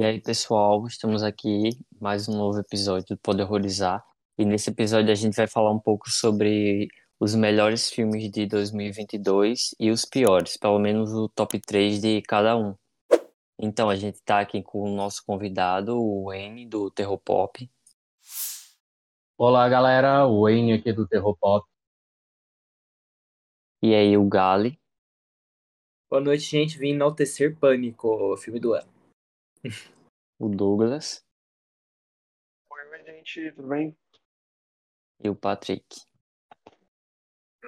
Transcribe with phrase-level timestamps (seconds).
[0.00, 4.02] E aí, pessoal, estamos aqui mais um novo episódio do Poder Horrorizar.
[4.38, 6.88] E nesse episódio a gente vai falar um pouco sobre
[7.20, 12.56] os melhores filmes de 2022 e os piores, pelo menos o top 3 de cada
[12.56, 12.74] um.
[13.58, 17.70] Então a gente está aqui com o nosso convidado, o Wayne do Terror Pop.
[19.36, 21.68] Olá, galera, o Wayne aqui do Terror Pop.
[23.82, 24.80] E aí, o Gali.
[26.08, 26.78] Boa noite, gente.
[26.78, 28.89] Vim enaltecer Pânico, o filme do ano.
[30.38, 31.24] O Douglas.
[32.70, 33.96] Oi, gente, tudo bem?
[35.22, 35.84] E o Patrick.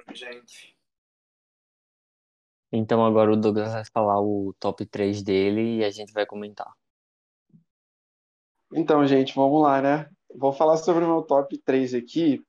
[0.07, 0.75] Oi, gente.
[2.71, 6.73] Então agora o Douglas vai falar o top 3 dele e a gente vai comentar.
[8.73, 10.09] Então, gente, vamos lá, né?
[10.35, 12.43] Vou falar sobre o meu top 3 aqui.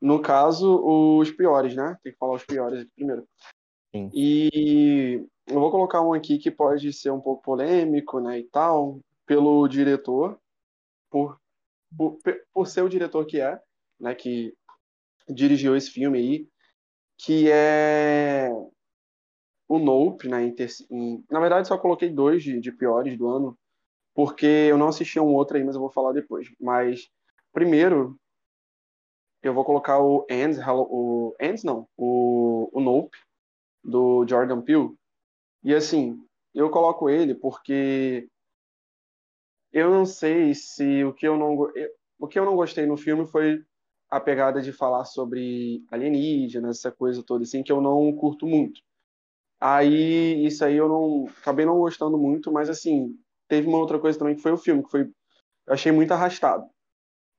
[0.00, 1.98] No caso, os piores, né?
[2.02, 3.28] Tem que falar os piores aqui primeiro.
[3.94, 4.10] Sim.
[4.14, 9.00] E eu vou colocar um aqui que pode ser um pouco polêmico, né, e tal,
[9.26, 10.38] pelo diretor,
[11.10, 11.38] por,
[11.96, 12.18] por,
[12.52, 13.60] por ser o diretor que é,
[14.00, 14.54] né, que
[15.28, 16.48] dirigiu esse filme aí,
[17.18, 18.50] que é
[19.68, 20.54] o Nope, né, em,
[20.90, 23.58] em, na verdade só coloquei dois de, de piores do ano,
[24.14, 26.48] porque eu não assisti um outro aí, mas eu vou falar depois.
[26.60, 27.10] Mas,
[27.52, 28.16] primeiro,
[29.42, 33.18] eu vou colocar o Ends, o Ends não, o, o Nope,
[33.82, 34.96] do Jordan Peele,
[35.64, 36.22] e assim,
[36.54, 38.28] eu coloco ele porque
[39.72, 41.56] eu não sei se o que eu não
[42.18, 43.64] o que eu não gostei no filme foi
[44.10, 48.80] a pegada de falar sobre alienígenas, essa coisa toda assim que eu não curto muito.
[49.60, 53.18] Aí isso aí eu não acabei não gostando muito, mas assim,
[53.48, 55.02] teve uma outra coisa também que foi o filme, que foi
[55.66, 56.68] eu achei muito arrastado.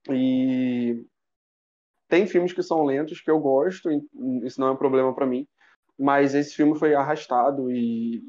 [0.10, 1.06] E
[2.08, 3.90] tem filmes que são lentos que eu gosto,
[4.44, 5.48] isso não é um problema para mim
[5.98, 8.22] mas esse filme foi arrastado e,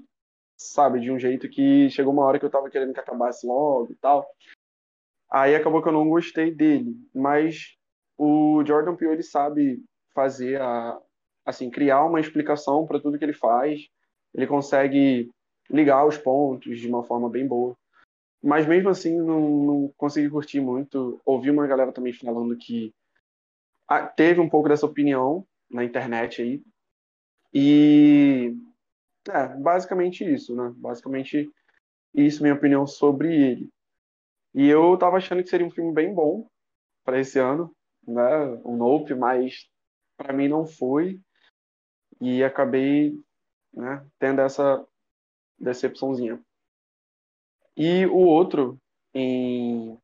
[0.57, 3.93] sabe, de um jeito que chegou uma hora que eu tava querendo que acabasse logo
[3.93, 4.27] e tal.
[5.31, 7.77] Aí acabou que eu não gostei dele, mas
[8.17, 9.83] o Jordan Peele ele sabe
[10.15, 11.01] fazer a
[11.45, 13.89] assim, criar uma explicação para tudo que ele faz.
[14.35, 15.31] Ele consegue
[15.71, 17.77] ligar os pontos de uma forma bem boa.
[18.43, 21.21] Mas mesmo assim, não, não consegui curtir muito.
[21.25, 22.93] Ouvi uma galera também falando que
[23.89, 26.63] ah, teve um pouco dessa opinião na internet aí,
[27.59, 28.55] e
[29.31, 30.75] é, basicamente isso, né?
[30.77, 31.51] Basicamente
[32.13, 33.71] isso, minha opinião sobre ele.
[34.55, 36.47] E eu tava achando que seria um filme bem bom
[37.03, 37.75] para esse ano,
[38.07, 38.45] né?
[38.63, 39.71] Um Nope, mas
[40.19, 41.19] para mim não foi.
[42.21, 43.19] E acabei,
[43.73, 44.87] né, tendo essa
[45.59, 46.39] decepçãozinha.
[47.75, 48.79] E o outro
[49.15, 49.99] em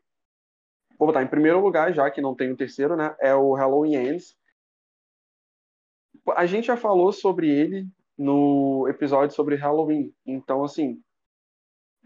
[0.98, 3.14] vou botar em primeiro lugar, já que não tem o terceiro, né?
[3.20, 4.34] É o Halloween Ends,
[6.28, 10.12] a gente já falou sobre ele no episódio sobre Halloween.
[10.24, 11.02] Então, assim,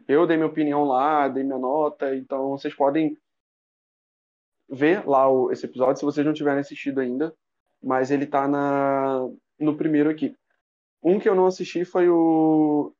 [0.08, 3.16] eu dei minha opinião lá, dei minha nota, então vocês podem
[4.68, 7.34] ver lá o, esse episódio se vocês não tiverem assistido ainda,
[7.82, 9.28] mas ele tá na,
[9.58, 10.36] no primeiro aqui.
[11.02, 12.92] Um que eu não assisti foi o,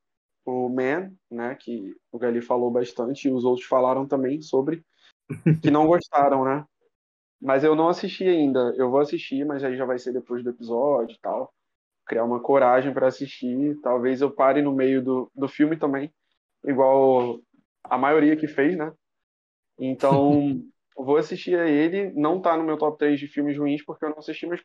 [0.44, 4.84] o Man, né, que o Gali falou bastante, e os outros falaram também sobre,
[5.62, 6.64] que não gostaram, né?
[7.40, 8.74] Mas eu não assisti ainda.
[8.76, 11.52] Eu vou assistir, mas aí já vai ser depois do episódio e tal.
[12.06, 13.78] Criar uma coragem para assistir.
[13.82, 16.12] Talvez eu pare no meio do, do filme também,
[16.64, 17.40] igual
[17.84, 18.92] a maioria que fez, né?
[19.78, 20.62] Então,
[20.96, 22.12] vou assistir a ele.
[22.12, 24.62] Não tá no meu top 3 de filmes ruins, porque eu não assisti, mas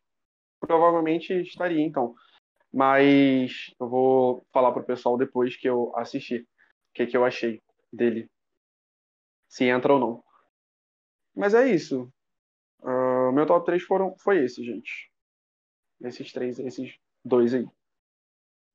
[0.59, 2.15] provavelmente estaria, então.
[2.73, 6.37] Mas eu vou falar pro pessoal depois que eu assisti.
[6.37, 7.61] O que, que eu achei
[7.91, 8.29] dele.
[9.49, 10.23] Se entra ou não.
[11.35, 12.11] Mas é isso.
[13.31, 15.09] O meu top 3 foram, foi esse, gente.
[16.01, 17.65] Esses três, esses dois aí.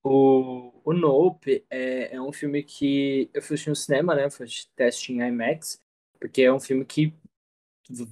[0.02, 4.30] O, o Nope é, é um filme que eu assistir no cinema, né?
[4.30, 5.78] Foi teste em IMAX,
[6.18, 7.12] porque é um filme que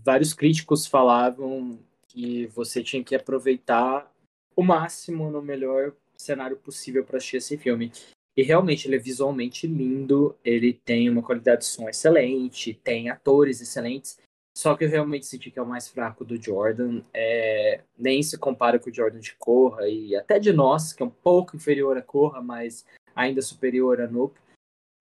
[0.04, 4.12] vários críticos falavam que você tinha que aproveitar
[4.54, 7.90] o máximo no melhor cenário possível para assistir esse filme.
[8.36, 13.62] E realmente ele é visualmente lindo, ele tem uma qualidade de som excelente, tem atores
[13.62, 14.18] excelentes.
[14.56, 17.02] Só que eu realmente senti que é o mais fraco do Jordan.
[17.12, 21.06] É, nem se compara com o Jordan de Corra e até de nós, que é
[21.06, 24.38] um pouco inferior a Corra, mas ainda superior a Nope.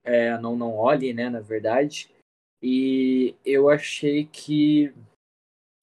[0.03, 2.09] É, não não olhe, né, na verdade.
[2.61, 4.93] E eu achei que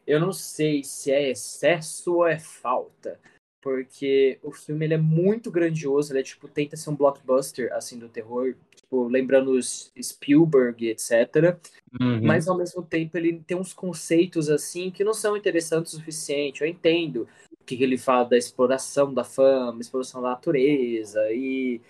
[0.06, 3.20] eu não sei se é excesso ou é falta,
[3.62, 7.98] porque o filme ele é muito grandioso, ele é, tipo tenta ser um blockbuster assim
[7.98, 8.56] do terror,
[8.90, 11.56] tipo, lembrando os Spielberg, etc.
[12.00, 12.20] Uhum.
[12.22, 16.62] Mas ao mesmo tempo ele tem uns conceitos assim que não são interessantes o suficiente.
[16.62, 17.28] Eu entendo
[17.60, 21.80] o que ele fala da exploração da fama, exploração da natureza e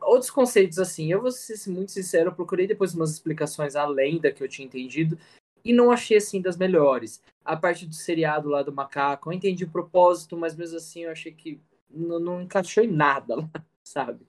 [0.00, 1.10] outros conceitos assim.
[1.10, 4.66] Eu vou ser muito sincero, eu procurei depois umas explicações além da que eu tinha
[4.66, 5.18] entendido
[5.64, 7.20] e não achei assim das melhores.
[7.44, 11.10] A parte do seriado lá do macaco, eu entendi o propósito, mas mesmo assim eu
[11.10, 11.60] achei que
[11.90, 13.50] não, não encaixou em nada lá,
[13.82, 14.24] sabe?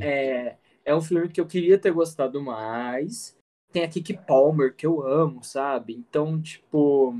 [0.00, 3.36] É, é um filme que eu queria ter gostado mais.
[3.72, 5.94] Tem a Kiki Palmer, que eu amo, sabe?
[5.94, 7.14] Então, tipo,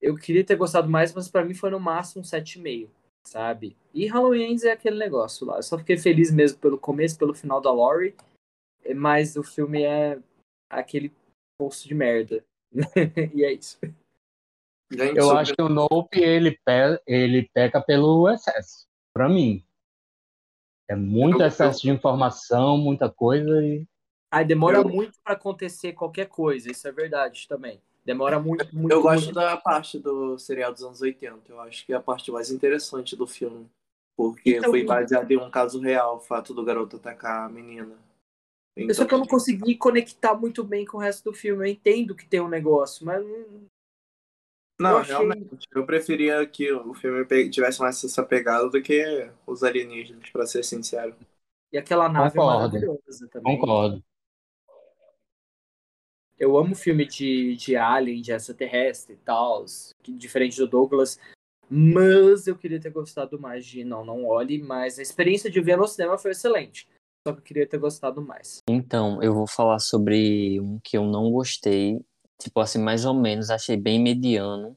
[0.00, 2.88] eu queria ter gostado mais, mas para mim foi no máximo um 7,5,
[3.26, 3.76] sabe?
[3.94, 5.56] E Halloween é aquele negócio lá.
[5.56, 8.14] Eu só fiquei feliz mesmo pelo começo, pelo final da Laurie,
[8.96, 10.18] mas o filme é
[10.70, 11.12] aquele
[11.58, 12.44] poço de merda.
[13.34, 13.78] e é isso.
[14.90, 15.38] Gente, eu sobre...
[15.38, 17.02] acho que o Nope ele, pe...
[17.06, 19.62] ele peca pelo excesso, para mim.
[20.88, 23.86] É muito excesso de informação, muita coisa e.
[24.30, 24.88] Aí demora eu...
[24.88, 27.80] muito para acontecer qualquer coisa, isso é verdade também.
[28.04, 28.90] Demora muito, muito.
[28.90, 29.34] Eu gosto muito.
[29.34, 31.42] da parte do serial dos anos 80.
[31.46, 33.68] Eu acho que é a parte mais interessante do filme.
[34.16, 37.96] Porque então, foi baseado em um caso real, o fato do garoto atacar a menina.
[38.74, 41.68] Então, Só que eu não consegui conectar muito bem com o resto do filme.
[41.68, 43.22] Eu entendo que tem um negócio, mas.
[44.78, 45.14] Não, eu achei...
[45.14, 45.66] realmente.
[45.74, 50.62] Eu preferia que o filme tivesse mais essa pegada do que os alienígenas, para ser
[50.62, 51.16] sincero.
[51.72, 52.58] E aquela nave Concordo.
[52.58, 53.58] maravilhosa também.
[53.58, 54.04] Concordo.
[56.38, 59.64] Eu amo filme de, de Alien, de extraterrestre e tal,
[60.06, 61.18] diferente do Douglas.
[61.68, 65.76] Mas eu queria ter gostado mais de Não, Não Olhe, mas a experiência de ver
[65.76, 66.88] no cinema foi excelente.
[67.26, 68.62] Só que eu queria ter gostado mais.
[68.70, 72.00] Então, eu vou falar sobre um que eu não gostei,
[72.38, 74.76] tipo assim, mais ou menos, achei bem mediano,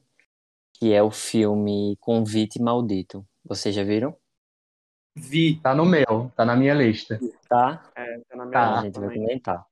[0.74, 3.26] que é o filme Convite Maldito.
[3.44, 4.16] Vocês já viram?
[5.14, 5.60] Vi.
[5.60, 7.20] Tá no meu, tá na minha lista.
[7.48, 7.90] Tá?
[7.94, 9.66] É, tá na minha Tá, a lista gente vai comentar.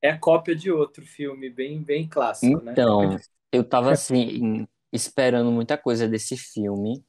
[0.00, 2.72] É a cópia de outro filme, bem, bem clássico, né?
[2.72, 3.18] Então,
[3.50, 7.04] eu tava assim, esperando muita coisa desse filme,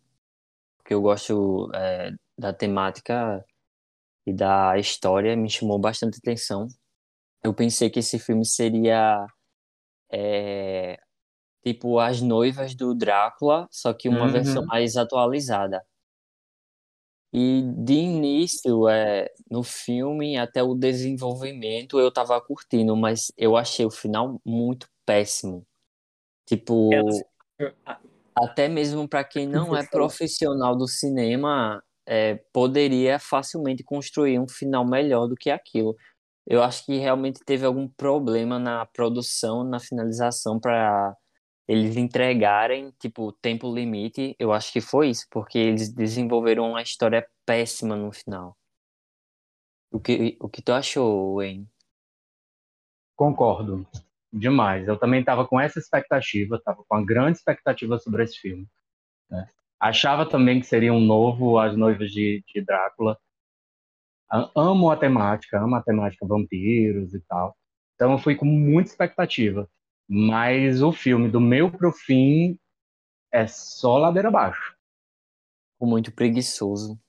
[0.78, 3.44] porque eu gosto é, da temática
[4.26, 6.68] e da história, me chamou bastante atenção.
[7.44, 9.28] Eu pensei que esse filme seria
[10.12, 11.00] é,
[11.64, 14.32] tipo As Noivas do Drácula, só que uma Uhum.
[14.34, 15.84] versão mais atualizada.
[17.34, 23.86] E de início, é, no filme, até o desenvolvimento, eu tava curtindo, mas eu achei
[23.86, 25.66] o final muito péssimo.
[26.46, 26.90] Tipo,
[28.36, 34.86] até mesmo para quem não é profissional do cinema, é, poderia facilmente construir um final
[34.86, 35.96] melhor do que aquilo.
[36.48, 41.16] Eu acho que realmente teve algum problema na produção, na finalização para
[41.68, 44.36] eles entregarem, tipo, tempo limite.
[44.38, 48.56] Eu acho que foi isso, porque eles desenvolveram uma história péssima no final.
[49.92, 51.68] O que, o que tu achou, Wayne?
[53.16, 53.88] Concordo.
[54.32, 54.88] Demais.
[54.88, 58.68] Eu também estava com essa expectativa, estava com uma grande expectativa sobre esse filme.
[59.30, 59.48] né?
[59.80, 63.18] Achava também que seria um novo As Noivas de, de Drácula.
[64.30, 67.56] A- Amo a temática, amo a temática vampiros e tal.
[67.96, 69.70] Então eu fui com muita expectativa.
[70.08, 72.58] Mas o filme, do meio pro fim,
[73.32, 74.76] é só ladeira abaixo.
[75.74, 77.00] Ficou muito preguiçoso.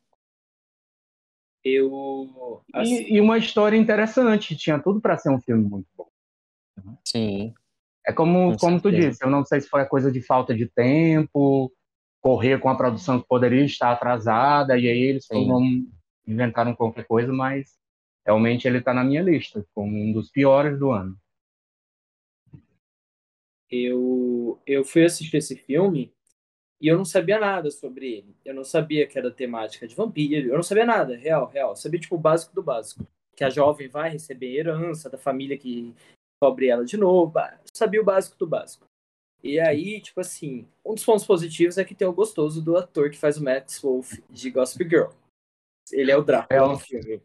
[1.64, 2.62] Eu.
[2.72, 6.06] assim, E, e uma história interessante, tinha tudo para ser um filme muito bom.
[7.04, 7.54] Sim,
[8.06, 10.54] É como, Com como tu disse, eu não sei se foi a coisa de falta
[10.54, 11.72] de tempo,
[12.20, 15.60] correr com a produção que poderia estar atrasada, e aí eles foram,
[16.26, 17.78] inventaram qualquer coisa, mas
[18.24, 21.16] realmente ele está na minha lista, como um dos piores do ano.
[23.70, 26.12] eu, eu fui assistir esse filme
[26.80, 28.36] e eu não sabia nada sobre ele.
[28.44, 31.70] Eu não sabia que era temática de vampiro, eu não sabia nada, real, real.
[31.70, 33.06] Eu sabia, tipo, o básico do básico.
[33.34, 35.94] Que a jovem vai receber herança da família que
[36.40, 37.38] cobre ela de novo.
[37.38, 38.86] eu sabia o básico do básico.
[39.42, 43.10] E aí, tipo assim, um dos pontos positivos é que tem o gostoso do ator
[43.10, 45.10] que faz o Max Wolf de Gossip Girl.
[45.92, 47.20] Ele é o Drácula É o- no filme.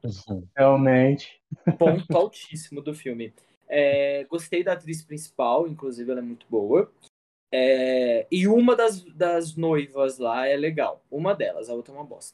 [0.56, 1.42] Realmente.
[1.78, 3.34] ponto altíssimo do filme.
[3.68, 6.92] É, gostei da atriz principal, inclusive ela é muito boa.
[7.54, 11.04] É, e uma das, das noivas lá é legal.
[11.10, 12.34] Uma delas, a outra é uma bosta.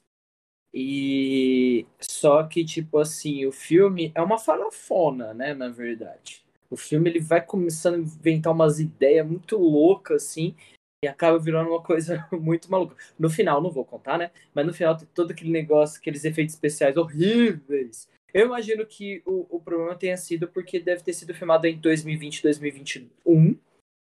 [0.73, 6.45] E só que, tipo assim, o filme é uma farofona, né, na verdade.
[6.69, 10.55] O filme ele vai começando a inventar umas ideias muito loucas, assim,
[11.03, 12.95] e acaba virando uma coisa muito maluca.
[13.17, 14.31] No final, não vou contar, né?
[14.53, 18.09] Mas no final tem todo aquele negócio, aqueles efeitos especiais horríveis.
[18.33, 22.43] Eu imagino que o, o problema tenha sido porque deve ter sido filmado em 2020,
[22.43, 23.57] 2021,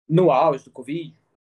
[0.09, 1.15] no auge do Covid.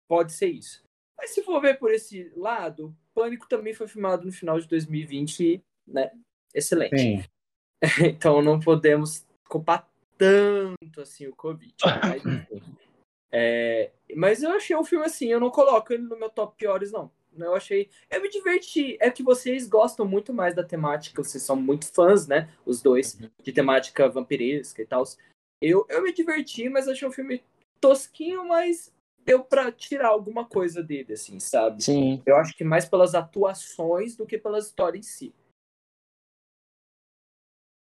[0.09, 0.83] Pode ser isso.
[1.17, 5.61] Mas se for ver por esse lado, Pânico também foi filmado no final de 2020,
[5.87, 6.11] né?
[6.55, 6.99] Excelente.
[6.99, 7.25] Sim.
[8.05, 11.73] Então não podemos culpar tanto assim o Covid.
[12.03, 12.23] Mas.
[13.31, 16.93] É, mas eu achei um filme assim, eu não coloco ele no meu top piores,
[16.93, 17.11] não.
[17.39, 17.89] Eu achei.
[18.11, 18.97] Eu me diverti.
[19.01, 22.49] É que vocês gostam muito mais da temática, vocês são muito fãs, né?
[22.67, 23.29] Os dois, Uhum.
[23.43, 25.05] de temática vampiresca e tal.
[25.61, 27.43] Eu, eu me diverti, mas achei um filme
[27.81, 28.93] tosquinho, mas
[29.25, 31.85] deu pra tirar alguma coisa dele, assim, sabe?
[31.85, 35.33] Sim, Eu acho que mais pelas atuações do que pela história em si.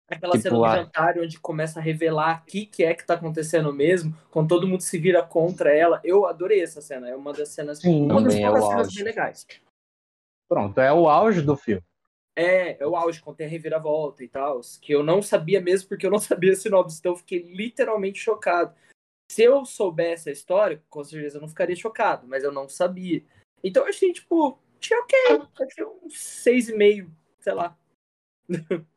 [0.09, 3.05] Aquela Tipo, cena do a- jantar onde começa a revelar o que, que é que
[3.05, 6.01] tá acontecendo mesmo, quando todo mundo se vira contra ela.
[6.03, 7.07] Eu adorei essa cena.
[7.09, 7.79] É uma das cenas.
[7.79, 8.05] Sim.
[8.11, 8.95] uma das é cenas auge.
[8.95, 9.45] bem legais.
[10.49, 11.83] Pronto, é o auge do filme.
[12.35, 14.61] É, é o auge, quando tem a reviravolta e tal.
[14.81, 16.97] Que eu não sabia mesmo, porque eu não sabia a sinopse.
[16.99, 18.73] Então eu fiquei literalmente chocado.
[19.31, 23.23] Se eu soubesse a história, com certeza eu não ficaria chocado, mas eu não sabia.
[23.63, 25.19] Então eu achei, tipo, achei ok.
[25.61, 27.77] Achei um 6,5, sei lá.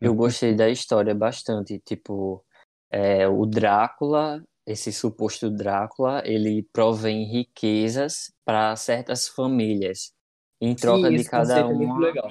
[0.00, 1.78] eu gostei da história bastante.
[1.80, 2.44] Tipo,
[2.90, 10.12] é, o Drácula, esse suposto Drácula, ele provém riquezas para certas famílias.
[10.60, 12.30] Em troca Sim, de cada é uma, legal.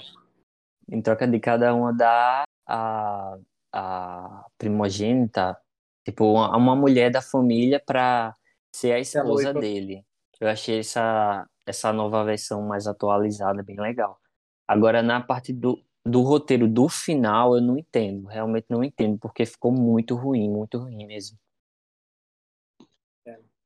[0.89, 3.37] em troca de cada uma dar a,
[3.73, 5.57] a primogênita,
[6.05, 8.35] tipo, uma, uma mulher da família para
[8.75, 10.05] ser a esposa dele.
[10.39, 14.19] Eu achei essa, essa nova versão mais atualizada bem legal.
[14.67, 19.45] Agora, na parte do, do roteiro do final, eu não entendo, realmente não entendo, porque
[19.45, 21.37] ficou muito ruim, muito ruim mesmo.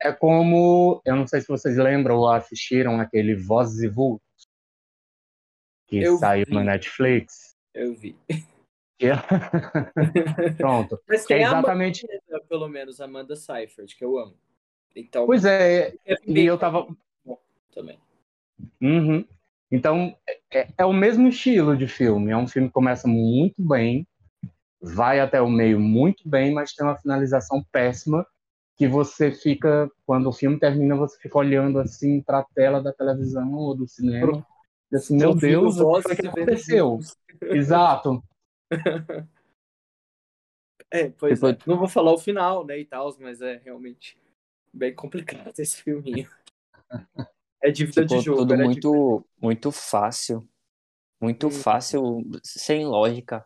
[0.04, 4.50] É como, eu não sei se vocês lembram ou assistiram aquele Vozes e Vultos,
[5.88, 6.54] que Eu saiu vi.
[6.56, 7.56] no Netflix.
[7.72, 8.18] Eu vi.
[9.00, 9.12] É-
[10.58, 11.00] Pronto.
[11.08, 12.08] Mas Que é tem a exatamente.
[12.08, 14.36] Amanda, pelo menos, a Amanda Seyfried, que eu amo.
[14.96, 16.88] Então, Pois é, é e eu tava.
[17.24, 17.40] bom
[17.72, 18.00] também.
[18.82, 19.24] Uhum.
[19.72, 20.16] Então,
[20.52, 22.32] é, é o mesmo estilo de filme.
[22.32, 24.06] É um filme que começa muito bem,
[24.82, 28.26] vai até o meio muito bem, mas tem uma finalização péssima
[28.76, 32.92] que você fica, quando o filme termina, você fica olhando assim para a tela da
[32.92, 34.46] televisão ou do cinema.
[34.92, 37.00] E assim, meu Deus, o que aconteceu?
[37.42, 38.22] Exato.
[40.90, 41.58] É, pois Tipo, é.
[41.66, 44.18] Não vou falar o final, né, e tal, mas é realmente
[44.74, 46.30] bem complicado esse filminho.
[47.62, 48.46] É dívida de Ficou jogo.
[48.46, 50.48] tudo era muito, muito fácil.
[51.22, 51.52] Muito Hum.
[51.52, 53.46] fácil, sem lógica.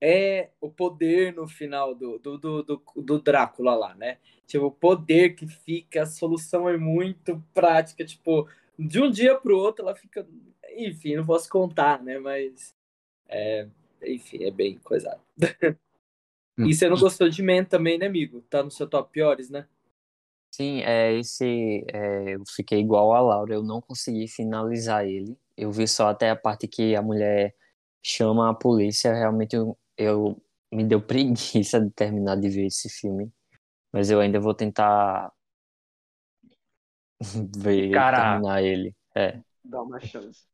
[0.00, 4.18] é o poder no final do, do, do, do, do Drácula lá, né?
[4.46, 9.56] Tipo, o poder que fica, a solução é muito prática, tipo, de um dia pro
[9.58, 10.26] outro ela fica.
[10.76, 12.18] Enfim, não posso contar, né?
[12.18, 12.74] Mas.
[13.28, 13.68] É,
[14.04, 15.20] enfim, é bem coisado.
[16.62, 18.42] e você não gostou de Man também, né, amigo?
[18.42, 19.66] Tá no seu top piores, né?
[20.56, 21.84] Sim, é esse.
[21.92, 25.36] é, eu fiquei igual a Laura, eu não consegui finalizar ele.
[25.56, 27.54] Eu vi só até a parte que a mulher
[28.02, 29.12] chama a polícia.
[29.12, 33.30] Realmente eu, eu me deu preguiça de terminar de ver esse filme.
[33.92, 35.32] Mas eu ainda vou tentar
[37.58, 38.12] ver Cara.
[38.12, 38.94] terminar ele.
[39.16, 39.40] É.
[39.64, 40.46] Dá uma chance.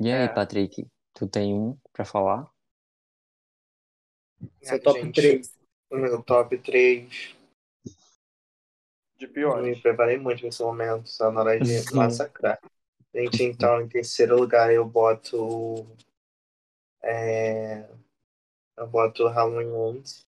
[0.00, 0.28] E aí, É.
[0.28, 2.50] Patrick, tu tem um pra falar?
[4.62, 5.52] Seu É, top gente, 3.
[5.90, 7.34] O meu top 3.
[9.20, 9.62] De Eu pior.
[9.62, 12.58] me preparei muito nesse momento, só na hora de massacrar.
[13.14, 15.86] Gente, então, em terceiro lugar eu boto.
[17.02, 17.86] É,
[18.78, 20.26] eu boto Halloween Ends,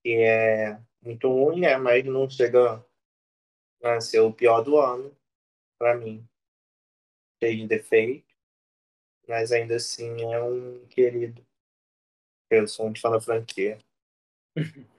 [0.00, 1.76] que é muito ruim, né?
[1.76, 2.84] Mas não chega
[3.82, 5.16] a ser o pior do ano,
[5.76, 6.24] pra mim.
[7.42, 8.32] Cheio de defeito,
[9.26, 11.44] mas ainda assim é um querido.
[12.48, 13.76] Eu sou muito fã da franquia.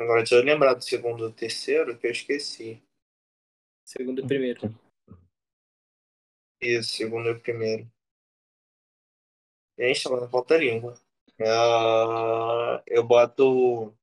[0.00, 2.82] Agora, deixa eu lembrar do segundo e terceiro, que eu esqueci.
[3.84, 4.60] Segundo e primeiro.
[6.58, 7.86] Isso, segundo e primeiro.
[9.78, 10.98] Gente, ela falta língua.
[11.38, 13.94] Ah, eu boto.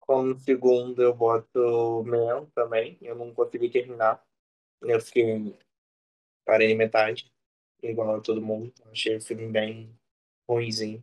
[0.00, 2.98] Como segundo, eu boto Man também.
[3.00, 4.22] Eu não consegui terminar.
[4.82, 5.58] Eu fiquei.
[6.44, 7.32] Parei em metade.
[7.82, 8.74] Igual a todo mundo.
[8.92, 9.98] Achei o filme bem
[10.46, 11.02] ruimzinho.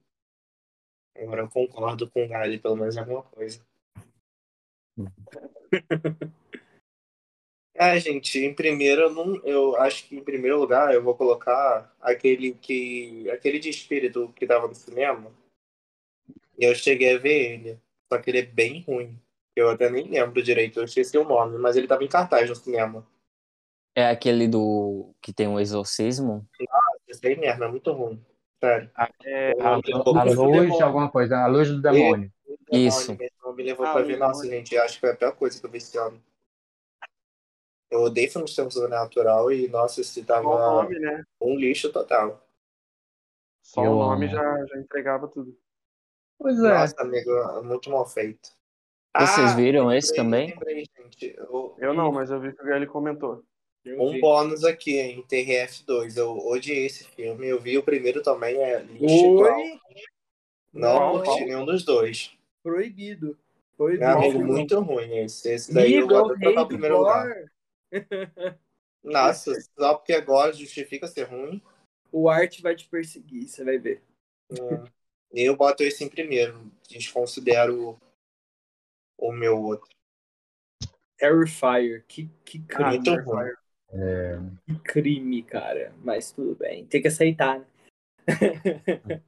[1.16, 3.64] Agora eu concordo com o Gali, pelo menos em alguma coisa.
[7.78, 11.94] Ah, gente, em primeiro, eu, não, eu acho que em primeiro lugar eu vou colocar
[12.02, 13.30] aquele que.
[13.30, 15.32] aquele de espírito que tava no cinema.
[16.58, 17.80] E eu cheguei a ver ele.
[18.12, 19.20] Só que ele é bem ruim.
[19.56, 22.56] Eu até nem lembro direito, eu esqueci o nome, mas ele tava em cartaz no
[22.56, 23.06] cinema.
[23.94, 26.48] É aquele do que tem um exorcismo?
[27.08, 28.24] Esse aí mesmo, é muito ruim.
[28.62, 28.92] Sério.
[29.26, 32.32] É, A, Não, a Lucas do luz alguma coisa, a luz do demônio.
[32.72, 33.16] Isso.
[33.18, 34.18] Demônio me levou Ah, pra ver.
[34.18, 36.22] Nossa, gente, acho que foi a pior coisa que eu vi esse ano.
[37.90, 41.24] Eu odeio filme de sobrenatural e, nossa, o tava nome, né?
[41.42, 42.48] um lixo total.
[43.62, 45.58] Só Eu o nome já, já entregava tudo.
[46.38, 46.78] Pois é.
[46.80, 48.50] Nossa, amigo, é muito mal feito.
[49.18, 50.50] Vocês Ah, viram esse lembrei, também?
[50.52, 51.36] lembrei, gente.
[51.50, 53.44] O- Eu não, mas eu vi que o Gael comentou.
[53.84, 54.22] Eu Um vi.
[54.22, 56.18] bônus aqui em TRF2.
[56.18, 57.48] Eu odiei esse filme.
[57.48, 59.06] Eu vi o primeiro também, é lixo.
[59.06, 59.80] Oi?
[60.74, 61.24] Não Não.
[61.24, 62.38] curti nenhum dos dois.
[62.64, 63.38] Proibido.
[63.76, 64.06] Proibido.
[64.06, 65.52] Meu amigo, muito ruim esse.
[65.52, 67.52] Esse daí eu Amigo, é vou o primeiro lugar.
[69.04, 71.62] Nossa, só porque gosto justifica ser ruim.
[72.12, 74.04] O Art vai te perseguir, você vai ver.
[74.52, 74.86] Hum.
[75.34, 76.72] Eu boto esse em primeiro.
[76.88, 78.00] Desconsidero
[79.18, 79.90] o meu outro.
[81.18, 82.06] Terrifier.
[82.08, 82.90] Que, que crime.
[82.92, 83.52] muito ruim.
[84.66, 85.94] Que crime, cara.
[86.04, 86.86] Mas tudo bem.
[86.86, 87.66] Tem que aceitar, né?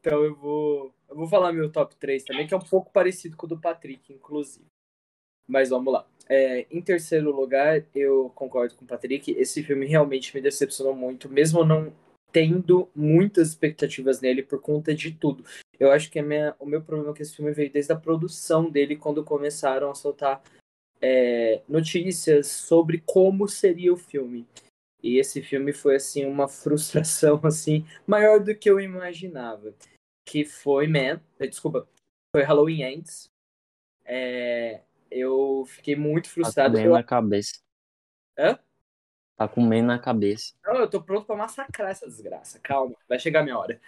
[0.00, 0.94] então eu vou.
[1.08, 3.60] Eu vou falar meu top 3 também, que é um pouco parecido com o do
[3.60, 4.64] Patrick, inclusive.
[5.46, 6.06] Mas vamos lá.
[6.28, 9.30] É, em terceiro lugar, eu concordo com o Patrick.
[9.32, 11.92] Esse filme realmente me decepcionou muito, mesmo não
[12.32, 15.44] tendo muitas expectativas nele por conta de tudo.
[15.78, 18.96] Eu acho que minha, o meu problema com esse filme veio desde a produção dele,
[18.96, 20.42] quando começaram a soltar
[21.02, 24.46] é, notícias sobre como seria o filme.
[25.02, 29.74] E esse filme foi assim uma frustração assim maior do que eu imaginava.
[30.24, 31.88] Que foi Man, eh, desculpa,
[32.34, 33.28] foi Halloween Ends.
[34.04, 34.80] É,
[35.10, 36.78] eu fiquei muito Tá com frustrado.
[36.78, 37.60] Eu, na cabeça.
[38.38, 38.58] Hã?
[39.36, 40.54] Tá com meio na cabeça.
[40.64, 42.60] não, eu tô pronto pra massacrar essa desgraça.
[42.60, 43.80] Calma, vai chegar a minha hora.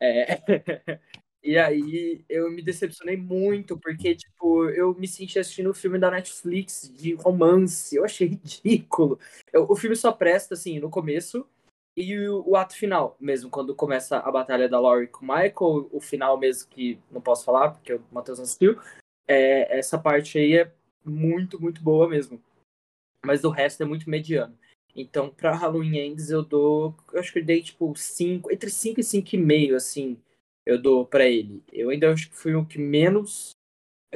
[0.00, 0.36] É,
[1.42, 6.10] E aí eu me decepcionei muito, porque, tipo, eu me senti assistindo o filme da
[6.10, 7.96] Netflix de romance.
[7.96, 9.18] Eu achei ridículo.
[9.52, 11.46] Eu- o filme só presta, assim, no começo
[11.96, 15.88] e o, o ato final, mesmo, quando começa a batalha da Laurie com o Michael,
[15.92, 18.78] o final mesmo que não posso falar, porque o Matheus não assistiu.
[19.26, 20.72] É, essa parte aí é
[21.04, 22.40] muito, muito boa mesmo.
[23.24, 24.56] Mas o resto é muito mediano.
[24.94, 26.94] Então, pra Halloween Ends, eu dou.
[27.12, 30.18] Eu acho que eu dei, tipo, 5, entre 5 e 5,5, assim
[30.66, 31.62] eu dou pra ele.
[31.72, 33.50] Eu ainda acho que foi o que menos.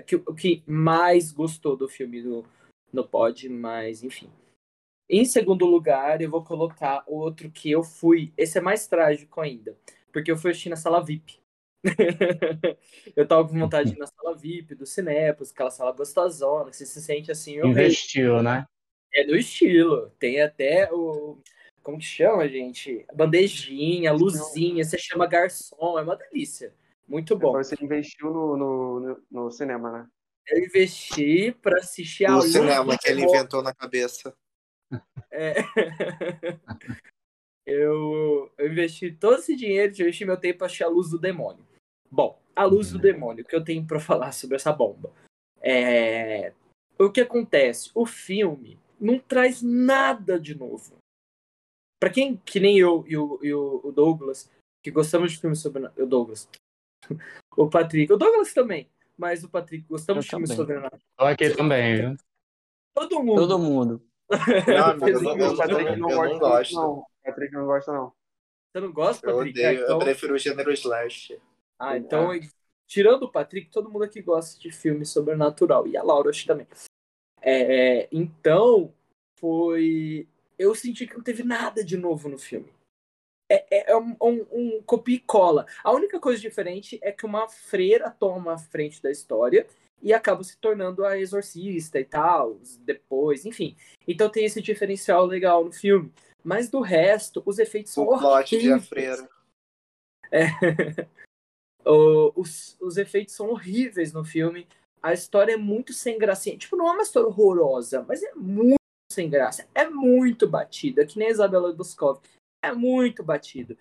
[0.06, 2.44] que- O que mais gostou do filme no,
[2.92, 4.28] no pod, mas enfim.
[5.08, 8.32] Em segundo lugar, eu vou colocar outro que eu fui.
[8.36, 9.76] Esse é mais trágico ainda.
[10.12, 11.38] Porque eu fui assistir na sala VIP.
[13.14, 16.76] eu tava com vontade de ir na sala VIP do Cinépolis, aquela sala gostosona, que
[16.76, 17.70] você se sente assim, rei.
[17.70, 18.64] Investiu, né?
[19.12, 20.10] É do estilo.
[20.18, 21.38] Tem até o.
[21.84, 23.04] Como que chama, gente?
[23.14, 26.74] Bandejinha, luzinha, você chama garçom, é uma delícia.
[27.06, 27.52] Muito bom.
[27.52, 30.08] Você investiu no, no, no, no cinema, né?
[30.48, 34.34] Eu investi pra assistir a O cinema que ele inventou na cabeça.
[35.30, 35.56] É.
[37.66, 41.18] eu, eu investi todo esse dinheiro, eu investi meu tempo pra assistir a luz do
[41.18, 41.66] demônio.
[42.10, 45.12] Bom, a luz do demônio, o que eu tenho pra falar sobre essa bomba?
[45.60, 46.54] É...
[46.98, 47.90] O que acontece?
[47.94, 51.03] O filme não traz nada de novo.
[52.04, 54.50] Pra quem, que nem eu e o, e Douglas,
[54.82, 55.86] que gostamos de filmes sobre.
[55.96, 56.46] O Douglas.
[57.56, 58.12] O Patrick.
[58.12, 58.90] O Douglas também.
[59.16, 61.02] Mas o Patrick, gostamos Eu de filmes sobrenaturais.
[61.16, 62.16] Aqui também, viu?
[62.92, 63.40] Todo mundo.
[63.40, 64.02] Todo mundo.
[64.66, 66.74] Não, amigo, eu não, O não- Patrick não não gosta gosto.
[66.74, 68.12] Não, o Patrick não gosta, não.
[68.72, 69.58] Você não gosta, Eu Patrick?
[69.60, 71.40] odeio, Ah, então- eu prefiro o gênero slash.
[71.78, 72.30] Ah, então,
[72.86, 75.86] tirando o Patrick, todo mundo aqui gosta de filme sobrenatural.
[75.86, 76.66] E a Laura, acho também.
[77.40, 78.92] É, então,
[79.38, 80.26] foi.
[80.58, 82.72] Eu senti que não teve nada de novo no filme.
[83.50, 85.66] É, é- é um, um, um copia e cola.
[85.82, 89.66] A única coisa diferente é que uma freira toma a frente da história
[90.02, 93.76] e acaba se tornando a exorcista e tal, depois, enfim.
[94.06, 96.12] Então tem esse diferencial legal no filme.
[96.42, 98.88] Mas do resto, os efeitos são O plot de a horríveis.
[98.88, 99.28] freira.
[101.86, 104.66] O- os, os efeitos são horríveis no filme.
[105.02, 106.56] A história é muito sem gracinha.
[106.56, 108.78] Tipo, não é uma história horrorosa, mas é muito
[109.14, 109.66] sem graça.
[109.74, 112.20] É muito batida, que nem a Isabela Boscov.
[112.62, 113.76] É muito batido.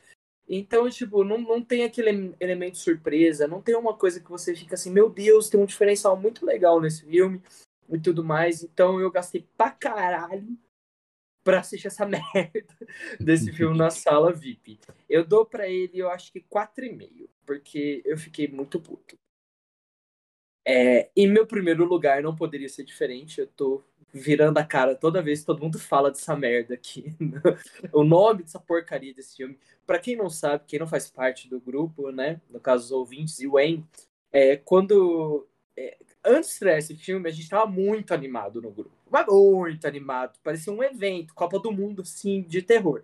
[0.48, 4.76] Então, tipo, não, não tem aquele elemento surpresa, não tem uma coisa que você fica
[4.76, 7.42] assim, meu Deus, tem um diferencial muito legal nesse filme
[7.90, 8.64] e tudo mais.
[8.64, 10.58] Então eu gastei pra caralho
[11.44, 12.66] pra assistir essa merda
[13.20, 14.80] desse filme na sala VIP.
[15.10, 19.18] Eu dou pra ele, eu acho que 4,5, porque eu fiquei muito puto.
[20.66, 25.22] É, em meu primeiro lugar não poderia ser diferente, eu tô virando a cara toda
[25.22, 27.16] vez que todo mundo fala dessa merda aqui.
[27.92, 29.58] o nome dessa porcaria desse filme.
[29.86, 33.40] Pra quem não sabe, quem não faz parte do grupo, né, no caso os ouvintes
[33.40, 33.86] e o Wayne,
[34.32, 38.92] é, quando é, antes de estrear esse filme, a gente tava muito animado no grupo.
[39.30, 40.40] Muito animado.
[40.44, 43.04] Parecia um evento, Copa do Mundo, assim, de terror.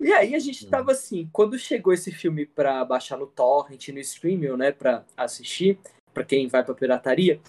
[0.00, 4.00] E aí a gente tava assim, quando chegou esse filme pra baixar no torrent, no
[4.00, 5.78] streaming, né, pra assistir,
[6.12, 7.40] pra quem vai pra pirataria,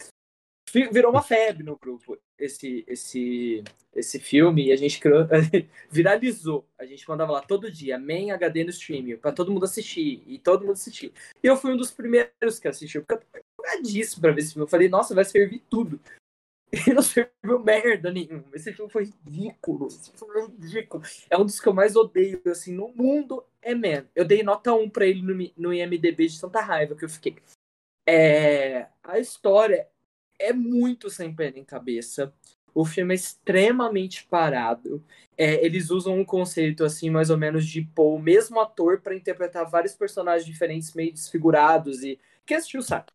[0.72, 3.64] virou uma febre no grupo esse esse
[3.96, 5.28] esse filme e a gente criou,
[5.90, 6.66] viralizou.
[6.80, 10.40] A gente mandava lá todo dia, main HD no streaming, pra todo mundo assistir e
[10.40, 11.14] todo mundo assistir.
[11.44, 14.66] E eu fui um dos primeiros que assistiu, porque eu empolgadíssimo pra ver esse filme.
[14.66, 16.00] Eu falei, nossa, vai servir tudo.
[16.88, 18.46] E não serviu merda nenhuma.
[18.52, 19.86] Esse filme foi ridículo.
[19.86, 21.04] Esse filme foi ridículo.
[21.30, 24.08] É um dos que eu mais odeio, assim, no mundo é Man.
[24.16, 27.36] Eu dei nota 1 pra ele no, no IMDB de tanta raiva que eu fiquei.
[28.10, 29.88] É, a história
[30.44, 32.34] é muito sem pé nem cabeça.
[32.74, 35.04] O filme é extremamente parado.
[35.38, 39.16] É, eles usam um conceito, assim, mais ou menos, de pôr o mesmo ator para
[39.16, 42.04] interpretar vários personagens diferentes, meio desfigurados.
[42.04, 43.06] E quem assistiu sabe.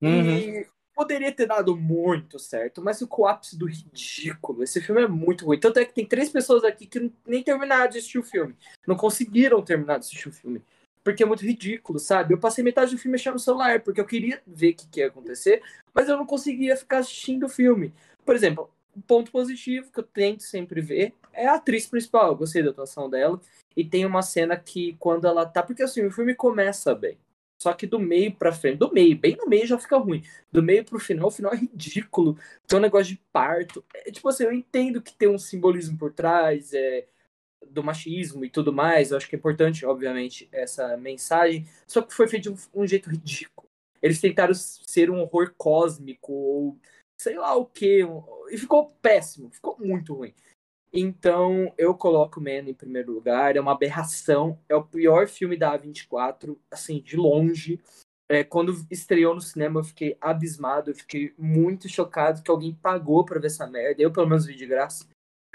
[0.00, 0.36] Uhum.
[0.36, 4.62] E poderia ter dado muito certo, mas o ápice do ridículo.
[4.62, 5.60] Esse filme é muito ruim.
[5.60, 8.56] Tanto é que tem três pessoas aqui que nem terminaram de assistir o filme.
[8.86, 10.62] Não conseguiram terminar de assistir o filme.
[11.06, 12.34] Porque é muito ridículo, sabe?
[12.34, 14.98] Eu passei metade do filme mexendo no celular, porque eu queria ver o que, que
[14.98, 15.62] ia acontecer,
[15.94, 17.94] mas eu não conseguia ficar assistindo o filme.
[18.24, 22.30] Por exemplo, um ponto positivo que eu tento sempre ver é a atriz principal.
[22.30, 23.40] Eu gostei da atuação dela.
[23.76, 25.62] E tem uma cena que quando ela tá.
[25.62, 27.16] Porque assim, o filme começa bem.
[27.62, 30.24] Só que do meio pra frente, do meio, bem no meio já fica ruim.
[30.50, 32.36] Do meio pro final, o final é ridículo.
[32.66, 33.84] Tem um negócio de parto.
[33.94, 37.06] É, tipo assim, eu entendo que tem um simbolismo por trás, é,
[37.76, 39.10] do machismo e tudo mais.
[39.10, 41.66] Eu acho que é importante, obviamente, essa mensagem.
[41.86, 43.68] Só que foi feito de um, um jeito ridículo.
[44.02, 46.78] Eles tentaram ser um horror cósmico, ou
[47.20, 48.00] sei lá o que.
[48.50, 50.34] E ficou péssimo, ficou muito ruim.
[50.92, 53.56] Então, eu coloco Man em primeiro lugar.
[53.56, 54.58] É uma aberração.
[54.68, 57.80] É o pior filme da A24, assim, de longe.
[58.28, 60.90] É, quando estreou no cinema, eu fiquei abismado.
[60.90, 64.02] Eu fiquei muito chocado que alguém pagou pra ver essa merda.
[64.02, 65.06] Eu, pelo menos, vi de graça.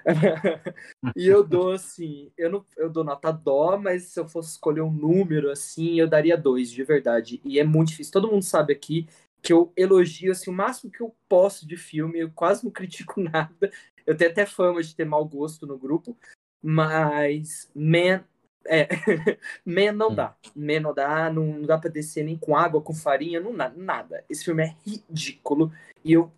[1.16, 4.82] e eu dou, assim, eu, não, eu dou nota dó, mas se eu fosse escolher
[4.82, 7.42] um número, assim, eu daria dois, de verdade.
[7.44, 8.14] E é muito difícil.
[8.14, 9.08] Todo mundo sabe aqui
[9.42, 12.20] que eu elogio, assim, o máximo que eu posso de filme.
[12.20, 13.72] Eu quase não critico nada.
[14.06, 16.18] Eu tenho até fama de ter mau gosto no grupo,
[16.62, 18.24] mas Man,
[18.66, 18.88] é,
[19.66, 20.36] Man não dá.
[20.56, 24.24] Man não dá, não dá pra descer nem com água, com farinha, não nada.
[24.30, 25.72] Esse filme é ridículo
[26.04, 26.32] e eu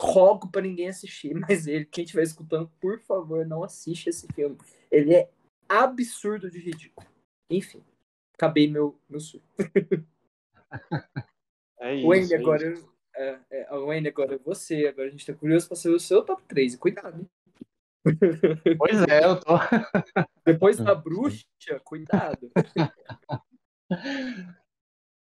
[0.00, 4.56] rogo para ninguém assistir, mas ele, quem estiver escutando, por favor, não assiste esse filme.
[4.90, 5.30] Ele é
[5.68, 7.06] absurdo de ridículo.
[7.50, 7.82] Enfim,
[8.34, 9.46] acabei meu, meu surto.
[11.84, 12.08] É isso.
[12.08, 12.94] Wendy, é agora, isso.
[13.14, 14.86] É, é, Wayne, agora é você.
[14.86, 16.76] Agora a gente tá curioso pra saber o seu top 3.
[16.76, 17.30] Cuidado, hein?
[18.78, 19.54] Pois é, eu tô.
[20.44, 21.46] Depois da bruxa,
[21.84, 22.50] cuidado.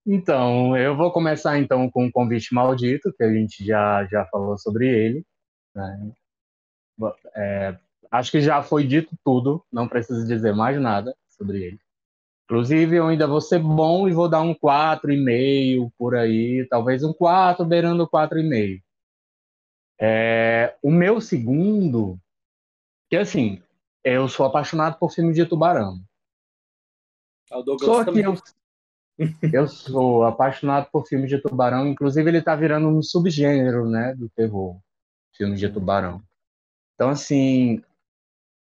[0.10, 4.58] Então, eu vou começar então com o convite maldito, que a gente já, já falou
[4.58, 5.26] sobre ele.
[5.76, 6.12] Né?
[7.36, 7.78] É,
[8.10, 11.80] acho que já foi dito tudo, não preciso dizer mais nada sobre ele.
[12.46, 17.12] Inclusive, eu ainda vou ser bom e vou dar um 4,5 por aí, talvez um
[17.12, 18.82] 4 beirando 4,5.
[20.00, 22.18] É, o meu segundo,
[23.10, 23.62] que assim,
[24.06, 26.00] eu sou apaixonado por filme de tubarão.
[27.52, 28.36] É Só que eu,
[29.54, 34.30] eu sou apaixonado por filmes de tubarão, inclusive ele está virando um subgênero, né, do
[34.30, 34.80] terror,
[35.36, 36.22] filmes de tubarão.
[36.94, 37.84] Então, assim,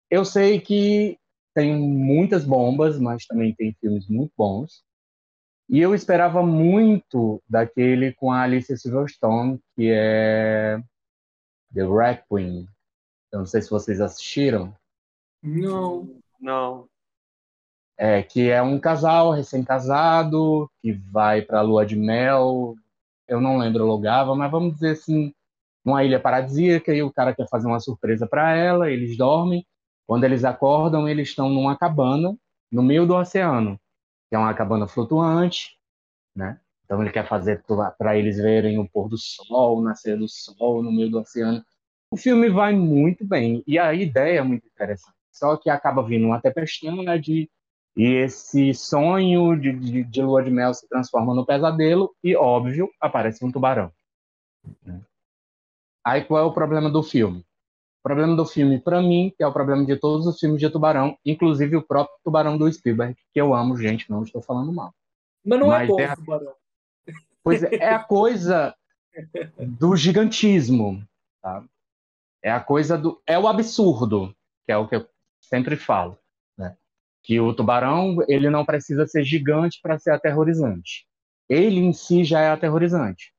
[0.09, 1.17] eu sei que
[1.53, 4.83] tem muitas bombas, mas também tem filmes muito bons.
[5.69, 10.81] E eu esperava muito daquele com a Alicia Silverstone, que é
[11.73, 12.67] The Requiem.
[13.31, 14.75] Eu não sei se vocês assistiram.
[15.41, 16.89] Não, não.
[18.03, 22.73] É, que é um casal recém-casado que vai para a lua de mel.
[23.27, 25.31] Eu não lembro o lugar, mas vamos dizer assim,
[25.85, 29.63] numa ilha paradisíaca e o cara quer fazer uma surpresa para ela, eles dormem
[30.07, 32.35] quando eles acordam, eles estão numa cabana
[32.71, 33.79] no meio do oceano,
[34.29, 35.77] que é uma cabana flutuante,
[36.35, 36.59] né?
[36.83, 37.63] Então ele quer fazer
[37.99, 41.63] para eles verem o pôr do sol, o nascer do sol no meio do oceano.
[42.11, 45.15] O filme vai muito bem e a ideia é muito interessante.
[45.31, 47.47] Só que acaba vindo uma tempestade
[47.95, 52.89] e esse sonho de, de, de lua de mel se transforma no pesadelo e, óbvio,
[52.99, 53.91] aparece um tubarão.
[54.85, 55.01] Né?
[56.05, 57.39] Aí qual é o problema do filme?
[57.39, 60.69] O problema do filme, para mim, que é o problema de todos os filmes de
[60.69, 64.91] tubarão, inclusive o próprio Tubarão do Spielberg, que eu amo, gente, não estou falando mal.
[65.45, 66.15] Mas não é Mas é bom é a...
[66.15, 66.53] tubarão.
[67.43, 68.75] Pois é, é a coisa
[69.59, 71.03] do gigantismo,
[71.41, 71.63] tá?
[72.41, 73.21] É a coisa do...
[73.27, 75.07] É o absurdo, que é o que eu
[75.39, 76.17] sempre falo?
[77.23, 81.05] Que o tubarão, ele não precisa ser gigante para ser aterrorizante.
[81.47, 83.33] Ele em si já é aterrorizante.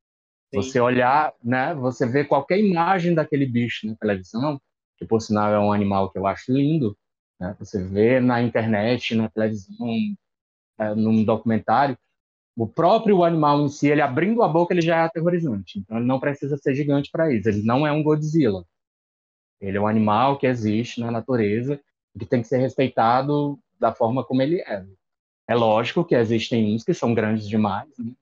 [0.55, 1.75] Você olhar, né?
[1.75, 4.61] Você vê qualquer imagem daquele bicho na televisão,
[4.99, 6.97] que por sinal é um animal que eu acho lindo,
[7.41, 7.57] né?
[7.59, 9.89] Você vê na internet, na televisão,
[10.79, 11.97] é, num documentário,
[12.57, 15.79] o próprio animal em si, ele abrindo a boca, ele já é aterrorizante.
[15.79, 17.49] Então ele não precisa ser gigante para isso.
[17.49, 18.65] Ele não é um Godzilla.
[19.61, 21.81] Ele é um animal que existe na natureza
[22.19, 24.87] que tem que ser respeitado da forma como ele é.
[25.49, 28.13] É lógico que existem uns que são grandes demais, né?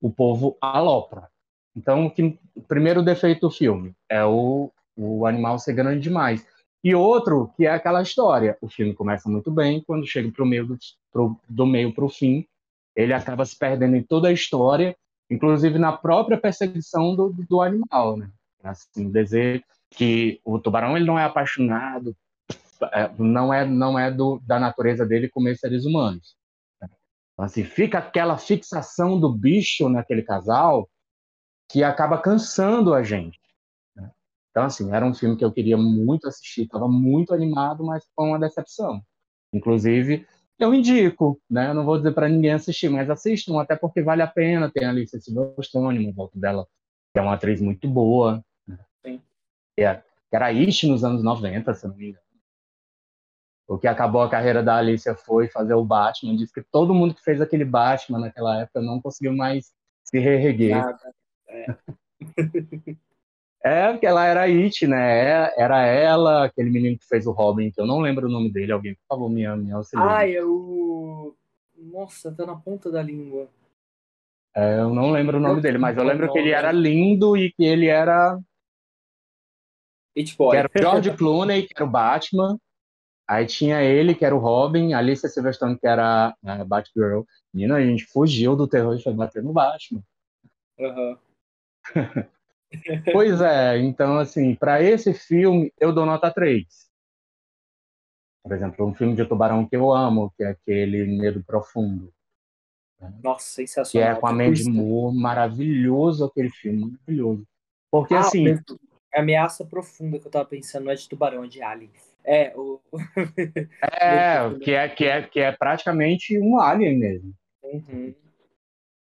[0.00, 1.28] o povo alopra.
[1.74, 6.46] Então, que, o primeiro defeito do filme é o, o animal ser grande demais.
[6.84, 8.58] E outro, que é aquela história.
[8.60, 10.78] O filme começa muito bem, quando chega pro meio do,
[11.10, 12.46] pro, do meio para o fim,
[12.94, 14.94] ele acaba se perdendo em toda a história,
[15.30, 18.28] inclusive na própria perseguição do, do animal, né?
[18.62, 22.16] Assim, dizer que o tubarão ele não é apaixonado, é,
[23.18, 26.36] não é não é do, da natureza dele comer seres humanos.
[27.32, 30.88] Então, assim, fica aquela fixação do bicho naquele casal
[31.70, 33.40] que acaba cansando a gente.
[33.96, 34.10] Né?
[34.50, 38.26] Então, assim, era um filme que eu queria muito assistir, estava muito animado, mas foi
[38.26, 39.02] uma decepção.
[39.52, 40.26] Inclusive,
[40.58, 41.70] eu indico, né?
[41.70, 44.70] Eu não vou dizer para ninguém assistir, mas assistam, até porque vale a pena.
[44.70, 46.66] Tem a Alicia Silverstone, no volta dela,
[47.12, 48.44] que é uma atriz muito boa.
[48.66, 48.78] Né?
[49.04, 49.22] Sim.
[49.78, 52.21] É, que era Ish nos anos 90, se não me engano.
[53.72, 56.36] O que acabou a carreira da Alicia foi fazer o Batman.
[56.36, 59.72] Diz que todo mundo que fez aquele Batman naquela época não conseguiu mais
[60.04, 60.76] se reerguer.
[60.76, 61.14] Nada.
[61.48, 61.76] É.
[63.64, 65.50] é, porque ela era It, né?
[65.56, 68.72] Era ela, aquele menino que fez o Robin, que eu não lembro o nome dele.
[68.72, 69.70] Alguém, por favor, me, me.
[69.96, 71.34] Ai, é o.
[71.74, 73.48] Nossa, tá na ponta da língua.
[74.54, 77.50] É, eu não lembro o nome dele, mas eu lembro que ele era lindo e
[77.50, 78.38] que ele era.
[80.14, 80.50] It Boy.
[80.50, 82.58] Que era o George Clooney, que era o Batman.
[83.32, 87.22] Aí tinha ele, que era o Robin, Alicia Silverstone, que era a Batgirl.
[87.54, 90.02] Menina, a gente fugiu do terror e foi bater no Batman.
[90.78, 91.16] Uhum.
[93.10, 96.66] pois é, então assim, para esse filme eu dou nota 3.
[98.42, 102.12] Por exemplo, um filme de tubarão que eu amo, que é aquele Medo Profundo.
[103.22, 104.10] Nossa, sensacional.
[104.10, 107.48] Que é com a Mandy Moore, maravilhoso aquele filme, maravilhoso.
[107.90, 108.60] Porque ah, assim.
[109.14, 111.90] A ameaça profunda que eu tava pensando não é de tubarão, é de alien.
[112.24, 112.80] É, o.
[113.82, 117.34] é, que é, que, é, que é praticamente um alien mesmo.
[117.62, 118.14] Uhum.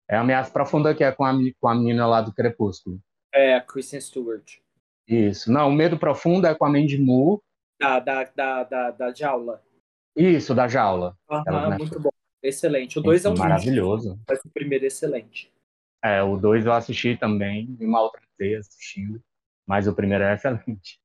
[0.09, 2.99] É a ameaça profunda que é com a, com a menina lá do Crepúsculo.
[3.33, 4.57] É, a Kristen Stewart.
[5.07, 5.51] Isso.
[5.51, 7.41] Não, o Medo Profundo é com a Mandy Moore.
[7.79, 9.61] Da, da, da, da, da jaula.
[10.15, 11.17] Isso, da jaula.
[11.29, 12.09] Aham, muito bom.
[12.41, 12.99] Excelente.
[12.99, 14.19] O 2 é um maravilhoso.
[14.27, 15.51] Mas o primeiro é excelente.
[16.03, 19.19] É, o 2 eu assisti também, me maltratei assistindo,
[19.65, 20.99] mas o primeiro é excelente.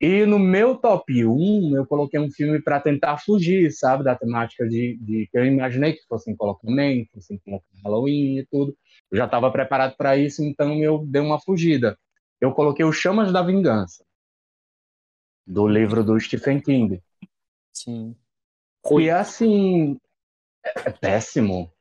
[0.00, 4.68] E no meu top 1, eu coloquei um filme para tentar fugir, sabe, da temática
[4.68, 8.76] de, de, que eu imaginei que fossem colocar Man, fossem colocar Halloween e tudo.
[9.10, 11.98] Eu já estava preparado para isso, então eu dei uma fugida.
[12.40, 14.04] Eu coloquei o Chamas da Vingança,
[15.44, 17.02] do livro do Stephen King.
[17.72, 18.14] Sim.
[19.00, 19.98] E assim,
[20.64, 21.72] é péssimo,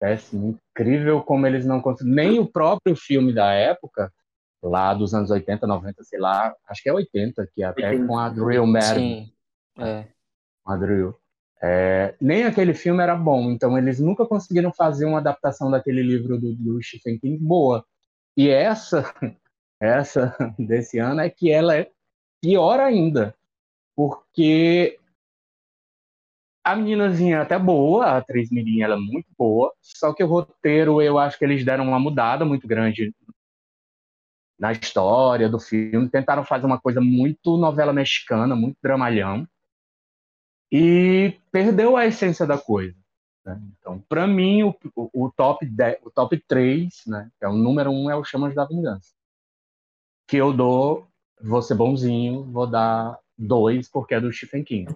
[0.00, 2.14] péssimo, incrível como eles não conseguem.
[2.14, 4.10] Nem o próprio filme da época
[4.68, 8.06] lá dos anos 80, 90, sei lá, acho que é 80, que é até 80.
[8.06, 9.24] com a Drew Madden.
[9.24, 9.32] Sim,
[9.82, 10.06] é.
[10.64, 11.14] Com a Drew.
[11.62, 16.38] É, nem aquele filme era bom, então eles nunca conseguiram fazer uma adaptação daquele livro
[16.38, 17.84] do, do Stephen King boa.
[18.36, 19.02] E essa,
[19.80, 21.90] essa desse ano é que ela é
[22.42, 23.34] pior ainda,
[23.94, 24.98] porque
[26.62, 30.26] a meninazinha é até boa, a atriz Mirim, ela é muito boa, só que o
[30.26, 33.14] roteiro eu acho que eles deram uma mudada muito grande
[34.58, 36.08] na história do filme.
[36.08, 39.46] Tentaram fazer uma coisa muito novela mexicana, muito dramalhão.
[40.70, 42.96] E perdeu a essência da coisa.
[43.44, 43.60] Né?
[43.78, 47.90] Então, para mim, o, o, top 10, o top 3, né, que é o número
[47.90, 49.14] 1, é o Chamas da Vingança.
[50.26, 51.06] Que eu dou,
[51.40, 54.92] vou ser bonzinho, vou dar 2, porque é do Stephen King.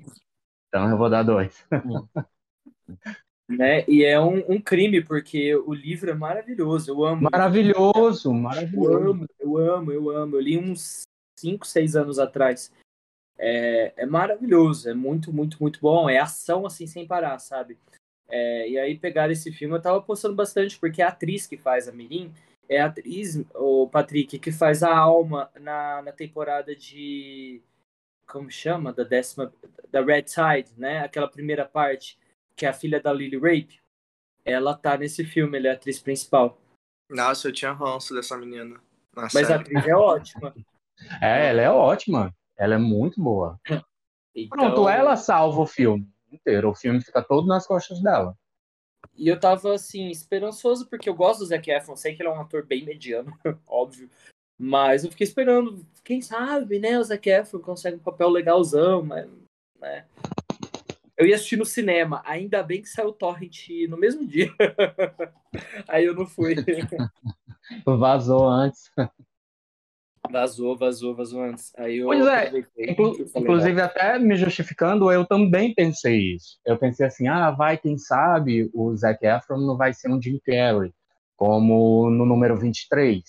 [0.68, 1.66] Então eu vou dar 2.
[3.50, 3.84] Né?
[3.88, 7.28] E é um, um, crime, porque o livro é maravilhoso, eu amo.
[7.32, 8.92] Maravilhoso, maravilhoso.
[8.92, 10.36] Eu amo, eu amo, eu amo.
[10.36, 11.02] Eu li uns
[11.36, 12.72] 5, 6 anos atrás.
[13.36, 16.08] É, é maravilhoso, é muito, muito, muito bom.
[16.08, 17.76] É ação assim sem parar, sabe?
[18.28, 21.88] É, e aí pegar esse filme, eu tava postando bastante, porque a atriz que faz
[21.88, 22.32] a Mirim
[22.68, 27.60] é a atriz, o Patrick, que faz a Alma na, na temporada de.
[28.28, 28.92] Como chama?
[28.92, 29.52] Da décima.
[29.90, 31.00] Da Red Tide, né?
[31.00, 32.16] Aquela primeira parte
[32.60, 33.80] que é a filha da Lily Rape,
[34.44, 36.60] ela tá nesse filme, ela é a atriz principal.
[37.08, 38.78] Nossa, eu tinha ranço dessa menina.
[39.16, 39.52] Mas série.
[39.54, 40.54] a atriz é ótima.
[41.18, 42.30] É, ela é ótima.
[42.58, 43.58] Ela é muito boa.
[44.34, 44.58] Então...
[44.58, 46.68] Pronto, ela salva o filme inteiro.
[46.68, 48.36] O filme fica todo nas costas dela.
[49.16, 51.96] E eu tava, assim, esperançoso, porque eu gosto do Zac Efron.
[51.96, 53.32] Sei que ele é um ator bem mediano,
[53.66, 54.10] óbvio.
[54.58, 56.98] Mas eu fiquei esperando, quem sabe, né?
[56.98, 59.26] O Zac Efron consegue um papel legalzão, mas,
[59.80, 60.04] né?
[61.20, 64.50] Eu ia assistir no cinema, ainda bem que saiu o Torrent no mesmo dia.
[65.86, 66.54] Aí eu não fui.
[67.84, 68.90] Vazou antes.
[70.30, 71.72] Vazou, vazou, vazou antes.
[71.76, 76.58] Aí eu pois é, inclu inclusive até me justificando, eu também pensei isso.
[76.64, 80.40] Eu pensei assim, ah, vai, quem sabe o Zac Efron não vai ser um Jim
[80.44, 80.92] Carrey,
[81.36, 83.22] como no número 23.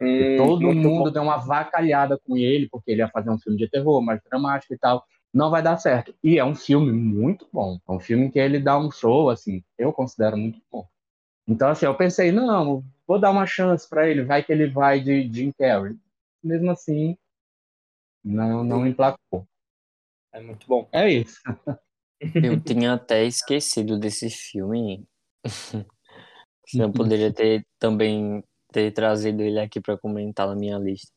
[0.00, 1.10] Hum, E todo mundo bom.
[1.12, 4.74] deu uma vacalhada com ele, porque ele ia fazer um filme de terror mais dramático
[4.74, 5.04] e tal.
[5.34, 6.14] Não vai dar certo.
[6.22, 7.80] E é um filme muito bom.
[7.88, 10.86] É um filme que ele dá um show, assim, eu considero muito bom.
[11.46, 15.00] Então, assim, eu pensei, não, vou dar uma chance para ele, vai que ele vai
[15.00, 15.96] de Jim Carrey.
[16.42, 17.18] Mesmo assim,
[18.22, 19.44] não, não emplacou.
[20.32, 20.88] É muito bom.
[20.92, 21.40] É isso.
[22.20, 25.04] Eu tinha até esquecido desse filme.
[26.74, 28.42] Eu poderia ter também
[28.72, 31.12] ter trazido ele aqui para comentar na minha lista.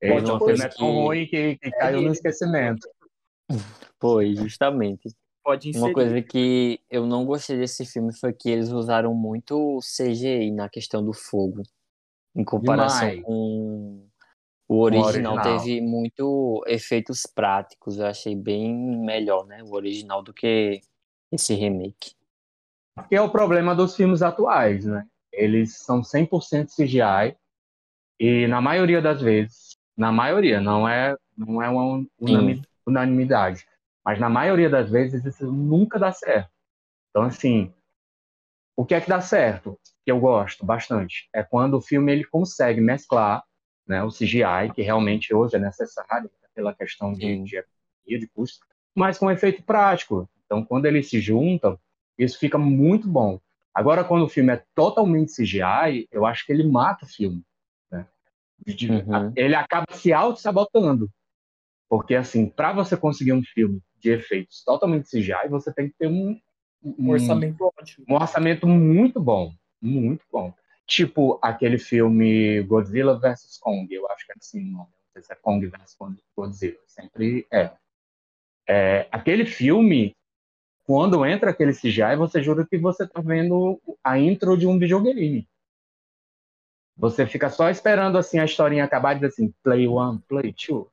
[0.00, 2.88] Ele não é tão que- ruim que, que caiu no esquecimento.
[4.00, 5.08] Foi, justamente.
[5.42, 5.84] Pode inserir.
[5.84, 10.68] Uma coisa que eu não gostei desse filme foi que eles usaram muito CGI na
[10.68, 11.62] questão do fogo.
[12.36, 13.24] Em comparação Demais.
[13.24, 14.06] com
[14.68, 15.58] o original, original.
[15.58, 17.98] teve muito efeitos práticos.
[17.98, 19.62] Eu achei bem melhor, né?
[19.64, 20.80] O original do que
[21.32, 22.12] esse remake.
[23.08, 25.06] Que é o problema dos filmes atuais, né?
[25.32, 27.36] Eles são 100% CGI
[28.20, 32.04] e na maioria das vezes, na maioria, não é, não é uma
[32.88, 33.66] unanimidade,
[34.04, 36.50] mas na maioria das vezes isso nunca dá certo.
[37.10, 37.72] Então, assim,
[38.76, 42.24] o que é que dá certo, que eu gosto bastante, é quando o filme ele
[42.24, 43.42] consegue mesclar
[43.86, 48.64] né, o CGI, que realmente hoje é necessário pela questão de, de economia, de custo,
[48.94, 50.28] mas com efeito prático.
[50.44, 51.78] Então, quando eles se juntam,
[52.16, 53.40] isso fica muito bom.
[53.74, 57.44] Agora, quando o filme é totalmente CGI, eu acho que ele mata o filme.
[57.90, 58.06] né?
[58.66, 59.32] Uhum.
[59.36, 61.10] Ele acaba se auto-sabotando.
[61.88, 66.06] Porque, assim, para você conseguir um filme de efeitos totalmente CGI, você tem que ter
[66.06, 66.38] um,
[66.82, 68.06] Um orçamento ótimo.
[68.08, 69.52] um orçamento muito bom.
[69.80, 70.52] Muito bom.
[70.86, 74.88] Tipo aquele filme Godzilla vs Kong, eu acho que é assim o nome.
[74.88, 75.96] Não sei se é Kong vs
[76.36, 76.78] Godzilla.
[76.86, 77.70] Sempre é.
[78.66, 80.14] É, Aquele filme,
[80.84, 85.48] quando entra aquele CGI, você jura que você tá vendo a intro de um videogame.
[86.96, 90.90] Você fica só esperando assim a historinha acabar e dizer assim, play one, play two.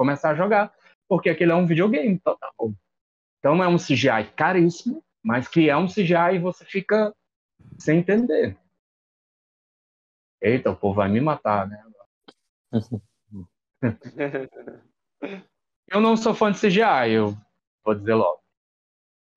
[0.00, 0.74] Começar a jogar.
[1.06, 2.72] Porque aquele é um videogame total.
[3.38, 7.14] Então é um CGI caríssimo, mas que é um CGI e você fica
[7.78, 8.56] sem entender.
[10.40, 11.84] Eita, o povo vai me matar, né?
[15.86, 17.36] Eu não sou fã de CGI, eu
[17.84, 18.40] vou dizer logo.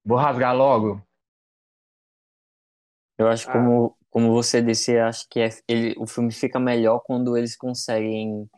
[0.05, 1.05] Vou rasgar logo.
[3.17, 3.53] Eu acho Ah.
[3.53, 8.49] como, como você disse, acho que é, ele, o filme fica melhor quando eles conseguem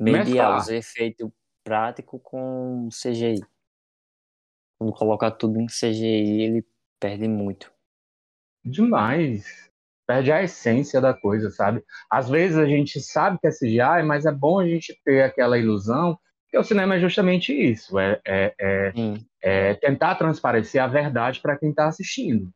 [0.00, 0.58] mediar Mesclar.
[0.58, 1.30] os efeitos
[1.64, 3.44] práticos com CGI.
[4.78, 6.66] Quando colocar tudo em CGI, ele
[6.98, 7.72] perde muito.
[8.64, 9.70] Demais.
[10.06, 11.84] Perde a essência da coisa, sabe?
[12.10, 15.58] Às vezes a gente sabe que é CGI, mas é bom a gente ter aquela
[15.58, 18.92] ilusão, porque o cinema é justamente isso, é, é, é,
[19.40, 22.52] é tentar transparecer a verdade para quem está assistindo.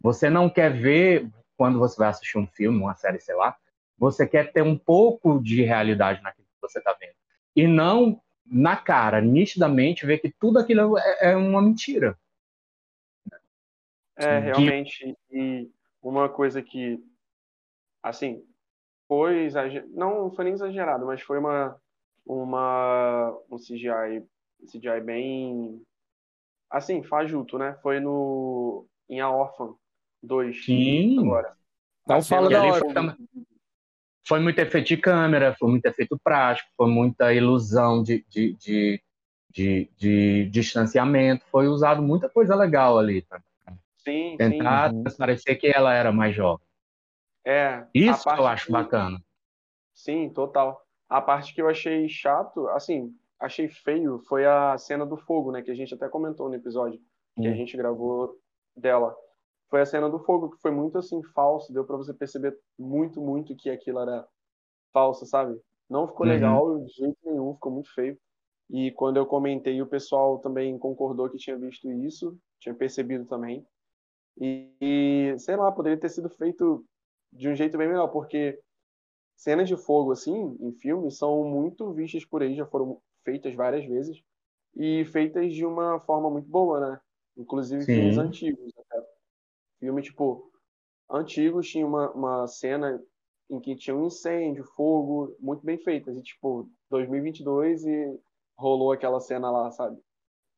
[0.00, 3.56] Você não quer ver, quando você vai assistir um filme, uma série, sei lá,
[3.98, 7.14] você quer ter um pouco de realidade naquilo que você está vendo.
[7.56, 8.20] E não,
[8.52, 12.16] na cara, nitidamente, ver que tudo aquilo é, é uma mentira.
[14.16, 14.44] É, Sim.
[14.44, 15.16] realmente.
[15.30, 15.70] E
[16.02, 17.02] uma coisa que,
[18.02, 18.44] assim,
[19.08, 21.76] foi exagerado, não foi nem exagerado, mas foi uma,
[22.26, 24.24] uma um CGI,
[24.66, 25.82] CGI bem,
[26.70, 27.78] assim, fajuto, né?
[27.82, 29.74] Foi no, em A Órfã
[30.22, 31.18] 2, Sim.
[31.20, 31.56] agora.
[32.06, 33.16] Não A fala da foi também-
[34.26, 39.02] Foi muito efeito de câmera, foi muito efeito prático, foi muita ilusão de, de, de,
[39.50, 43.42] de, de distanciamento, foi usado muita coisa legal ali, tá?
[43.98, 44.36] Sim, sim.
[44.36, 45.02] tentar Uhum.
[45.02, 46.66] transparecer que ela era mais jovem.
[47.44, 49.20] É, a Isso eu acho que- bacana.
[49.94, 50.80] Sim, total.
[51.08, 55.60] A parte que eu achei chato, assim, achei feio, foi a cena do fogo, né?
[55.62, 57.00] Que a gente até comentou no episódio
[57.40, 57.54] que a Hum.
[57.56, 58.36] gente gravou
[58.76, 59.14] dela.
[59.72, 61.74] Foi a cena do fogo, que foi muito, assim, falso.
[61.74, 64.28] Deu pra você perceber muito, muito que aquilo era
[64.92, 65.60] falso, sabe?
[65.90, 66.26] Não ficou Uhum.
[66.26, 68.18] legal de jeito nenhum, ficou muito feio.
[68.70, 73.66] E quando eu comentei, o pessoal também concordou que tinha visto isso, tinha percebido também.
[74.40, 76.84] E, e, sei lá, poderia ter sido feito
[77.32, 78.60] de um jeito bem melhor, porque
[79.36, 83.84] cenas de fogo, assim, em filmes, são muito vistas por aí, já foram feitas várias
[83.86, 84.22] vezes,
[84.76, 87.00] e feitas de uma forma muito boa, né?
[87.36, 87.92] Inclusive Sim.
[87.92, 88.72] filmes antigos.
[88.78, 89.11] Até.
[89.82, 90.48] Filme, tipo,
[91.10, 93.02] antigos tinha uma, uma cena
[93.50, 96.16] em que tinha um incêndio, fogo, muito bem feitas.
[96.16, 98.20] E, tipo, 2022 e
[98.56, 100.00] rolou aquela cena lá, sabe?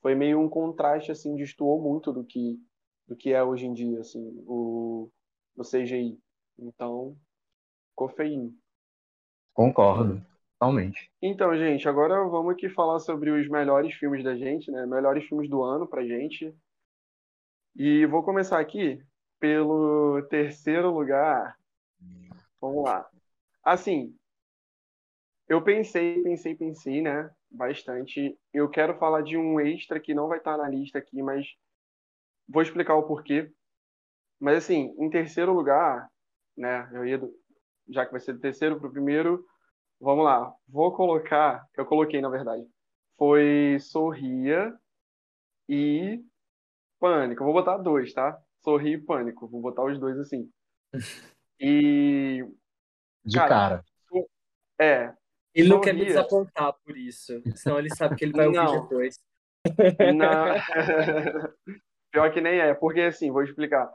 [0.03, 2.61] Foi meio um contraste, assim, destoou muito do que,
[3.09, 5.11] do que é hoje em dia, assim, o,
[5.57, 6.21] o CGI.
[6.59, 7.17] Então,
[7.93, 8.55] ficou feinho.
[9.55, 10.23] Concordo,
[10.59, 11.11] totalmente.
[11.23, 14.85] Então, gente, agora vamos aqui falar sobre os melhores filmes da gente, né?
[14.85, 16.55] Melhores filmes do ano pra gente.
[17.75, 19.03] E vou começar aqui
[19.45, 21.55] pelo terceiro lugar,
[22.59, 23.07] Vamos lá.
[23.63, 24.17] Assim,
[25.47, 27.31] eu pensei, pensei, pensei, né?
[27.51, 28.39] Bastante.
[28.55, 31.47] Eu quero falar de um extra que não vai estar na lista aqui, mas
[32.49, 33.53] vou explicar o porquê.
[34.41, 36.11] Mas assim, em terceiro lugar,
[36.57, 36.89] né?
[36.95, 37.21] Eu ia,
[37.91, 39.45] já que vai ser do terceiro para o primeiro,
[40.01, 40.55] vamos lá.
[40.67, 42.67] Vou colocar, eu coloquei na verdade,
[43.19, 44.75] foi Sorria
[45.69, 46.25] e
[46.99, 47.43] Pânico.
[47.43, 48.43] Eu vou botar dois, tá?
[48.65, 49.47] Sorria e Pânico.
[49.47, 50.51] Vou botar os dois assim.
[51.61, 52.45] E
[53.25, 53.49] de cara.
[53.49, 53.85] cara.
[54.79, 55.15] É.
[55.55, 57.41] Ele não quer me desapontar por isso.
[57.55, 58.83] Senão ele sabe que ele vai ouvir não.
[58.83, 59.21] depois.
[60.17, 60.55] Não.
[62.11, 63.89] Pior que nem é, porque assim, vou explicar.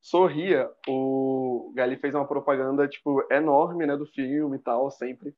[0.00, 5.34] Sorria, o Gali fez uma propaganda, tipo, enorme, né, do filme e tal, sempre.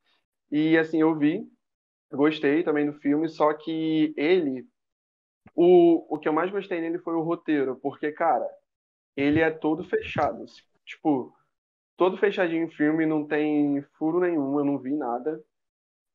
[0.50, 1.46] E assim, eu vi,
[2.10, 4.66] gostei também do filme, só que ele.
[5.54, 8.46] O, o que eu mais gostei nele foi o roteiro, porque, cara,
[9.16, 10.44] ele é todo fechado.
[10.84, 11.34] Tipo,
[11.96, 15.42] todo fechadinho o filme, não tem furo nenhum, eu não vi nada.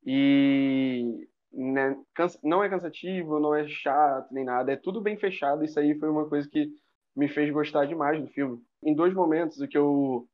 [0.05, 1.97] E né,
[2.43, 5.63] não é cansativo, não é chato nem nada, é tudo bem fechado.
[5.63, 6.71] Isso aí foi uma coisa que
[7.15, 8.61] me fez gostar demais do filme.
[8.83, 10.27] Em dois momentos, o que eu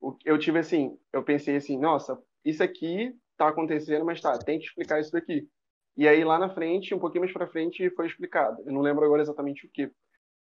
[0.00, 4.58] o, eu tive assim, eu pensei assim, nossa, isso aqui tá acontecendo, mas tá, tem
[4.58, 5.48] que explicar isso daqui.
[5.96, 8.62] E aí lá na frente, um pouquinho mais para frente, foi explicado.
[8.66, 9.90] Eu não lembro agora exatamente o que.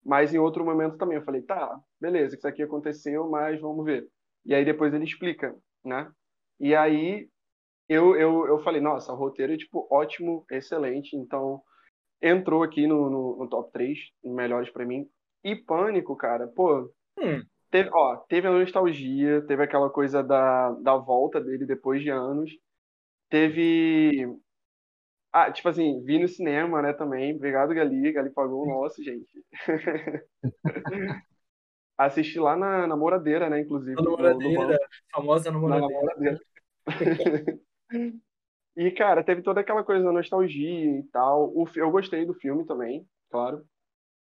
[0.07, 4.07] Mas em outro momento também eu falei, tá, beleza, isso aqui aconteceu, mas vamos ver.
[4.45, 5.53] E aí depois ele explica,
[5.83, 6.09] né?
[6.57, 7.27] E aí
[7.89, 11.13] eu, eu, eu falei, nossa, o roteiro é tipo ótimo, excelente.
[11.17, 11.61] Então
[12.21, 15.05] entrou aqui no, no, no top 3 melhores para mim.
[15.43, 16.89] E Pânico, cara, pô,
[17.19, 17.43] hum.
[17.69, 22.49] teve, ó, teve a nostalgia, teve aquela coisa da, da volta dele depois de anos.
[23.29, 24.25] Teve.
[25.31, 27.35] Ah, tipo assim, vi no cinema, né, também.
[27.35, 28.11] Obrigado, Gali.
[28.11, 29.29] Gali pagou o nosso, gente.
[31.97, 33.95] Assisti lá na namoradeira, né, inclusive.
[33.95, 34.79] Na namoradeira,
[35.11, 35.87] famosa namoradeira.
[35.87, 36.39] Na namoradeira.
[38.77, 41.51] e, cara, teve toda aquela coisa da nostalgia e tal.
[41.55, 43.65] O, eu gostei do filme também, claro.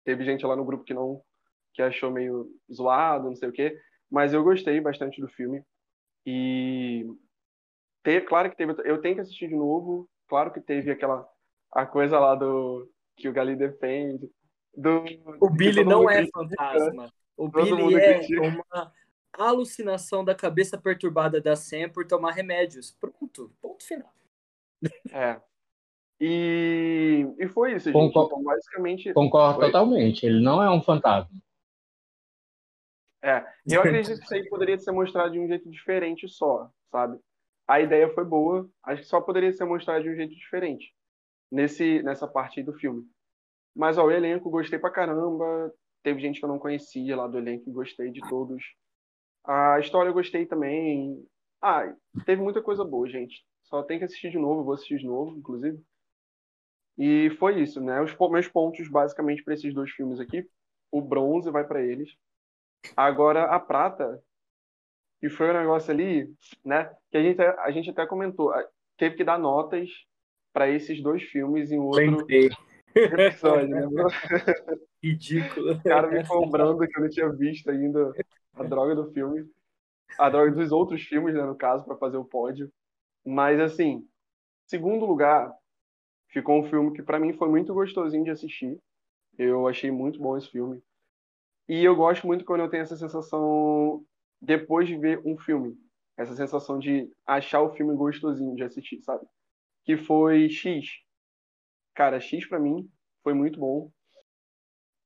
[0.04, 1.22] Teve gente lá no grupo que não
[1.74, 3.78] que achou meio zoado, não sei o quê,
[4.10, 5.62] mas eu gostei bastante do filme.
[6.26, 7.06] E
[8.02, 10.08] teve, claro que teve, eu tenho que assistir de novo.
[10.28, 11.28] Claro que teve aquela
[11.72, 14.30] a coisa lá do que o Gali defende.
[14.74, 15.04] Do,
[15.40, 17.12] o Billy não é fantasma.
[17.36, 18.92] O Billy é uma
[19.36, 22.96] alucinação da cabeça perturbada da Sam por tomar remédios.
[23.00, 24.12] Pronto, ponto final.
[25.12, 25.40] É.
[26.20, 28.10] E, e foi isso, gente.
[28.10, 29.12] então, basicamente.
[29.12, 29.66] Concordo foi.
[29.66, 30.26] totalmente.
[30.26, 31.40] Ele não é um fantasma.
[33.22, 33.44] É.
[33.66, 37.18] Eu acredito que isso aí poderia ser mostrado de um jeito diferente só, sabe?
[37.68, 40.94] A ideia foi boa, acho que só poderia ser mostrado de um jeito diferente
[41.52, 43.06] nesse, nessa parte do filme.
[43.76, 45.72] Mas ó, o elenco gostei pra caramba.
[46.02, 48.64] Teve gente que eu não conhecia lá do elenco gostei de todos.
[49.44, 51.24] A história eu gostei também.
[51.60, 51.94] Ah,
[52.24, 53.44] teve muita coisa boa, gente.
[53.64, 55.82] Só tem que assistir de novo, vou assistir de novo, inclusive.
[56.96, 58.00] E foi isso, né?
[58.00, 60.48] Os meus pontos, basicamente, para esses dois filmes aqui.
[60.90, 62.10] O bronze vai para eles.
[62.96, 64.22] Agora, a prata,
[65.20, 66.32] que foi um negócio ali,
[66.64, 66.90] né?
[67.10, 68.52] Que a gente, a gente até comentou.
[68.96, 69.88] Teve que dar notas
[70.52, 72.50] para esses dois filmes em outro Lembrei.
[72.94, 73.80] episódio, né?
[75.02, 75.72] Ridículo.
[75.72, 78.12] O cara me cobrando que eu não tinha visto ainda
[78.54, 79.48] a droga do filme.
[80.18, 82.70] A droga dos outros filmes, né, no caso, para fazer o pódio.
[83.24, 84.04] Mas, assim,
[84.66, 85.52] segundo lugar,
[86.28, 88.78] ficou um filme que para mim foi muito gostosinho de assistir.
[89.36, 90.82] Eu achei muito bom esse filme.
[91.68, 94.02] E eu gosto muito quando eu tenho essa sensação
[94.40, 95.76] depois de ver um filme.
[96.16, 99.24] Essa sensação de achar o filme gostosinho de assistir, sabe?
[99.84, 100.86] Que foi X.
[101.94, 102.90] Cara, X para mim
[103.22, 103.90] foi muito bom.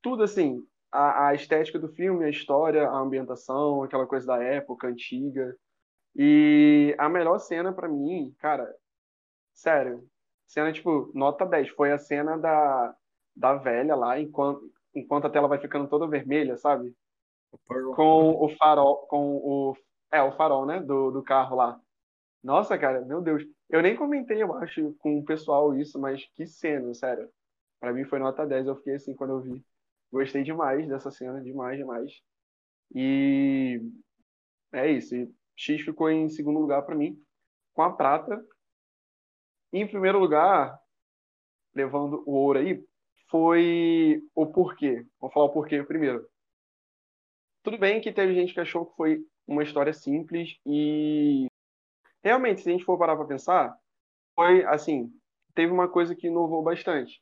[0.00, 4.88] Tudo assim, a, a, estética do filme, a história, a ambientação, aquela coisa da época
[4.88, 5.56] antiga.
[6.14, 8.70] E a melhor cena para mim, cara,
[9.54, 10.06] sério,
[10.46, 12.94] cena tipo nota 10, foi a cena da,
[13.34, 16.94] da velha lá, enquanto, enquanto a tela vai ficando toda vermelha, sabe?
[17.94, 19.76] Com o farol, com o.
[20.10, 20.80] É, o farol, né?
[20.80, 21.80] Do, do carro lá.
[22.42, 23.44] Nossa, cara, meu Deus.
[23.70, 27.30] Eu nem comentei, eu acho, com o pessoal isso, mas que cena, sério.
[27.80, 29.64] Pra mim foi nota 10, eu fiquei assim quando eu vi.
[30.12, 32.12] Gostei demais dessa cena, demais, demais.
[32.94, 33.80] E
[34.72, 35.14] é isso.
[35.16, 37.16] E X ficou em segundo lugar para mim,
[37.74, 38.44] com a prata.
[39.72, 40.78] E em primeiro lugar,
[41.74, 42.84] levando o ouro aí,
[43.30, 45.06] foi o porquê.
[45.20, 46.26] Vou falar o porquê primeiro.
[47.62, 51.46] Tudo bem que teve gente que achou que foi uma história simples e
[52.22, 53.76] realmente, se a gente for parar para pensar,
[54.34, 55.12] foi assim,
[55.54, 57.20] teve uma coisa que inovou bastante.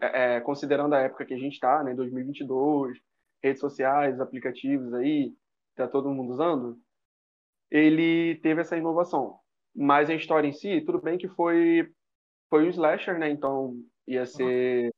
[0.00, 2.98] É, é, considerando a época que a gente está, né, 2022,
[3.42, 5.34] redes sociais, aplicativos aí,
[5.74, 6.78] tá todo mundo usando,
[7.70, 9.38] ele teve essa inovação.
[9.74, 11.90] Mas a história em si, tudo bem que foi
[12.50, 13.30] foi um slasher, né?
[13.30, 13.74] Então
[14.06, 14.92] ia ser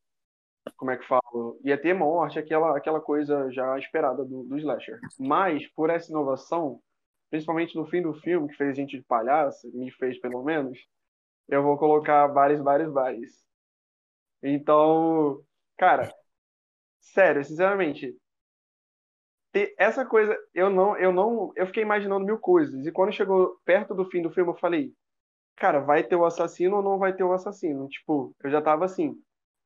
[0.76, 1.58] como é que falo?
[1.64, 4.98] Ia ter morte, aquela aquela coisa já esperada do, do slasher.
[5.18, 6.80] Mas por essa inovação,
[7.30, 10.78] principalmente no fim do filme que fez gente de palhaço, me fez pelo menos,
[11.48, 13.44] eu vou colocar vários, vários, vários.
[14.42, 15.42] Então,
[15.76, 16.12] cara,
[17.00, 18.16] sério, sinceramente,
[19.78, 22.84] essa coisa, eu não, eu não, eu fiquei imaginando mil coisas.
[22.86, 24.92] E quando chegou perto do fim do filme, eu falei,
[25.56, 27.88] cara, vai ter o assassino ou não vai ter o assassino?
[27.88, 29.16] Tipo, eu já tava assim.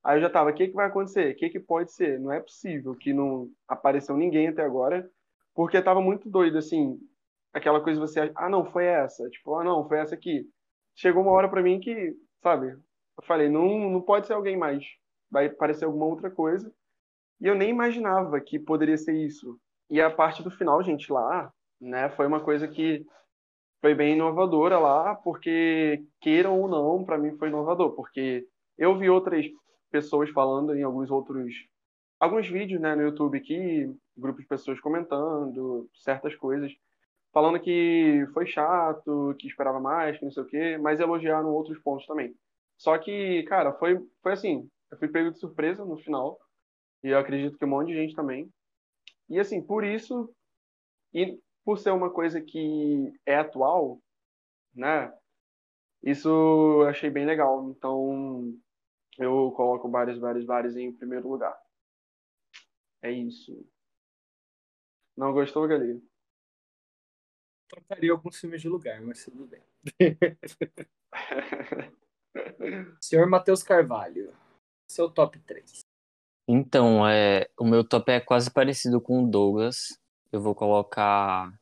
[0.04, 1.32] Aí eu já tava, o que que vai acontecer?
[1.32, 2.18] O que que pode ser?
[2.20, 5.08] Não é possível que não apareceu ninguém até agora,
[5.54, 6.98] porque tava muito doido, assim,
[7.52, 9.28] aquela coisa você, ah, não, foi essa.
[9.28, 10.48] Tipo, ah, não, foi essa aqui.
[10.94, 14.84] Chegou uma hora para mim que, sabe, eu falei, não, não pode ser alguém mais.
[15.30, 16.72] Vai aparecer alguma outra coisa.
[17.40, 19.58] E eu nem imaginava que poderia ser isso.
[19.90, 23.04] E a parte do final, gente, lá, né, foi uma coisa que
[23.80, 28.46] foi bem inovadora lá, porque queiram ou não, para mim foi inovador, porque
[28.76, 29.46] eu vi outras
[29.90, 31.54] pessoas falando em alguns outros
[32.20, 36.72] alguns vídeos, né, no YouTube aqui, grupos de pessoas comentando certas coisas,
[37.32, 41.78] falando que foi chato, que esperava mais, que não sei o quê, mas elogiaram outros
[41.78, 42.34] pontos também.
[42.76, 46.38] Só que, cara, foi foi assim, eu fui pego de surpresa no final,
[47.02, 48.50] e eu acredito que um monte de gente também.
[49.28, 50.32] E assim, por isso,
[51.12, 54.00] e por ser uma coisa que é atual,
[54.74, 55.12] né?
[56.02, 57.70] Isso eu achei bem legal.
[57.70, 58.54] Então,
[59.18, 61.58] eu coloco vários, vários, vários em primeiro lugar.
[63.02, 63.66] É isso.
[65.16, 66.00] Não gostou, Galinha?
[67.68, 69.62] Trocaria alguns filmes de lugar, mas tudo bem.
[73.02, 74.34] Senhor Matheus Carvalho,
[74.90, 75.80] seu top 3.
[76.48, 79.98] Então, é, o meu top é quase parecido com o Douglas.
[80.32, 81.52] Eu vou colocar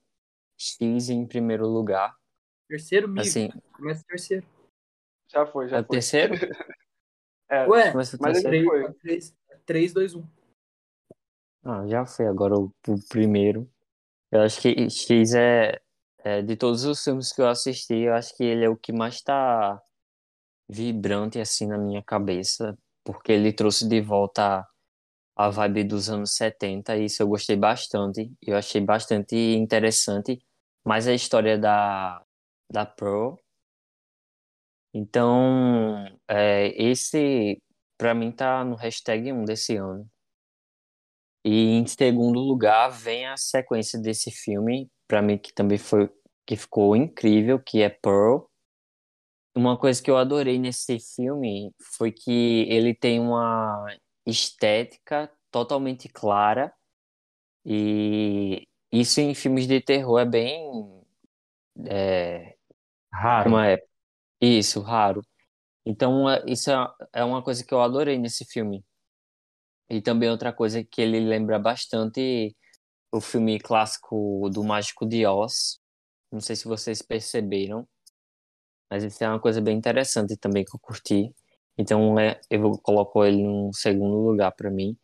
[0.59, 2.15] X em primeiro lugar.
[2.69, 3.21] Terceiro, Migo.
[3.21, 4.47] Assim, Começa terceiro.
[5.29, 5.97] Já foi, já é o foi.
[5.97, 6.35] terceiro?
[7.49, 8.93] É, Ué, mas ele foi.
[8.95, 10.25] 3, 3, 2, 1.
[11.65, 13.69] Ah, já foi agora o, o primeiro.
[14.31, 15.81] Eu acho que X é,
[16.19, 18.93] é, de todos os filmes que eu assisti, eu acho que ele é o que
[18.93, 19.81] mais tá
[20.69, 24.67] vibrante assim na minha cabeça, porque ele trouxe de volta
[25.37, 28.33] a vibe dos anos 70 e isso eu gostei bastante.
[28.43, 30.39] Eu achei bastante interessante,
[30.85, 32.23] mais a história da
[32.71, 33.37] da Pearl.
[34.99, 37.63] Então, é, esse
[37.99, 40.09] pra mim tá no hashtag 1 desse ano.
[41.45, 46.11] E em segundo lugar vem a sequência desse filme, pra mim que também foi
[46.47, 48.47] que ficou incrível, que é Pearl.
[49.55, 53.87] Uma coisa que eu adorei nesse filme foi que ele tem uma
[54.25, 56.73] estética totalmente clara
[57.67, 61.05] e isso em filmes de terror é bem
[61.85, 62.57] é,
[63.13, 63.45] Raro.
[63.45, 63.79] como é
[64.41, 65.23] isso raro.
[65.87, 66.77] Então é- isso é,
[67.15, 68.85] é uma coisa que eu adorei nesse filme.
[69.89, 72.55] E também outra coisa que ele lembra bastante
[73.13, 75.81] o filme clássico do Mágico de Oz.
[76.33, 77.89] Não sei se vocês perceberam,
[78.91, 81.35] mas isso é uma coisa bem interessante também que eu curti.
[81.79, 84.97] Então é, eu coloco ele no segundo lugar para mim.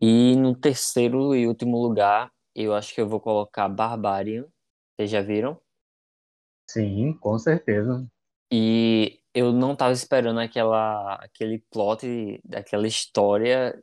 [0.00, 4.46] E no terceiro e último lugar, eu acho que eu vou colocar Barbarian.
[4.96, 5.60] Vocês já viram?
[6.68, 8.06] Sim, com certeza.
[8.56, 13.76] E eu não tava esperando aquela, aquele plot daquela história.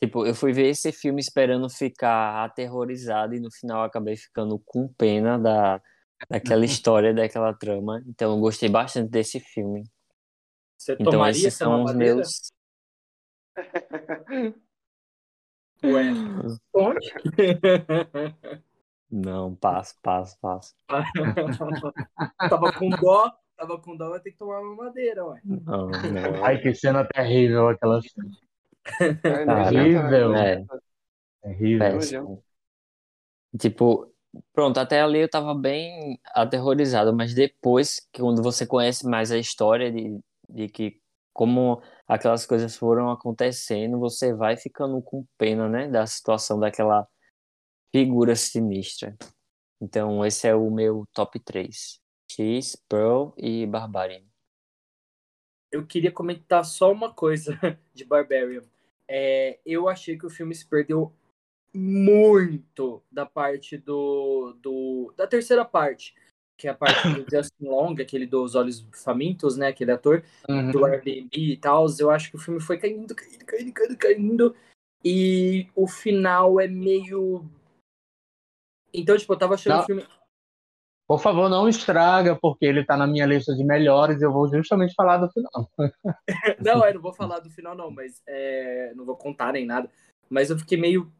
[0.00, 4.58] Tipo, eu fui ver esse filme esperando ficar aterrorizado e no final eu acabei ficando
[4.64, 5.78] com pena da,
[6.30, 8.02] daquela história, daquela trama.
[8.08, 9.84] Então eu gostei bastante desse filme.
[10.78, 12.50] Você Então tomaria esses são os meus.
[15.84, 16.12] Ué,
[16.72, 17.12] onde?
[19.10, 20.74] Não, passo, passo, passo.
[22.48, 25.40] tava com dó, tava com dó, vai ter que tomar uma madeira, ué.
[25.44, 26.44] Não, não.
[26.44, 28.30] Ai, que cena terrível aquela cena.
[29.24, 29.46] É,
[30.34, 30.66] É, né?
[31.42, 31.78] Terrível.
[31.78, 32.44] péssimo.
[33.58, 34.12] Tipo,
[34.52, 39.38] pronto, até ali eu tava bem aterrorizado, mas depois, que quando você conhece mais a
[39.38, 41.00] história de, de que
[41.32, 47.06] como aquelas coisas foram acontecendo, você vai ficando com pena, né, da situação daquela
[47.92, 49.16] figura sinistra.
[49.80, 52.00] Então, esse é o meu top 3.
[52.34, 54.22] X, Pearl e Barbarian.
[55.72, 57.52] Eu queria comentar só uma coisa
[57.94, 58.64] de Barbarian.
[59.08, 61.12] É, eu achei que o filme se perdeu
[61.72, 66.14] muito da parte do, do da terceira parte,
[66.56, 70.70] que é a parte do Justin Long, aquele dos olhos famintos, né, aquele ator Uhum.
[70.70, 71.86] do Airbnb e tal.
[71.98, 74.56] Eu acho que o filme foi caindo, caindo, caindo, caindo, caindo.
[75.04, 77.44] E o final é meio.
[78.92, 79.82] Então, tipo, eu tava achando Não.
[79.82, 80.06] o filme.
[81.06, 84.94] Por favor, não estraga, porque ele tá na minha lista de melhores eu vou justamente
[84.94, 85.70] falar do final.
[86.64, 89.90] não, eu não vou falar do final, não, mas é, não vou contar nem nada.
[90.30, 91.12] Mas eu fiquei meio.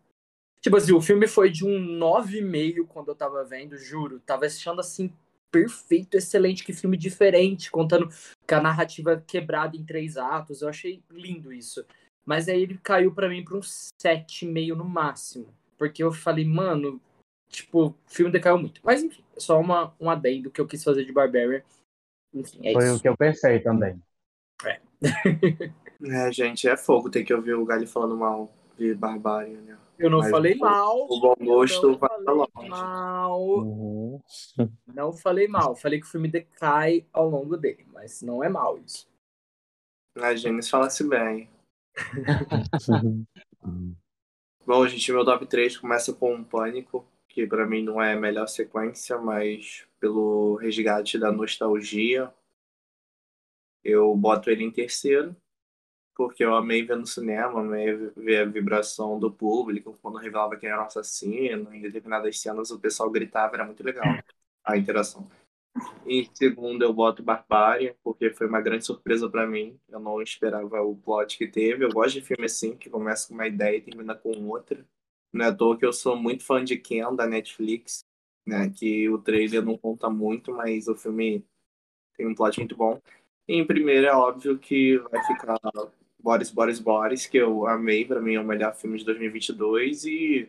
[0.63, 4.21] Tipo assim, o filme foi de um 9,5 quando eu tava vendo, juro.
[4.21, 5.13] Tava achando assim,
[5.51, 8.09] perfeito, excelente, que filme diferente, contando
[8.49, 10.63] com a narrativa quebrada em três atos.
[10.63, 11.85] Eu achei lindo isso.
[12.25, 15.47] Mas aí ele caiu para mim pra um 7,5 no máximo.
[15.77, 16.99] Porque eu falei, mano,
[17.55, 18.81] tipo, o filme decaiu muito.
[18.85, 21.63] Mas enfim, é só uma, um adendo que eu quis fazer de Barbarian.
[22.33, 22.97] Enfim, é Foi isso.
[22.97, 24.01] o que eu pensei também.
[24.65, 24.81] É.
[26.29, 29.79] é, gente, é fogo ter que ouvir o Gali falando mal de Barbarian, né?
[29.97, 31.07] Eu não Mas falei o- mal.
[31.09, 32.69] O bom gosto não vai falei pra longe.
[32.69, 33.41] mal.
[33.41, 34.21] Uhum.
[34.93, 35.77] Não falei mal.
[35.77, 37.87] Falei que o filme decai ao longo dele.
[37.93, 39.09] Mas não é mal isso.
[40.17, 41.49] A Gênesis fala-se bem.
[44.67, 47.05] Bom, gente, meu top 3 começa com um Pânico,
[47.35, 52.33] que pra mim não é a melhor sequência, mas pelo resgate da nostalgia,
[53.83, 55.35] eu boto ele em terceiro,
[56.15, 60.69] porque eu amei ver no cinema, amei ver a vibração do público, quando revelava quem
[60.69, 64.05] era o assassino, em determinadas cenas o pessoal gritava, era muito legal
[64.65, 65.29] a interação.
[66.07, 69.77] Em segundo, eu boto Barbária, porque foi uma grande surpresa pra mim.
[69.89, 71.85] Eu não esperava o plot que teve.
[71.85, 74.87] Eu gosto de filme assim, que começa com uma ideia e termina com outra.
[75.35, 78.05] Não é à toa que eu sou muito fã de Ken, da Netflix,
[78.47, 78.71] né?
[78.71, 81.45] Que o trailer não conta muito, mas o filme
[82.17, 83.03] tem um plot muito bom.
[83.49, 85.59] E em primeiro, é óbvio que vai ficar
[86.23, 88.05] Boris, Boris, Boris, que eu amei.
[88.05, 90.49] Pra mim é o melhor filme de 2022 e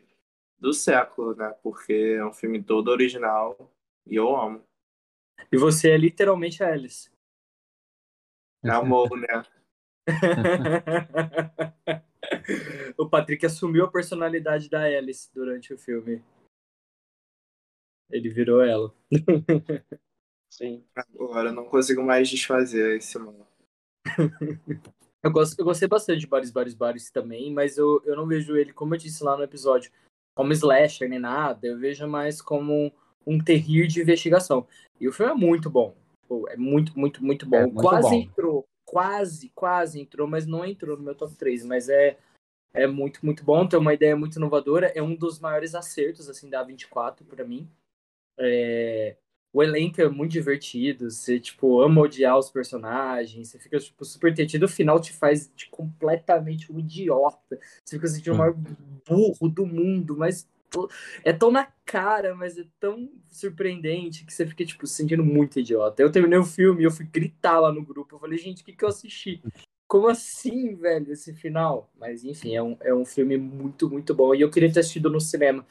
[0.60, 1.50] do século, né?
[1.64, 3.58] Porque é um filme todo original
[4.06, 4.62] e eu amo.
[5.52, 7.10] E você é literalmente a Alice.
[8.64, 9.44] Amor, né?
[12.97, 16.23] o Patrick assumiu a personalidade da Alice durante o filme.
[18.09, 18.93] Ele virou ela.
[20.49, 20.86] Sim.
[20.95, 23.47] Agora eu não consigo mais desfazer esse mal.
[25.23, 28.55] Eu, gosto, eu gostei bastante de Bares, Bares, Bares também, mas eu, eu não vejo
[28.55, 29.91] ele, como eu disse lá no episódio,
[30.36, 31.65] como slasher nem nada.
[31.65, 32.93] Eu vejo mais como
[33.26, 34.67] um terrir de investigação.
[35.01, 35.95] E o filme é muito bom.
[36.49, 37.57] É muito, muito, muito bom.
[37.57, 38.13] É muito quase bom.
[38.13, 38.67] entrou.
[38.96, 41.66] Quase, quase entrou, mas não entrou no meu top 3.
[41.66, 42.18] Mas é,
[42.74, 43.68] é muito, muito bom.
[43.68, 44.88] Tem uma ideia muito inovadora.
[44.96, 47.70] É um dos maiores acertos assim da A24 para mim.
[48.39, 49.18] É,
[49.52, 51.12] o elenco é muito divertido.
[51.12, 53.50] Você tipo ama odiar os personagens.
[53.50, 54.64] Você fica tipo super entretido.
[54.64, 57.60] O final te faz de completamente um idiota.
[57.84, 58.56] Você fica sentindo o maior
[59.06, 60.89] burro do mundo, mas to-
[61.23, 65.59] é tão na cara, mas é tão surpreendente que você fica, tipo, se sentindo muito
[65.59, 66.01] idiota.
[66.01, 68.15] Eu terminei o filme e eu fui gritar lá no grupo.
[68.15, 69.41] Eu falei, gente, o que, que eu assisti?
[69.88, 71.89] Como assim, velho, esse final?
[71.95, 74.34] Mas, enfim, é um, é um filme muito, muito bom.
[74.34, 75.65] E eu queria ter assistido no cinema.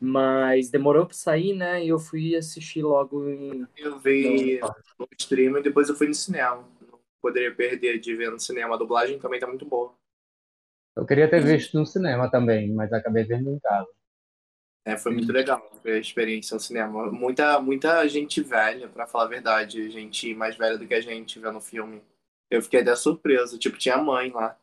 [0.00, 1.84] Mas demorou pra sair, né?
[1.84, 3.66] E eu fui assistir logo em.
[3.76, 4.60] Eu vi
[4.98, 6.68] no stream e depois eu fui no cinema.
[6.90, 8.74] Não poderia perder de ver no cinema.
[8.74, 9.94] A dublagem também tá muito boa.
[10.96, 13.88] Eu queria ter visto no cinema também, mas acabei vendo em casa.
[14.84, 17.10] É, foi muito legal ver a experiência no cinema.
[17.10, 19.90] Muita, muita gente velha, pra falar a verdade.
[19.90, 22.02] Gente mais velha do que a gente vendo o filme.
[22.50, 23.58] Eu fiquei até surpreso.
[23.58, 24.58] Tipo, tinha mãe lá.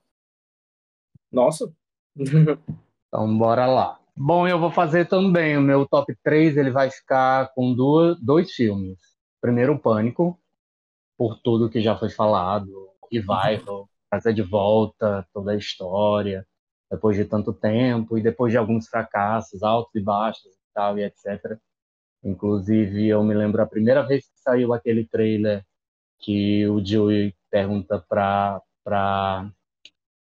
[1.32, 1.74] Nossa!
[3.14, 4.00] Então, bora lá.
[4.16, 8.54] Bom, eu vou fazer também o meu top 3, ele vai ficar com duas, dois
[8.54, 8.98] filmes.
[9.42, 10.40] Primeiro, o Pânico,
[11.18, 16.48] por tudo que já foi falado, Revival, trazer de volta toda a história,
[16.92, 21.04] depois de tanto tempo e depois de alguns fracassos, altos e baixos e tal, e
[21.04, 21.58] etc.
[22.22, 25.66] Inclusive, eu me lembro a primeira vez que saiu aquele trailer
[26.20, 29.50] que o Joey pergunta para para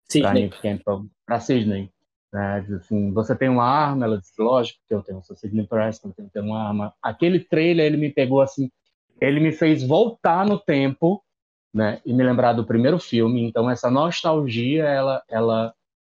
[0.07, 0.21] Sim,
[1.25, 1.89] para Sidney.
[2.31, 2.61] Né?
[2.61, 4.05] Diz assim, você tem uma arma?
[4.05, 6.93] Ela disse, lógico que eu tenho, sou Sidney Preston, eu tenho que ter uma arma.
[7.01, 8.69] Aquele trailer, ele me pegou assim,
[9.19, 11.23] ele me fez voltar no tempo,
[11.73, 12.01] né?
[12.05, 13.43] E me lembrar do primeiro filme.
[13.43, 15.73] Então, essa nostalgia, ela, ela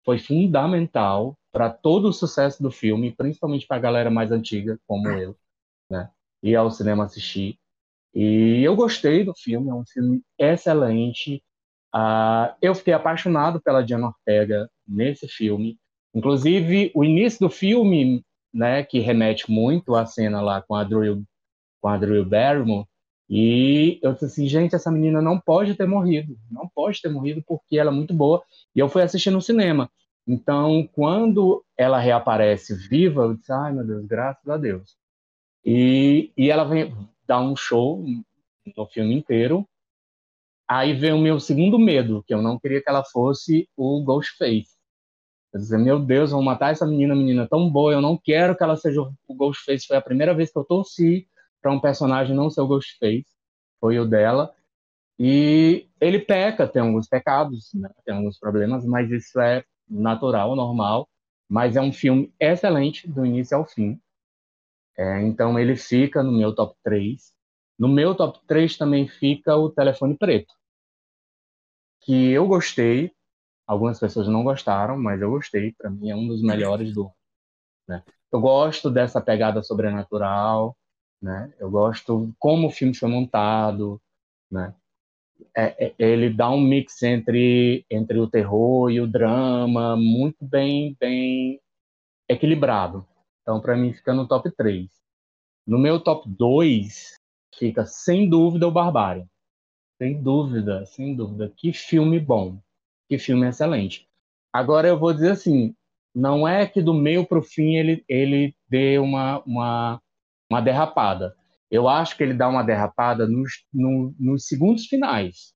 [0.06, 5.10] foi fundamental para todo o sucesso do filme, principalmente para a galera mais antiga, como
[5.10, 5.36] eu,
[5.90, 6.10] né?
[6.44, 7.58] Ir ao cinema assistir.
[8.14, 11.44] E eu gostei do filme, é um filme excelente.
[11.94, 15.78] Ah, eu fiquei apaixonado pela Diana Ortega nesse filme.
[16.14, 21.24] Inclusive, o início do filme, né, que remete muito à cena lá com a Drew,
[21.82, 22.86] com a Drew Barrymore,
[23.30, 27.44] e eu disse assim, gente, essa menina não pode ter morrido, não pode ter morrido
[27.46, 28.44] porque ela é muito boa.
[28.76, 29.90] E eu fui assistir no cinema.
[30.28, 34.96] Então, quando ela reaparece viva, eu disse, ai meu Deus, graças a Deus.
[35.64, 36.96] E, e ela vem
[37.28, 38.04] dar um show
[38.78, 39.68] no filme inteiro.
[40.68, 44.76] Aí vem o meu segundo medo, que eu não queria que ela fosse o Ghostface.
[45.54, 48.64] Eu dizer, meu Deus, vão matar essa menina, menina tão boa, eu não quero que
[48.64, 49.88] ela seja o Ghostface.
[49.88, 51.28] Foi a primeira vez que eu torci
[51.66, 53.26] para um personagem não ser o Ghostface,
[53.80, 54.54] foi o dela.
[55.18, 57.90] E ele peca, tem alguns pecados, né?
[58.06, 61.10] tem alguns problemas, mas isso é natural, normal.
[61.50, 64.00] Mas é um filme excelente do início ao fim.
[64.96, 67.34] É, então ele fica no meu top 3.
[67.80, 70.54] No meu top 3 também fica o Telefone Preto,
[72.02, 73.12] que eu gostei.
[73.66, 75.74] Algumas pessoas não gostaram, mas eu gostei.
[75.74, 77.12] Para mim é um dos melhores do
[77.88, 78.04] né?
[78.32, 80.78] Eu gosto dessa pegada sobrenatural,
[81.26, 81.52] né?
[81.60, 84.00] Eu gosto como o filme foi montado,
[84.50, 84.76] né?
[85.58, 90.96] É, é, ele dá um mix entre entre o terror e o drama, muito bem
[91.00, 91.60] bem
[92.30, 93.06] equilibrado.
[93.42, 94.88] Então, para mim, fica no top 3.
[95.68, 97.16] No meu top 2,
[97.58, 99.28] fica sem dúvida o Barbário.
[99.98, 101.52] Sem dúvida, sem dúvida.
[101.58, 102.60] Que filme bom.
[103.10, 104.08] Que filme excelente.
[104.54, 105.76] Agora eu vou dizer assim,
[106.14, 110.02] não é que do meio para o fim ele, ele dê uma, uma,
[110.50, 111.36] uma derrapada.
[111.70, 115.54] Eu acho que ele dá uma derrapada nos, no, nos segundos finais.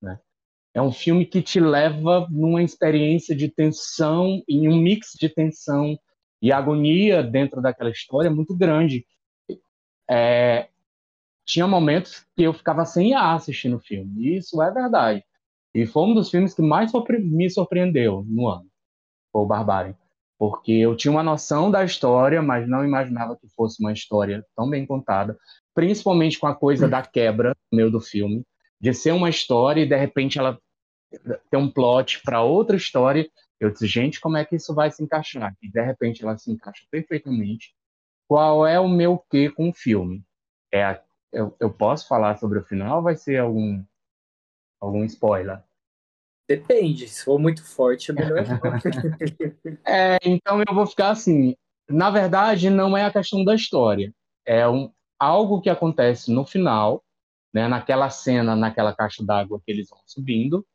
[0.00, 0.18] Né?
[0.74, 5.98] É um filme que te leva numa experiência de tensão, em um mix de tensão
[6.40, 9.04] e agonia dentro daquela história muito grande.
[10.08, 10.68] É,
[11.44, 15.24] tinha momentos que eu ficava sem ar assistindo o filme, isso é verdade.
[15.74, 18.68] E foi um dos filmes que mais me surpreendeu no ano
[19.32, 19.96] o Barbário.
[20.38, 24.70] Porque eu tinha uma noção da história, mas não imaginava que fosse uma história tão
[24.70, 25.36] bem contada,
[25.74, 28.44] principalmente com a coisa da quebra no meio do filme,
[28.80, 30.58] de ser uma história e de repente ela
[31.50, 33.28] ter um plot para outra história.
[33.58, 35.54] Eu disse, gente, como é que isso vai se encaixar?
[35.60, 37.74] E de repente ela se encaixa perfeitamente.
[38.28, 40.24] Qual é o meu quê com o filme?
[40.72, 41.00] É,
[41.32, 43.82] eu, eu posso falar sobre o final ou vai ser algum,
[44.80, 45.62] algum spoiler?
[46.48, 48.42] Depende, se for muito forte, é melhor
[49.86, 51.54] é, então eu vou ficar assim.
[51.86, 54.14] Na verdade, não é a questão da história.
[54.46, 57.04] É um, algo que acontece no final,
[57.52, 60.66] né, naquela cena, naquela caixa d'água que eles vão subindo.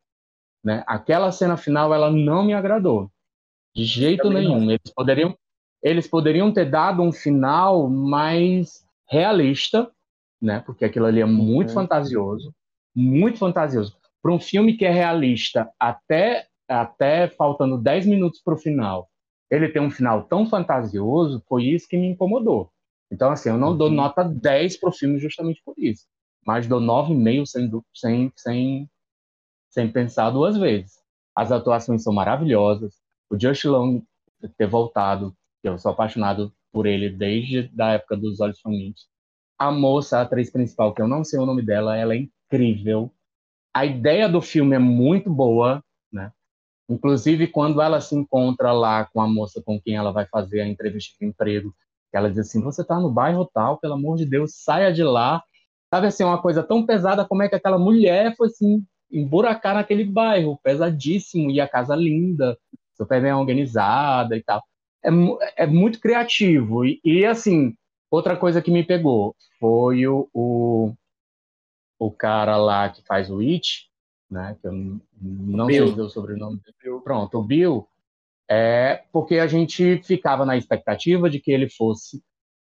[0.64, 3.12] Né, aquela cena final, ela não me agradou.
[3.76, 4.70] De jeito Também nenhum.
[4.70, 5.38] Eles poderiam,
[5.82, 9.92] eles poderiam ter dado um final mais realista,
[10.40, 11.74] né, porque aquilo ali é muito uhum.
[11.74, 12.54] fantasioso.
[12.96, 18.58] Muito fantasioso para um filme que é realista até, até faltando 10 minutos para o
[18.58, 19.10] final,
[19.52, 22.72] ele tem um final tão fantasioso, foi isso que me incomodou.
[23.12, 23.78] Então, assim, eu não uhum.
[23.78, 26.08] dou nota 10 para o filme justamente por isso,
[26.48, 28.90] mas dou 9,5 sem, sem, sem,
[29.70, 30.94] sem pensar duas vezes.
[31.36, 32.96] As atuações são maravilhosas.
[33.30, 34.02] O Josh Long
[34.58, 39.08] ter voltado, eu sou apaixonado por ele desde a época dos Olhos Famintos.
[39.60, 43.12] A moça, a atriz principal, que eu não sei o nome dela, ela é incrível
[43.74, 46.32] a ideia do filme é muito boa, né?
[46.90, 50.68] Inclusive, quando ela se encontra lá com a moça com quem ela vai fazer a
[50.68, 51.74] entrevista de emprego,
[52.14, 55.42] ela diz assim: Você está no bairro tal, pelo amor de Deus, saia de lá.
[55.94, 60.04] Sabe assim, uma coisa tão pesada como é que aquela mulher foi assim, emburacar naquele
[60.04, 62.58] bairro, pesadíssimo, e a casa linda,
[62.96, 64.64] super bem organizada e tal.
[65.04, 66.86] É, é muito criativo.
[66.86, 67.76] E, e, assim,
[68.10, 70.94] outra coisa que me pegou foi o, o
[72.06, 73.90] o cara lá que faz o It,
[74.30, 74.58] né?
[74.62, 74.74] Que eu
[75.22, 75.94] não Bill.
[75.94, 77.00] sei o sobrenome dele.
[77.04, 77.88] Pronto, o Bill.
[78.50, 82.22] É porque a gente ficava na expectativa de que ele fosse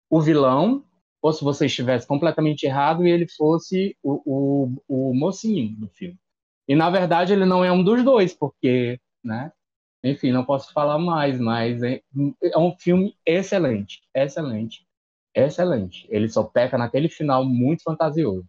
[0.09, 0.83] o vilão,
[1.21, 6.19] ou se você estivesse completamente errado e ele fosse o, o, o mocinho do filme.
[6.67, 9.51] E na verdade ele não é um dos dois, porque, né?
[10.03, 12.01] Enfim, não posso falar mais, mas é,
[12.43, 14.85] é um filme excelente, excelente,
[15.33, 16.07] excelente.
[16.09, 18.45] Ele só peca naquele final muito fantasioso.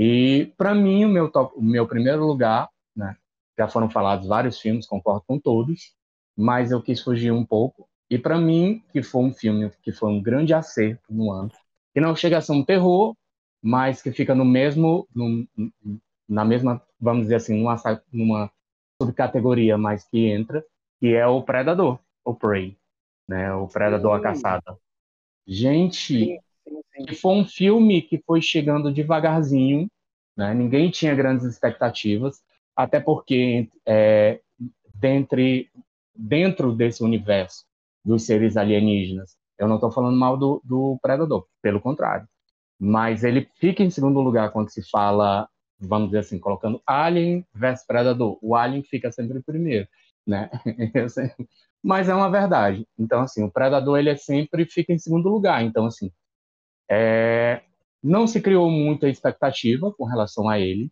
[0.00, 3.16] E, para mim, o meu, top, o meu primeiro lugar, né,
[3.58, 5.92] já foram falados vários filmes, concordo com todos,
[6.36, 7.88] mas eu quis fugir um pouco.
[8.08, 11.50] E, para mim, que foi um filme que foi um grande acerto no ano,
[11.92, 13.16] que não chega a ser um terror,
[13.60, 15.44] mas que fica no mesmo, no,
[16.28, 17.76] na mesma, vamos dizer assim, numa,
[18.12, 18.52] numa
[19.02, 20.64] subcategoria, mas que entra,
[21.00, 22.78] que é o Predador, o Prey,
[23.26, 24.78] né, o Predador, a Caçada.
[25.44, 26.40] Gente,
[27.06, 29.88] que foi um filme que foi chegando devagarzinho,
[30.36, 30.54] né?
[30.54, 32.40] ninguém tinha grandes expectativas,
[32.76, 34.40] até porque é,
[34.94, 35.70] dentre,
[36.14, 37.64] dentro desse universo
[38.04, 42.28] dos seres alienígenas, eu não estou falando mal do, do Predador, pelo contrário,
[42.78, 47.84] mas ele fica em segundo lugar quando se fala, vamos dizer assim, colocando Alien versus
[47.84, 48.38] Predador.
[48.40, 49.88] O Alien fica sempre em primeiro,
[50.24, 50.48] né?
[51.82, 52.86] mas é uma verdade.
[52.96, 55.62] Então, assim, o Predador ele é sempre fica em segundo lugar.
[55.64, 56.12] Então, assim,
[56.90, 57.62] é,
[58.02, 60.90] não se criou muita expectativa com relação a ele,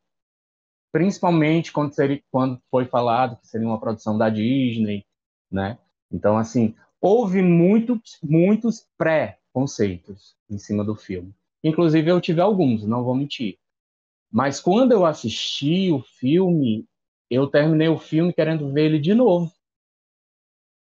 [0.92, 5.05] principalmente quando, seria, quando foi falado que seria uma produção da Disney,
[5.51, 5.78] né?
[6.11, 11.34] Então, assim, houve muitos, muitos pré-conceitos em cima do filme.
[11.62, 13.59] Inclusive, eu tive alguns, não vou mentir.
[14.30, 16.86] Mas quando eu assisti o filme,
[17.30, 19.53] eu terminei o filme querendo ver ele de novo.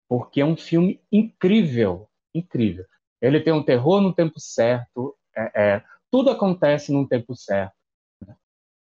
[0.08, 2.86] Porque é um filme incrível, incrível.
[3.22, 7.74] Ele tem um terror no tempo certo, é, é, tudo acontece no tempo certo.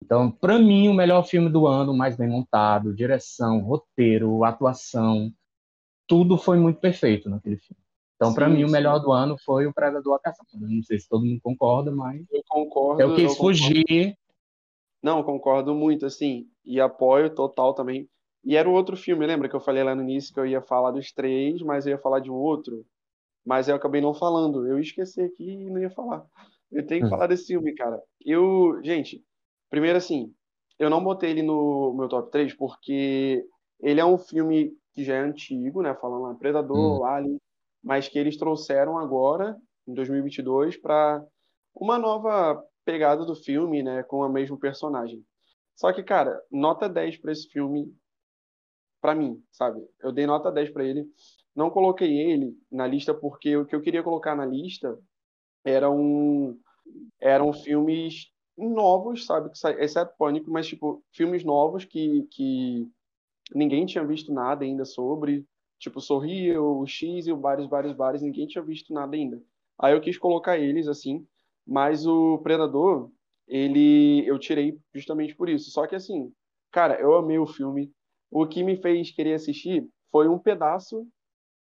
[0.03, 5.31] Então, para mim, o melhor filme do ano, mais bem montado, direção, roteiro, atuação,
[6.07, 7.79] tudo foi muito perfeito naquele filme.
[8.15, 8.65] Então, para mim, sim.
[8.65, 10.49] o melhor do ano foi o Predador a Caçada.
[10.53, 12.25] Não sei se todo mundo concorda, mas.
[12.31, 13.01] Eu concordo.
[13.01, 13.85] Eu quis eu fugir.
[13.85, 14.17] Concordo.
[15.01, 16.47] Não, concordo muito, assim.
[16.65, 18.09] E apoio total também.
[18.43, 20.61] E era o outro filme, lembra que eu falei lá no início que eu ia
[20.61, 22.85] falar dos três, mas eu ia falar de um outro?
[23.49, 24.67] Mas eu acabei não falando.
[24.67, 26.23] Eu esqueci aqui e não ia falar.
[26.71, 27.09] Eu tenho que hum.
[27.09, 27.99] falar desse filme, cara.
[28.23, 29.25] Eu, gente,
[29.71, 30.31] primeiro assim,
[30.77, 33.43] eu não botei ele no meu top 3 porque
[33.79, 35.95] ele é um filme que já é antigo, né?
[35.95, 37.03] Falando lá, Predador, hum.
[37.03, 37.41] Alien,
[37.83, 41.25] mas que eles trouxeram agora, em 2022, para
[41.73, 44.03] uma nova pegada do filme, né?
[44.03, 45.25] Com o mesmo personagem.
[45.75, 47.91] Só que, cara, nota 10 para esse filme,
[49.01, 49.83] para mim, sabe?
[49.99, 51.07] Eu dei nota 10 para ele.
[51.59, 54.97] Não coloquei ele na lista porque o que eu queria colocar na lista
[55.65, 56.57] eram,
[57.19, 59.51] eram filmes novos, sabe?
[59.77, 62.87] Exceto Pânico, mas, tipo, filmes novos que, que
[63.53, 65.45] ninguém tinha visto nada ainda sobre.
[65.77, 69.43] Tipo, Sorria, o X e o vários, vários, vários, ninguém tinha visto nada ainda.
[69.77, 71.27] Aí eu quis colocar eles, assim,
[71.67, 73.11] mas o Predador,
[73.45, 75.71] ele eu tirei justamente por isso.
[75.71, 76.31] Só que, assim,
[76.71, 77.91] cara, eu amei o filme.
[78.31, 81.05] O que me fez querer assistir foi um pedaço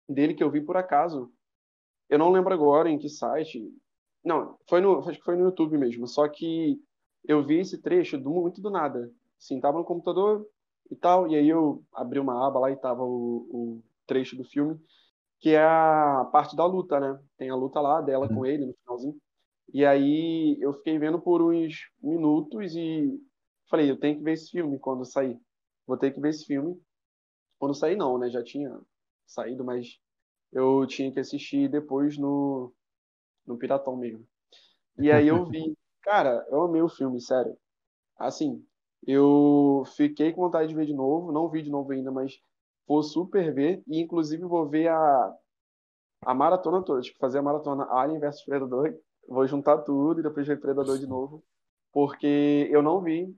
[0.09, 1.33] dele que eu vi por acaso.
[2.09, 3.63] Eu não lembro agora em que site.
[4.25, 6.07] Não, foi no, acho que foi no YouTube mesmo.
[6.07, 6.81] Só que
[7.25, 9.11] eu vi esse trecho do, muito do nada.
[9.39, 10.47] Assim, tava no computador
[10.91, 14.45] e tal, e aí eu abri uma aba lá e tava o, o trecho do
[14.45, 14.79] filme,
[15.41, 17.19] que é a parte da luta, né?
[17.37, 19.17] Tem a luta lá dela com ele no finalzinho.
[19.73, 23.19] E aí eu fiquei vendo por uns minutos e
[23.71, 25.41] falei, eu tenho que ver esse filme quando sair.
[25.87, 26.79] Vou ter que ver esse filme.
[27.59, 28.29] Quando sair não, né?
[28.29, 28.79] Já tinha
[29.27, 29.99] saído, mas
[30.53, 32.73] eu tinha que assistir depois no
[33.47, 34.25] no Piratão mesmo.
[34.99, 37.57] E aí eu vi, cara, eu amei o filme, sério.
[38.17, 38.65] Assim,
[39.07, 42.39] eu fiquei com vontade de ver de novo, não vi de novo ainda, mas
[42.87, 45.37] vou super ver e inclusive vou ver a
[46.25, 48.97] a maratona toda, tipo, fazer a maratona Alien vs Predador,
[49.27, 51.43] vou juntar tudo e depois ver Predador de novo,
[51.93, 53.35] porque eu não vi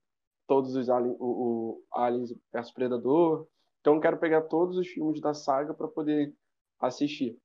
[0.47, 3.47] todos os Alien, o, o Aliens vs Predador,
[3.85, 6.35] então quero pegar todos os filmes da saga para poder
[6.81, 7.39] assistir.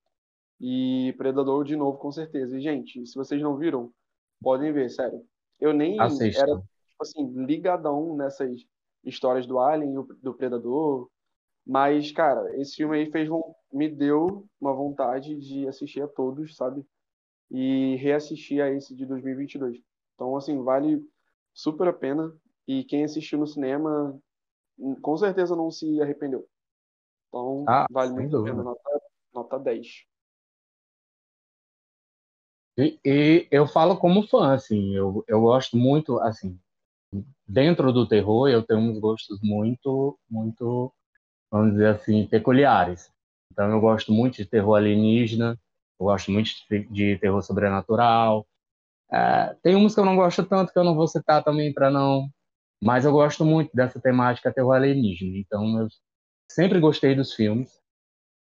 [0.58, 2.58] E Predador de novo, com certeza.
[2.58, 3.92] E, gente, se vocês não viram,
[4.42, 5.22] podem ver, sério.
[5.60, 6.42] Eu nem Assista.
[6.42, 8.66] era, tipo assim, ligadão nessas
[9.04, 11.10] histórias do Alien e do Predador.
[11.68, 13.28] Mas, cara, esse filme aí fez,
[13.74, 16.86] me deu uma vontade de assistir a todos, sabe?
[17.52, 19.82] E reassistir a esse de 2022.
[20.16, 21.06] Então, assim, vale
[21.54, 22.34] super a pena.
[22.66, 24.18] E quem assistiu no cinema,
[25.02, 26.48] com certeza não se arrependeu.
[27.28, 28.64] Então, ah, vale muito a pena.
[28.64, 29.02] Nota,
[29.34, 30.06] nota 10.
[32.78, 36.58] E, e, eu falo como fã, assim, eu, eu gosto muito, assim,
[37.48, 40.94] dentro do terror eu tenho uns gostos muito, muito,
[41.52, 43.12] vamos dizer assim, peculiares.
[43.52, 45.60] Então eu gosto muito de terror alienígena,
[46.00, 48.48] eu gosto muito de, de terror sobrenatural.
[49.12, 51.90] É, tem uns que eu não gosto tanto que eu não vou citar também para
[51.90, 52.30] não,
[52.82, 55.38] mas eu gosto muito dessa temática terror alienígena.
[55.38, 55.88] Então eu
[56.50, 57.80] sempre gostei dos filmes.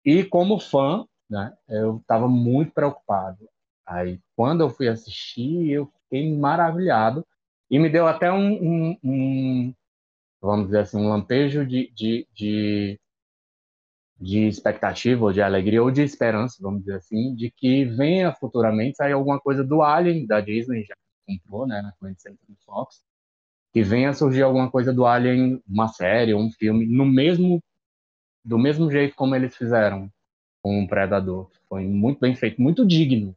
[0.05, 3.47] E como fã, né, eu estava muito preocupado.
[3.85, 7.25] Aí, quando eu fui assistir, eu fiquei maravilhado.
[7.69, 9.73] E me deu até um, um, um
[10.41, 12.99] vamos dizer assim, um lampejo de, de, de,
[14.19, 18.97] de expectativa, ou de alegria, ou de esperança, vamos dizer assim, de que venha futuramente
[18.97, 23.01] sair alguma coisa do Alien, da Disney, já comprou, né, na 20th Century Fox,
[23.73, 27.61] que venha surgir alguma coisa do Alien, uma série, um filme, no mesmo,
[28.45, 30.09] do mesmo jeito como eles fizeram
[30.61, 31.49] com o Predador.
[31.67, 33.35] Foi muito bem feito, muito digno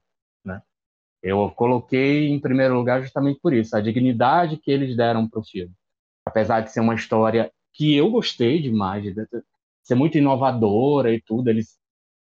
[1.26, 5.44] eu coloquei em primeiro lugar justamente por isso, a dignidade que eles deram para o
[5.44, 5.74] filme.
[6.24, 9.14] Apesar de ser uma história que eu gostei demais, de
[9.82, 11.78] ser muito inovadora e tudo, eles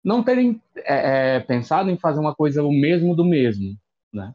[0.03, 3.76] não terem é, é, pensado em fazer uma coisa o mesmo do mesmo,
[4.11, 4.34] né?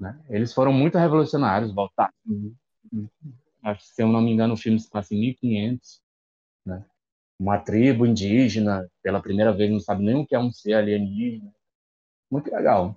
[0.00, 0.18] né?
[0.30, 2.10] Eles foram muito revolucionários, voltar.
[3.80, 6.02] Se eu não me engano, o filme se passa em 1500,
[6.64, 6.84] né?
[7.38, 11.52] Uma tribo indígena, pela primeira vez, não sabe nem o que é um ser alienígena.
[12.30, 12.96] Muito legal.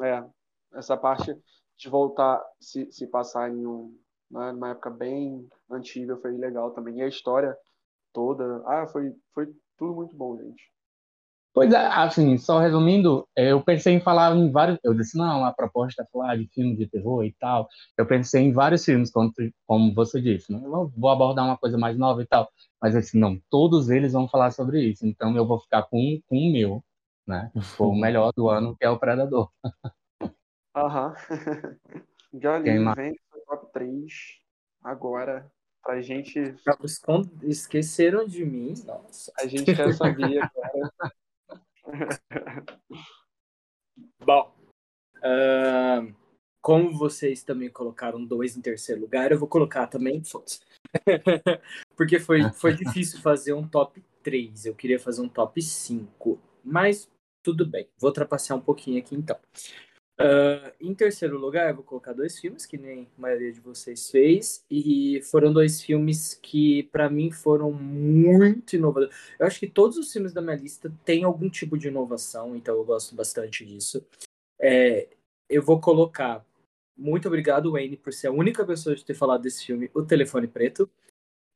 [0.00, 0.24] É,
[0.74, 1.36] essa parte
[1.76, 3.98] de voltar, se, se passar em um,
[4.30, 6.98] né, época bem antiga, foi legal também.
[6.98, 7.56] E a história
[8.12, 10.73] toda, ah, foi, foi tudo muito bom, gente.
[11.54, 14.76] Pois é, assim, só resumindo, é, eu pensei em falar em vários.
[14.82, 17.68] Eu disse, não, a proposta é falar de filme de terror e tal.
[17.96, 19.32] Eu pensei em vários filmes, como,
[19.64, 20.60] como você disse, né?
[20.64, 22.50] Eu vou abordar uma coisa mais nova e tal.
[22.82, 25.06] Mas assim, não, todos eles vão falar sobre isso.
[25.06, 26.84] Então eu vou ficar com, com o meu,
[27.24, 27.52] né?
[27.76, 29.48] Foi o melhor do ano, que é o Predador.
[30.76, 31.14] Aham.
[32.32, 34.12] Johnny, vem pro top 3
[34.82, 35.48] agora
[35.84, 36.56] pra gente.
[37.44, 38.74] Esqueceram de mim?
[38.84, 39.32] Nossa.
[39.38, 40.92] A gente quer saber agora.
[44.24, 44.54] Bom,
[45.18, 46.14] uh,
[46.60, 50.22] como vocês também colocaram dois em terceiro lugar, eu vou colocar também
[51.96, 54.66] Porque foi, foi difícil fazer um top 3.
[54.66, 56.40] Eu queria fazer um top 5.
[56.64, 57.08] Mas
[57.42, 57.86] tudo bem.
[57.98, 59.36] Vou trapacear um pouquinho aqui então.
[60.20, 64.10] Uh, em terceiro lugar, eu vou colocar dois filmes que nem a maioria de vocês
[64.10, 69.14] fez, e foram dois filmes que para mim foram muito inovadores.
[69.38, 72.76] Eu acho que todos os filmes da minha lista têm algum tipo de inovação, então
[72.76, 74.06] eu gosto bastante disso.
[74.60, 75.08] É,
[75.48, 76.44] eu vou colocar.
[76.96, 80.46] Muito obrigado, Wayne, por ser a única pessoa de ter falado desse filme, O Telefone
[80.46, 80.88] Preto,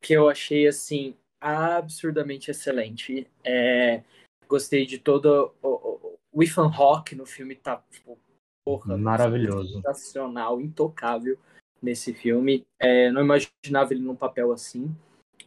[0.03, 3.25] que eu achei assim absurdamente excelente.
[3.45, 4.03] É,
[4.49, 8.19] gostei de todo o, o Ethan Hawke no filme tá tipo,
[8.69, 9.77] Porra, Maravilhoso.
[9.77, 11.39] Sensacional, intocável
[11.81, 12.67] nesse filme.
[12.79, 14.95] É, não imaginava ele num papel assim.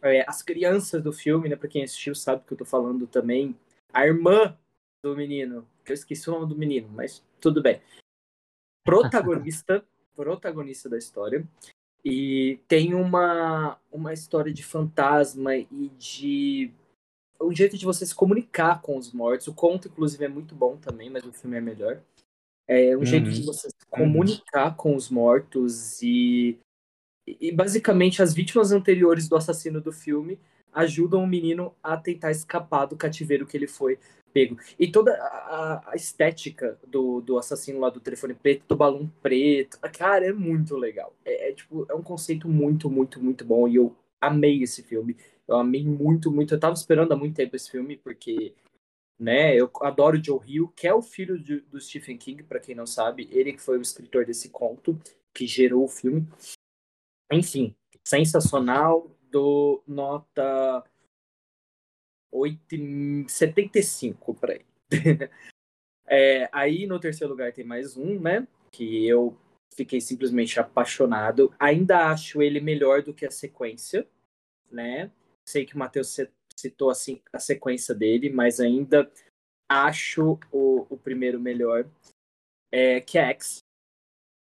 [0.02, 1.54] É, as crianças do filme, né?
[1.54, 3.56] Pra quem assistiu sabe que eu tô falando também.
[3.92, 4.58] A irmã
[5.04, 7.80] do menino, que eu esqueci o nome do menino, mas tudo bem.
[8.84, 9.84] Protagonista,
[10.16, 11.46] protagonista da história.
[12.04, 16.72] E tem uma, uma história de fantasma e de
[17.40, 19.46] um jeito de você se comunicar com os mortos.
[19.46, 22.02] O conto, inclusive, é muito bom também, mas o filme é melhor.
[22.72, 23.04] É um uhum.
[23.04, 26.58] jeito de você se comunicar com os mortos e,
[27.26, 30.38] e basicamente as vítimas anteriores do assassino do filme
[30.72, 33.98] ajudam o menino a tentar escapar do cativeiro que ele foi
[34.32, 34.56] pego.
[34.78, 39.78] E toda a, a, estética do, do assassino lá do telefone preto, do balão preto,
[39.92, 41.14] cara, é muito legal.
[41.24, 43.68] É, é, tipo, é um conceito muito, muito, muito bom.
[43.68, 45.16] E eu amei esse filme.
[45.46, 46.54] Eu amei muito, muito.
[46.54, 48.54] Eu tava esperando há muito tempo esse filme, porque
[49.22, 49.54] né?
[49.54, 52.86] Eu adoro Joe Hill, que é o filho de, do Stephen King, para quem não
[52.86, 55.00] sabe, ele que foi o escritor desse conto
[55.32, 56.26] que gerou o filme.
[57.30, 60.84] Enfim, sensacional, do nota
[62.32, 62.58] 8,
[63.28, 64.66] 75 para ele.
[66.06, 68.46] é, aí no terceiro lugar tem mais um, né?
[68.72, 69.38] Que eu
[69.72, 71.54] fiquei simplesmente apaixonado.
[71.60, 74.04] Ainda acho ele melhor do que a sequência,
[74.68, 75.12] né?
[75.46, 76.08] Sei que o Matheus
[76.62, 79.10] citou assim a sequência dele, mas ainda
[79.68, 81.88] acho o, o primeiro melhor,
[82.70, 83.58] é, que é X,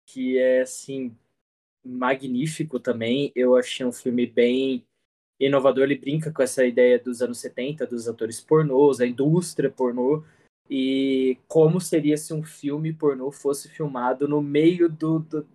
[0.08, 1.16] que é assim
[1.84, 3.32] magnífico também.
[3.34, 4.84] Eu achei um filme bem
[5.40, 5.84] inovador.
[5.84, 10.24] Ele brinca com essa ideia dos anos 70, dos atores pornôs, a indústria pornô,
[10.68, 15.46] e como seria se um filme pornô fosse filmado no meio do, do,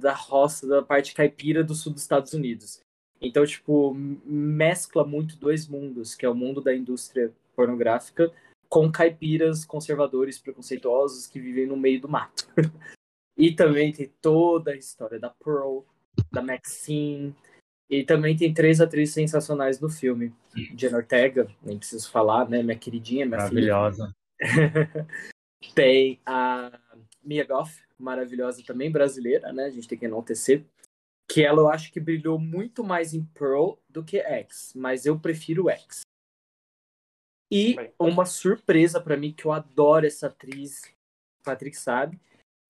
[0.00, 2.80] da roça, da parte caipira do sul dos Estados Unidos.
[3.22, 8.32] Então, tipo, mescla muito dois mundos, que é o mundo da indústria pornográfica
[8.68, 12.48] com caipiras conservadores preconceituosos que vivem no meio do mato.
[13.36, 15.80] e também tem toda a história da Pearl,
[16.32, 17.34] da Maxine,
[17.88, 20.34] e também tem três atrizes sensacionais no filme.
[20.74, 22.62] Jenna Ortega, nem preciso falar, né?
[22.62, 24.16] Minha queridinha, minha Maravilhosa.
[25.74, 26.72] tem a
[27.22, 29.66] Mia Goff, maravilhosa também, brasileira, né?
[29.66, 30.64] A gente tem que enaltecer
[31.32, 35.18] que ela eu acho que brilhou muito mais em Pearl do que X, mas eu
[35.18, 36.02] prefiro X.
[37.50, 40.82] E uma surpresa para mim que eu adoro essa atriz,
[41.42, 42.20] Patrick sabe,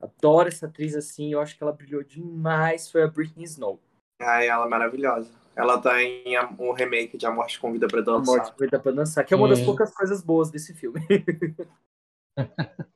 [0.01, 3.81] adoro essa atriz assim, eu acho que ela brilhou demais, foi a Britney Snow.
[4.21, 5.33] Ai, ela é maravilhosa.
[5.57, 8.35] Ela tá em um remake de A Morte Convida pra Dançar.
[8.35, 11.01] A Morte Convida pra Dançar, que é uma das poucas coisas boas desse filme.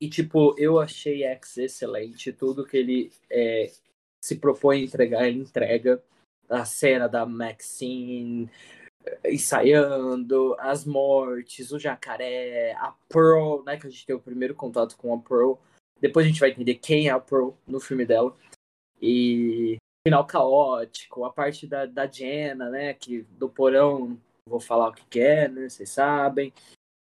[0.00, 2.32] e, tipo, eu achei X excelente.
[2.32, 3.72] Tudo que ele é,
[4.22, 6.02] se propõe a entregar, ele entrega.
[6.48, 8.50] A cena da Maxine
[9.24, 13.76] ensaiando, as mortes, o jacaré, a Pearl, né?
[13.76, 15.54] Que a gente tem o primeiro contato com a Pearl.
[16.00, 18.34] Depois a gente vai entender quem é a Pearl no filme dela.
[19.00, 22.94] E final caótico, a parte da, da Jenna, né?
[22.94, 24.18] Que do porão,
[24.48, 25.68] vou falar o que, que é, né?
[25.68, 26.52] Vocês sabem.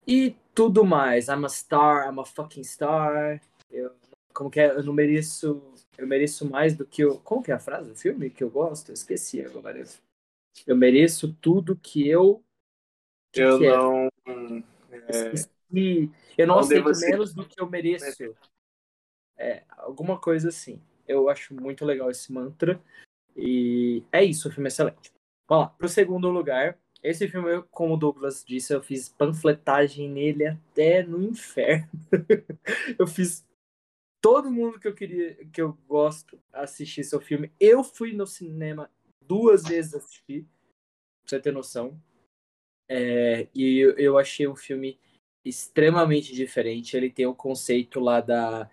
[0.07, 1.29] E tudo mais.
[1.29, 3.41] I'm a star, I'm a fucking star.
[3.71, 3.93] Eu,
[4.33, 4.71] como que é?
[4.71, 5.63] Eu não mereço
[5.99, 7.19] eu mereço mais do que eu.
[7.21, 8.91] Como que é a frase do filme que eu gosto?
[8.91, 9.83] Eu esqueci agora.
[10.67, 12.43] Eu mereço tudo que eu.
[13.33, 14.09] Que eu que não.
[14.91, 15.33] É...
[15.33, 16.11] Esqueci.
[16.37, 18.35] Eu não, não aceito menos do que eu mereço.
[19.37, 20.81] É, alguma coisa assim.
[21.07, 22.81] Eu acho muito legal esse mantra.
[23.37, 25.13] E é isso, o filme é excelente.
[25.49, 30.09] Vamos lá, pro segundo lugar, Esse filme, eu, como o Douglas disse, eu fiz panfletagem
[30.11, 31.89] nele até no inferno.
[32.99, 33.46] eu fiz
[34.27, 37.53] todo mundo que eu queria, que eu gosto, assistir seu filme.
[37.61, 38.91] Eu fui no cinema
[39.25, 41.97] duas vezes assistir, pra você ter noção.
[42.91, 44.99] É, e eu, eu achei um filme
[45.45, 46.97] extremamente diferente.
[46.97, 48.69] Ele tem o conceito lá da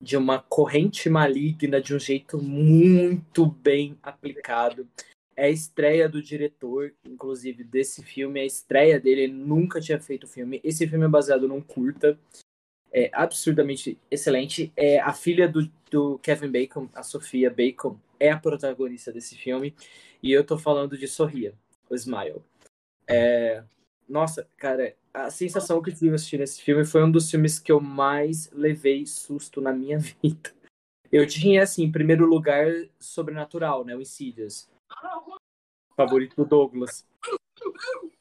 [0.00, 4.88] de uma corrente maligna de um jeito muito bem aplicado.
[5.36, 8.40] É a estreia do diretor, inclusive, desse filme.
[8.40, 10.62] É a estreia dele, ele nunca tinha feito filme.
[10.64, 12.18] Esse filme é baseado num curta
[12.94, 14.72] é absurdamente excelente.
[14.76, 19.74] É a filha do, do Kevin Bacon, a Sofia Bacon, é a protagonista desse filme.
[20.22, 21.54] E eu tô falando de Sorria,
[21.90, 22.40] o Smile.
[23.08, 23.64] É,
[24.08, 27.72] nossa, cara, a sensação que eu tive assistindo esse filme foi um dos filmes que
[27.72, 30.54] eu mais levei susto na minha vida.
[31.10, 32.66] Eu tinha, assim, em primeiro lugar,
[33.00, 33.96] Sobrenatural, né?
[33.96, 34.70] O Insidious.
[35.96, 37.04] Favorito do Douglas.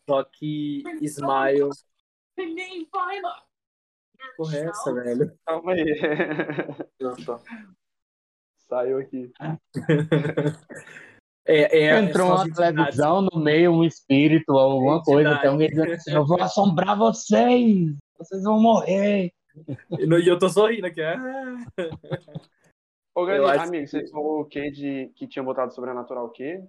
[0.10, 1.70] Só que Smile
[4.38, 5.34] porra é essa, velho?
[5.46, 5.86] Calma aí.
[8.68, 9.32] Saiu aqui.
[11.46, 15.06] É, é, Entrou uma televisão no meio, um espírito, alguma entidade.
[15.06, 15.40] coisa.
[15.40, 19.34] Tem alguém dizendo assim: Eu vou assombrar vocês, vocês vão morrer.
[20.00, 21.02] E eu tô sorrindo aqui.
[21.02, 21.18] É.
[23.14, 26.64] Ô, grande amigo, você falou o que de que tinha botado Sobrenatural o quê?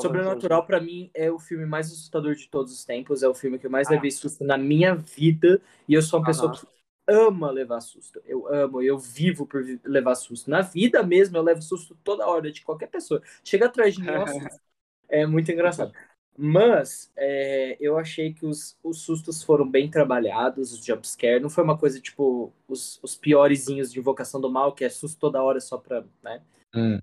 [0.00, 3.22] Sobrenatural, para mim, é o filme mais assustador de todos os tempos.
[3.22, 3.92] É o filme que eu mais ah.
[3.92, 5.60] levei susto na minha vida.
[5.88, 6.66] E eu sou uma pessoa que
[7.08, 8.20] ama levar susto.
[8.26, 10.50] Eu amo, eu vivo por levar susto.
[10.50, 13.22] Na vida mesmo, eu levo susto toda hora de qualquer pessoa.
[13.42, 14.08] Chega atrás de mim,
[15.08, 15.92] é muito engraçado.
[16.40, 21.40] Mas é, eu achei que os, os sustos foram bem trabalhados, os jumpscare.
[21.40, 25.18] Não foi uma coisa tipo os, os piorezinhos de Invocação do Mal, que é susto
[25.18, 26.04] toda hora só pra.
[26.22, 26.40] Né?
[26.74, 26.98] Hum.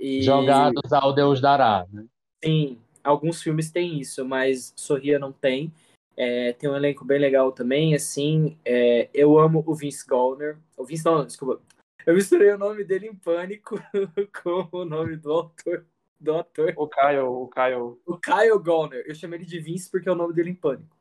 [0.00, 0.22] E...
[0.22, 2.06] Jogados ao Deus dará, né?
[2.44, 5.72] Sim, alguns filmes têm isso, mas Sorria não tem.
[6.16, 8.58] É, tem um elenco bem legal também, assim.
[8.64, 10.58] É, eu amo o Vince Gallner.
[10.76, 11.60] O Vince, não, desculpa.
[12.06, 13.76] Eu misturei o nome dele em Pânico
[14.42, 15.86] com o nome do autor.
[16.18, 16.72] Do ator.
[16.76, 17.98] O Kyle, o Kyle.
[18.06, 19.04] O Kyle Gallner.
[19.06, 20.96] Eu chamei ele de Vince porque é o nome dele em Pânico.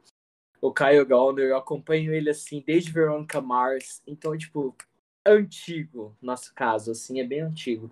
[0.61, 4.01] O Kyle Gallner, eu acompanho ele, assim, desde Veronica Mars.
[4.05, 4.75] Então, tipo,
[5.25, 7.91] antigo, nosso caso, assim, é bem antigo.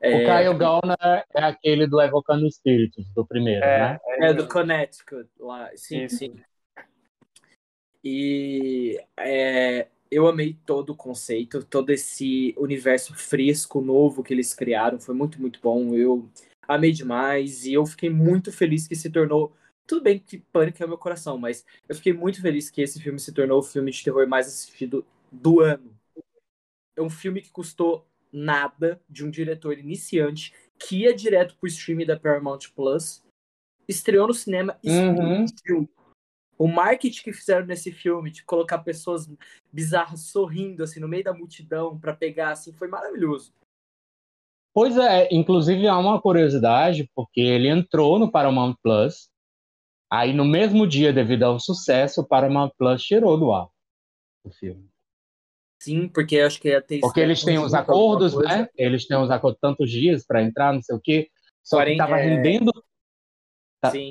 [0.00, 0.14] É...
[0.14, 3.98] O Kyle Gallner é aquele do Evocando Espíritos, do primeiro, é, né?
[4.06, 5.70] É, é do Connecticut, lá.
[5.74, 6.36] Sim, sim.
[8.02, 14.98] E é, eu amei todo o conceito, todo esse universo fresco, novo que eles criaram.
[15.00, 15.94] Foi muito, muito bom.
[15.94, 16.28] Eu
[16.66, 19.52] amei demais e eu fiquei muito feliz que se tornou.
[19.86, 23.00] Tudo bem que Pânico é o meu coração, mas eu fiquei muito feliz que esse
[23.00, 25.94] filme se tornou o filme de terror mais assistido do ano.
[26.96, 32.06] É um filme que custou nada de um diretor iniciante que ia direto pro stream
[32.06, 33.22] da Paramount Plus,
[33.88, 35.88] estreou no cinema e uhum.
[36.58, 39.30] O marketing que fizeram nesse filme, de colocar pessoas
[39.72, 43.52] bizarras sorrindo assim no meio da multidão para pegar assim, foi maravilhoso.
[44.74, 49.30] Pois é, inclusive há uma curiosidade, porque ele entrou no Paramount Plus,
[50.10, 53.68] aí no mesmo dia, devido ao sucesso, o Paramount Plus tirou do ar
[54.44, 54.88] o filme.
[55.78, 57.00] Sim, porque acho que ia ter.
[57.00, 58.68] Porque eles têm os acordos, né?
[58.76, 61.28] Eles têm os acordos tantos dias para entrar, não sei o quê.
[61.62, 62.24] Só que estava é...
[62.24, 62.72] rendendo.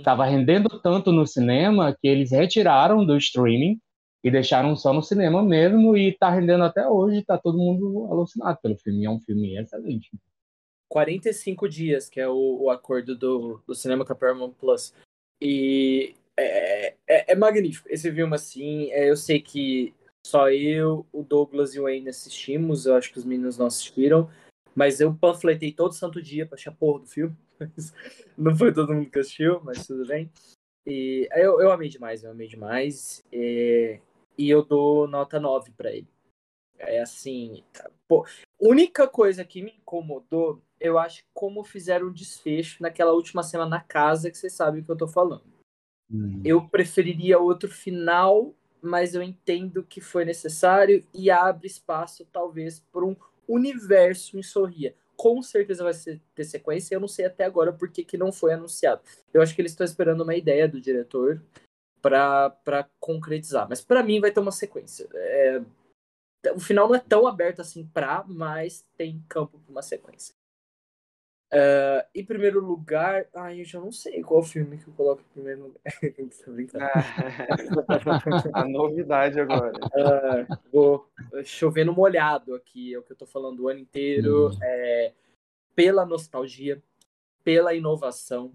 [0.01, 3.77] Tava rendendo tanto no cinema que eles retiraram do streaming
[4.23, 8.57] e deixaram só no cinema mesmo e tá rendendo até hoje, tá todo mundo alucinado
[8.61, 9.03] pelo filme.
[9.03, 10.09] É um filme excelente.
[10.87, 14.93] 45 dias, que é o, o acordo do, do cinema com a Paramount Plus.
[15.41, 17.87] E é, é, é magnífico.
[17.89, 19.93] Esse filme, assim, é, eu sei que
[20.27, 24.29] só eu, o Douglas e o Wayne assistimos, eu acho que os meninos não assistiram,
[24.75, 27.35] mas eu panfletei todo santo dia pra achar porra do filme.
[28.37, 30.29] não foi todo mundo que assistiu, mas tudo bem.
[30.85, 33.23] E eu, eu amei demais, eu amei demais.
[33.31, 33.99] E,
[34.37, 36.07] e eu dou nota 9 para ele.
[36.77, 37.63] É assim.
[38.07, 38.25] Pô,
[38.59, 43.79] única coisa que me incomodou, eu acho como fizeram o desfecho naquela última cena na
[43.79, 45.45] casa, que vocês sabem o que eu tô falando.
[46.09, 46.41] Uhum.
[46.45, 53.05] Eu preferiria outro final mas eu entendo que foi necessário e abre espaço, talvez, para
[53.05, 53.15] um
[53.47, 54.95] universo em Sorria.
[55.15, 58.31] Com certeza vai ser, ter sequência, eu não sei até agora por que, que não
[58.31, 59.01] foi anunciado.
[59.33, 61.41] Eu acho que eles estão esperando uma ideia do diretor
[62.01, 65.07] para concretizar, mas para mim vai ter uma sequência.
[65.13, 65.61] É,
[66.53, 70.36] o final não é tão aberto assim para, mas tem campo para uma sequência.
[71.53, 75.33] Uh, em primeiro lugar, ai, eu já não sei qual filme que eu coloco em
[75.33, 75.79] primeiro lugar.
[78.53, 79.71] a novidade agora.
[79.77, 81.09] Uh, vou
[81.45, 84.49] chovendo molhado aqui, é o que eu tô falando o ano inteiro.
[84.49, 84.57] Hum.
[84.61, 85.13] É,
[85.73, 86.81] pela nostalgia,
[87.43, 88.51] pela inovação,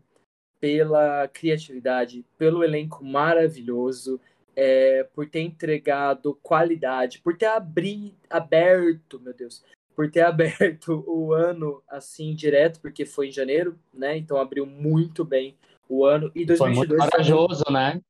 [0.60, 4.20] pela criatividade, pelo elenco maravilhoso,
[4.54, 9.64] é, por ter entregado qualidade, por ter abri, aberto, meu Deus,
[9.94, 14.16] por ter aberto o ano assim direto, porque foi em janeiro, né?
[14.16, 15.56] Então abriu muito bem
[15.88, 16.30] o ano.
[16.34, 17.72] E 2022 foi muito corajoso, foi...
[17.72, 18.00] né?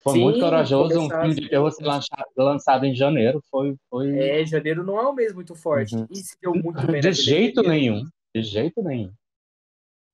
[0.00, 1.84] Foi Sim, muito corajoso um filme de terror ser
[2.36, 3.42] lançado em janeiro.
[3.50, 4.16] Foi, foi...
[4.16, 5.96] É, janeiro não é um mês muito forte.
[5.96, 6.06] Uhum.
[6.14, 7.00] Se deu muito bem.
[7.00, 8.04] De jeito nenhum.
[8.34, 9.12] De jeito nenhum.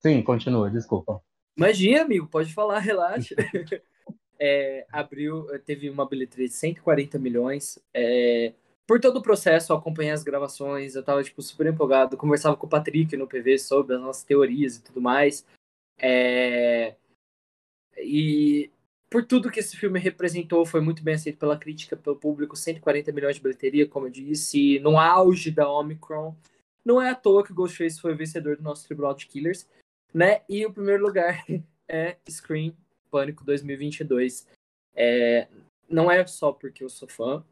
[0.00, 1.20] Sim, continua, desculpa.
[1.56, 3.34] Imagina, amigo, pode falar, relaxa.
[4.40, 7.78] é, abriu, teve uma bilheteria de 140 milhões.
[7.92, 8.52] É,
[8.86, 12.16] por todo o processo, eu acompanhei as gravações, eu tava, tipo, super empolgado.
[12.16, 15.46] Conversava com o Patrick no PV sobre as nossas teorias e tudo mais.
[15.98, 16.94] É,
[17.96, 18.70] e
[19.08, 23.12] por tudo que esse filme representou, foi muito bem aceito pela crítica, pelo público, 140
[23.12, 26.34] milhões de bilheteria, como eu disse, no auge da Omicron.
[26.84, 29.68] Não é à toa que Ghostface foi o vencedor do nosso Tribunal de Killers,
[30.12, 30.42] né?
[30.48, 31.44] E o primeiro lugar
[31.88, 32.74] é Scream
[33.10, 34.46] Pânico 2022.
[34.94, 35.48] É,
[35.88, 37.44] não é só porque eu sou fã,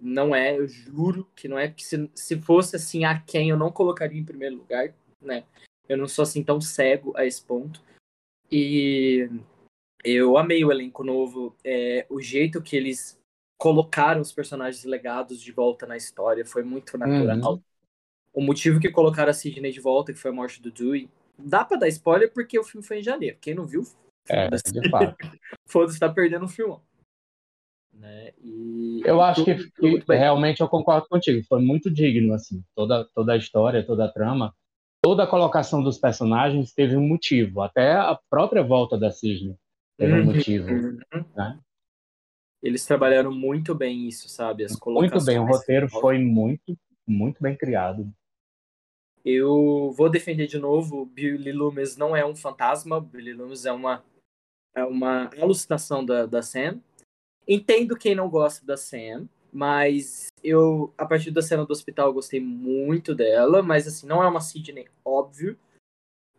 [0.00, 3.56] não é, eu juro que não é, porque se, se fosse assim a quem eu
[3.56, 5.44] não colocaria em primeiro lugar, né?
[5.88, 7.82] Eu não sou assim tão cego a esse ponto.
[8.50, 9.28] E
[10.04, 13.18] eu amei o elenco novo, é, o jeito que eles
[13.58, 17.54] colocaram os personagens legados de volta na história foi muito natural.
[17.54, 17.62] Uhum.
[18.34, 21.08] O motivo que colocaram a Sidney de volta, que foi a morte do Dewey,
[21.38, 23.38] dá pra dar spoiler porque o filme foi em janeiro.
[23.40, 23.84] Quem não viu,
[24.28, 25.16] é, de fato.
[25.68, 26.78] foda-se, tá perdendo o filme.
[28.02, 28.32] Né?
[28.42, 33.32] E, eu acho que, que realmente eu concordo contigo, foi muito digno, assim, toda, toda
[33.32, 34.52] a história, toda a trama,
[35.00, 39.54] toda a colocação dos personagens teve um motivo, até a própria volta da Sidney
[39.96, 40.24] teve um uhum.
[40.24, 40.66] motivo.
[41.36, 41.60] Né?
[42.60, 44.64] Eles trabalharam muito bem isso, sabe?
[44.64, 46.76] As muito bem, o roteiro foi muito,
[47.06, 48.12] muito bem criado.
[49.24, 54.02] Eu vou defender de novo, Billy Loomis não é um fantasma, Billy Loomis é uma,
[54.74, 56.80] é uma alucinação da, da Sam.
[57.46, 62.14] Entendo quem não gosta da Sam, mas eu, a partir da cena do hospital, eu
[62.14, 65.58] gostei muito dela, mas assim, não é uma Sidney, óbvio.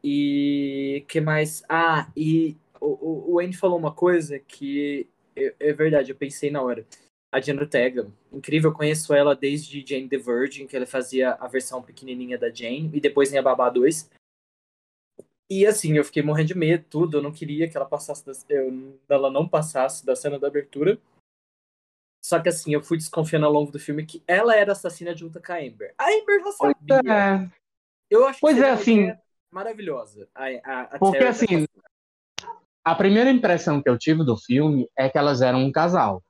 [0.03, 1.63] E que mais?
[1.69, 6.61] Ah, e o, o Wayne falou uma coisa que é, é verdade, eu pensei na
[6.61, 6.85] hora.
[7.31, 11.47] A Diana Ortega, incrível, eu conheço ela desde Jane the Virgin, que ela fazia a
[11.47, 14.09] versão pequenininha da Jane, e depois em A Babá 2.
[15.53, 18.33] E assim, eu fiquei morrendo de medo, tudo, eu não queria que ela passasse, da,
[18.49, 20.99] eu, ela não passasse da cena da abertura.
[22.25, 25.39] Só que assim, eu fui desconfiando ao longo do filme que ela era assassina junto
[25.39, 25.93] com a Amber.
[25.95, 27.13] A Amber já sabia.
[27.13, 27.51] É.
[28.09, 29.13] Eu acho pois é, assim.
[29.51, 30.27] Maravilhosa.
[30.33, 31.67] A, a, a porque assim,
[32.83, 36.23] a primeira impressão que eu tive do filme é que elas eram um casal.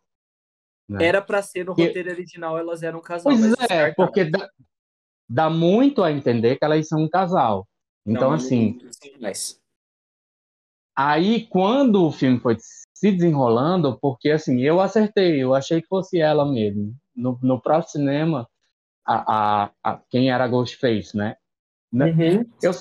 [0.90, 1.06] Né?
[1.06, 3.32] Era para ser no roteiro original, elas eram um casal.
[3.32, 4.50] Pois é, porque dá,
[5.30, 7.66] dá, muito a entender que elas são um casal.
[8.06, 8.80] Então, não, assim.
[9.20, 9.60] Mas...
[10.96, 16.20] Aí, quando o filme foi se desenrolando, porque assim, eu acertei, eu achei que fosse
[16.20, 16.96] ela mesmo.
[17.16, 18.48] No, no próprio cinema,
[19.06, 21.36] a, a, a, quem era Ghostface, né?
[21.92, 22.12] né?
[22.12, 22.46] Uhum.
[22.62, 22.72] Eu,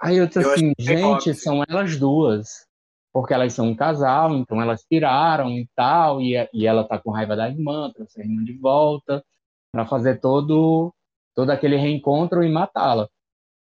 [0.00, 2.68] aí eu disse eu assim, gente, são elas duas
[3.12, 7.10] porque elas são um casal, então elas piraram e tal, e, e ela tá com
[7.10, 9.24] raiva da irmã, trouxe a irmã de volta,
[9.72, 10.92] para fazer todo,
[11.34, 13.08] todo aquele reencontro e matá-la.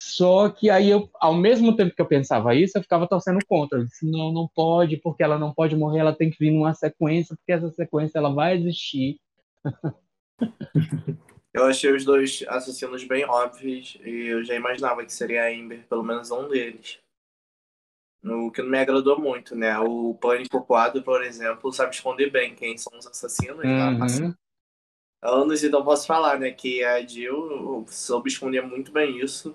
[0.00, 3.78] Só que aí, eu, ao mesmo tempo que eu pensava isso, eu ficava torcendo contra.
[3.78, 6.72] Eu disse, não, não pode, porque ela não pode morrer, ela tem que vir numa
[6.74, 9.20] sequência, porque essa sequência ela vai existir.
[11.52, 15.84] Eu achei os dois assassinos bem óbvios e eu já imaginava que seria a Amber,
[15.88, 17.00] pelo menos um deles
[18.24, 19.78] o que não me agradou muito, né?
[19.78, 23.64] O Pânico 4, por exemplo, sabe esconder bem quem são os assassinos.
[23.64, 24.34] Uhum.
[25.22, 26.50] Anos e não posso falar, né?
[26.50, 29.54] Que a Jill soube esconder muito bem isso.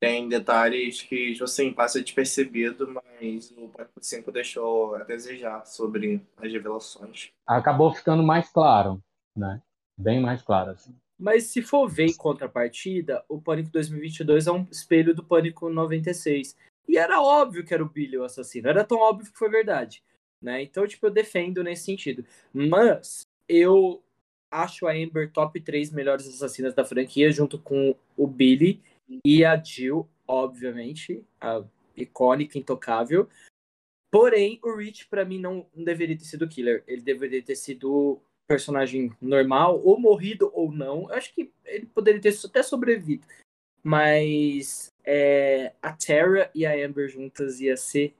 [0.00, 6.22] Tem detalhes que, tipo assim, passa despercebido, mas o Pânico 5 deixou a desejar sobre
[6.36, 7.30] as revelações.
[7.46, 9.02] Acabou ficando mais claro,
[9.36, 9.60] né?
[9.98, 10.94] Bem mais claro, assim.
[11.18, 16.56] Mas se for ver em contrapartida, o Pânico 2022 é um espelho do Pânico 96
[16.88, 18.68] e era óbvio que era o Billy o assassino.
[18.68, 20.02] Era tão óbvio que foi verdade.
[20.40, 20.62] Né?
[20.62, 22.24] Então, tipo, eu defendo nesse sentido.
[22.52, 24.00] Mas eu
[24.48, 28.80] acho a Amber top 3 melhores assassinas da franquia, junto com o Billy
[29.24, 31.64] e a Jill, obviamente, a
[31.96, 33.28] icônica, intocável.
[34.10, 36.82] Porém, o Rich, para mim, não, deveria ter sido killer.
[36.86, 41.02] Ele deveria ter sido personagem normal, ou morrido ou não.
[41.10, 43.26] Eu acho que ele poderia ter até sobrevivido.
[43.82, 48.14] Mas é, a Terra e a Amber juntas ia ser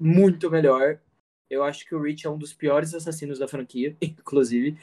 [0.00, 1.00] muito melhor.
[1.50, 4.78] Eu acho que o Rich é um dos piores assassinos da franquia, inclusive,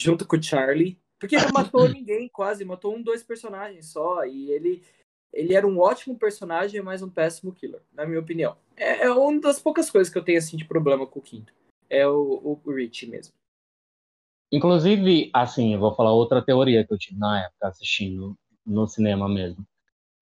[0.00, 0.98] junto com o Charlie.
[1.18, 4.24] Porque ele matou ninguém, quase, matou um, dois personagens só.
[4.24, 4.82] E ele
[5.32, 8.56] ele era um ótimo personagem, mas um péssimo killer, na minha opinião.
[8.76, 11.52] É, é uma das poucas coisas que eu tenho assim de problema com o quinto.
[11.88, 13.34] É o, o Rich mesmo.
[14.50, 18.34] Inclusive, assim, eu vou falar outra teoria que eu tive na época assistindo
[18.66, 19.64] no cinema mesmo.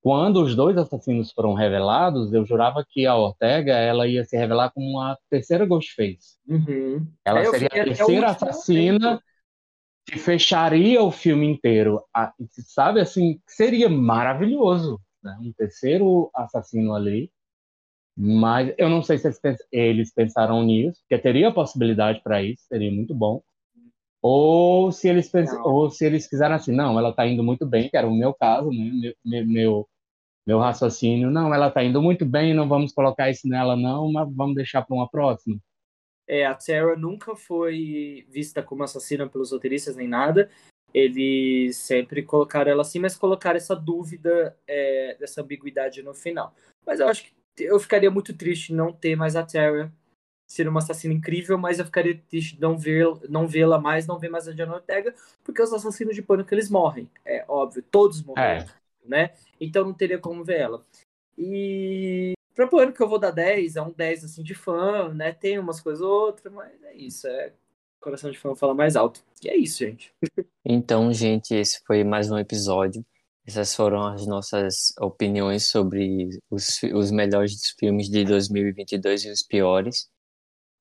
[0.03, 4.71] Quando os dois assassinos foram revelados, eu jurava que a Ortega ela ia se revelar
[4.71, 6.37] como a terceira Ghostface.
[6.49, 7.07] Uhum.
[7.25, 9.25] Ela É, seria a terceira assassina momento.
[10.07, 12.03] Que fecharia o filme inteiro.
[12.67, 15.37] Sabe, assim, seria maravilhoso, né?
[15.41, 17.31] Um terceiro assassino ali.
[18.17, 22.63] Mas eu não sei se eles pens- eles pensaram nisso, porque teria possibilidade para isso,
[22.67, 23.43] seria muito bom.
[24.23, 25.53] Ou se eles pens...
[25.53, 25.65] Não.
[25.67, 28.33] ou se eles fizeram assim, não, ela está indo muito bem, que era o meu
[28.35, 28.91] caso, né?
[28.93, 29.89] Meu, meu, meu,
[30.47, 34.29] meu raciocínio, não, ela está indo muito bem, não vamos colocar isso nela, não, mas
[34.35, 35.59] vamos deixar para uma próxima.
[36.27, 40.51] É, a Sarah nunca foi vista como assassina pelos roteiristas nem nada.
[40.93, 46.55] Eles sempre colocaram ela assim, mas colocaram essa dúvida, é, dessa ambiguidade no final.
[46.87, 49.93] Mas eu acho que eu ficaria muito triste não ter mais a Sarah
[50.47, 54.29] ser uma assassina incrível, mas eu ficaria triste não ver, não vê-la mais, não ver
[54.29, 58.65] mais a Diana Ortega, porque os assassinos de pânico eles morrem, é óbvio, todos morreram,
[58.65, 58.69] É,
[59.05, 59.35] né?
[59.61, 60.87] Então não teria como ver ela.
[61.37, 65.33] E pra pânico eu vou dar 10, é um 10 assim de fã, né?
[65.33, 67.53] Tem umas coisas ou outras, mas é isso, é
[68.01, 69.23] coração de fã fala mais alto.
[69.45, 70.13] E é isso, gente.
[70.65, 73.05] Então, gente, esse foi mais um episódio.
[73.47, 80.09] Essas foram as nossas opiniões sobre os, os melhores filmes de 2022 e os piores.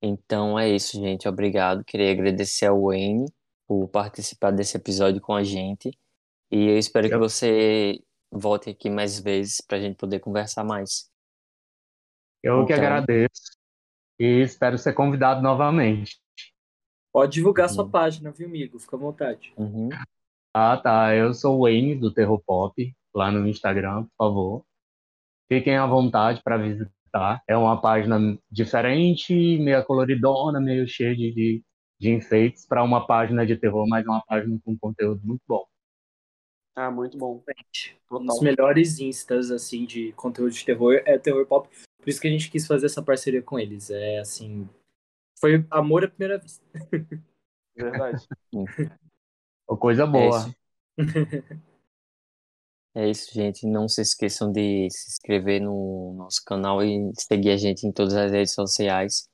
[0.02, 1.28] Então é isso, gente.
[1.28, 1.84] Obrigado.
[1.84, 3.26] Queria agradecer ao Wayne
[3.68, 5.92] por participar desse episódio com a gente.
[6.52, 8.00] E eu espero que você
[8.32, 11.10] volte aqui mais vezes para a gente poder conversar mais.
[12.46, 13.58] Eu que agradeço
[14.20, 16.20] e espero ser convidado novamente.
[17.12, 17.92] Pode divulgar sua Uhum.
[17.92, 18.78] página, viu, amigo?
[18.80, 19.54] Fica à vontade.
[19.58, 19.90] Uhum.
[20.54, 21.16] Ah, tá.
[21.16, 24.66] Eu sou o Wayne do Terror Pop, lá no Instagram, por favor.
[25.52, 27.42] Fiquem à vontade para visitar.
[27.48, 31.64] É uma página diferente, meio coloridona, meio cheia de, de,
[32.00, 35.66] de enfeites para uma página de terror, mas é uma página com conteúdo muito bom.
[36.76, 37.42] Ah, muito bom.
[38.12, 41.70] Um dos melhores instas, assim, de conteúdo de terror é terror pop.
[42.06, 43.90] Por isso que a gente quis fazer essa parceria com eles.
[43.90, 44.70] É, assim...
[45.40, 46.64] Foi amor à primeira vista.
[47.76, 48.28] Verdade.
[49.66, 50.38] Coisa É boa.
[50.38, 50.56] isso.
[52.98, 53.68] É isso, gente.
[53.68, 58.14] Não se esqueçam de se inscrever no nosso canal e seguir a gente em todas
[58.14, 59.30] as redes sociais.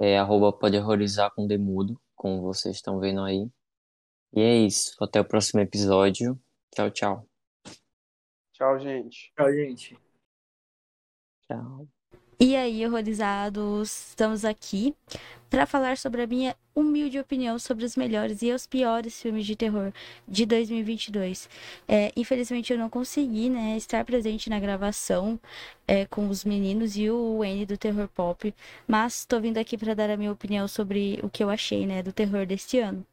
[0.00, 3.48] É arroba pode horrorizar com demudo, como vocês estão vendo aí.
[4.32, 4.96] E é isso.
[5.00, 6.36] Até o próximo episódio.
[6.74, 7.28] Tchau, tchau.
[8.54, 9.32] Tchau, gente.
[9.36, 9.96] Tchau, gente.
[11.46, 11.95] Tchau.
[12.38, 14.94] E aí, horrorizados, estamos aqui
[15.48, 19.56] para falar sobre a minha humilde opinião sobre os melhores e os piores filmes de
[19.56, 19.90] terror
[20.28, 21.48] de 2022.
[21.88, 25.40] É, infelizmente, eu não consegui né, estar presente na gravação
[25.88, 28.54] é, com os meninos e o N do Terror Pop,
[28.86, 32.02] mas estou vindo aqui para dar a minha opinião sobre o que eu achei né,
[32.02, 33.06] do terror deste ano.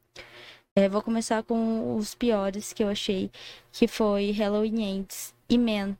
[0.76, 3.30] É, vou começar com os piores que eu achei,
[3.72, 5.96] que foi Halloween Ends e Man.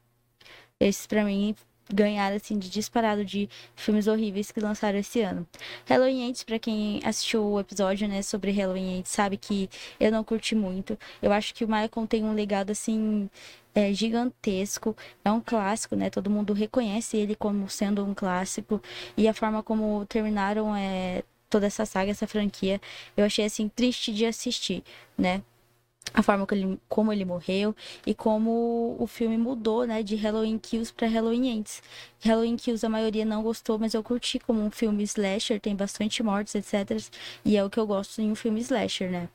[0.79, 1.57] Esses, para mim,
[1.93, 5.47] ganharam assim de disparado de filmes horríveis que lançaram esse ano.
[5.87, 9.69] Halloween Ends, pra quem assistiu o episódio, né, sobre Halloween Ends, sabe que
[10.01, 10.99] eu não curti muito.
[11.23, 13.29] Eu acho que o Michael tem um legado assim
[13.75, 16.09] é, gigantesco, é um clássico, né?
[16.11, 18.81] Todo mundo reconhece ele como sendo um clássico
[19.17, 22.81] e a forma como terminaram é toda essa saga, essa franquia,
[23.17, 24.83] eu achei assim triste de assistir,
[25.17, 25.43] né?
[26.13, 27.75] A forma que ele, como ele morreu
[28.07, 31.83] e como o filme mudou, né, de Halloween Kills para Halloween Ends.
[32.21, 36.23] Halloween Kills a maioria não gostou, mas eu curti como um filme slasher, tem bastante
[36.23, 36.99] mortes, etc.
[37.45, 39.29] E é o que eu gosto em um filme slasher, né?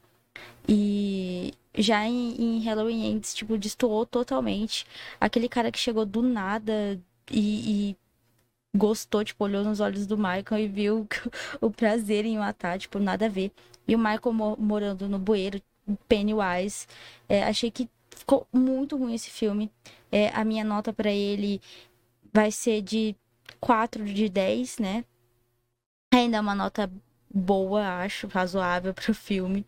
[0.68, 4.86] E já em, em Halloween Ends, tipo, destoou totalmente.
[5.20, 7.00] Aquele cara que chegou do nada
[7.32, 7.98] e, e
[8.76, 11.08] gostou, tipo, olhou nos olhos do Michael e viu
[11.62, 13.52] o prazer em matar, tipo, nada a ver.
[13.88, 15.62] E o Michael mo- morando no bueiro,
[16.08, 16.88] Pennywise.
[17.28, 19.72] É, achei que ficou muito ruim esse filme.
[20.12, 21.62] É, a minha nota pra ele
[22.34, 23.16] vai ser de
[23.60, 25.04] 4 de 10, né?
[26.14, 26.92] Ainda é uma nota
[27.34, 29.66] boa, acho, razoável pro filme.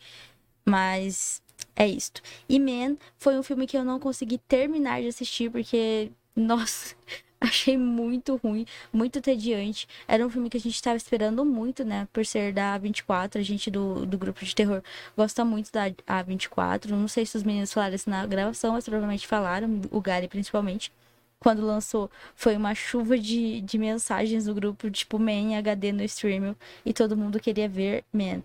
[0.65, 1.41] Mas
[1.75, 2.21] é isto.
[2.47, 6.95] E Man foi um filme que eu não consegui terminar de assistir porque, nossa,
[7.51, 9.87] achei muito ruim, muito tediante.
[10.07, 12.07] Era um filme que a gente estava esperando muito, né?
[12.13, 14.83] Por ser da A24, a gente do, do grupo de terror
[15.17, 16.89] gosta muito da A24.
[16.91, 20.91] Não sei se os meninos falaram isso na gravação, mas provavelmente falaram, o Gary principalmente.
[21.39, 26.55] Quando lançou, foi uma chuva de, de mensagens no grupo, tipo, Man HD no streaming,
[26.85, 28.43] e todo mundo queria ver Man.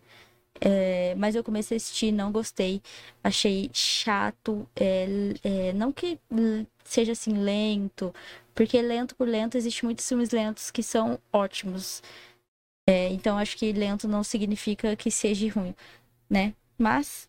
[0.60, 2.80] É, mas eu comecei a assistir, não gostei.
[3.22, 4.66] Achei chato.
[4.74, 5.06] É,
[5.44, 6.18] é, não que
[6.84, 8.14] seja assim lento,
[8.56, 12.02] porque lento por lento existe muitos filmes lentos que são ótimos.
[12.88, 15.74] É, então acho que lento não significa que seja ruim,
[16.30, 16.54] né?
[16.78, 17.28] Mas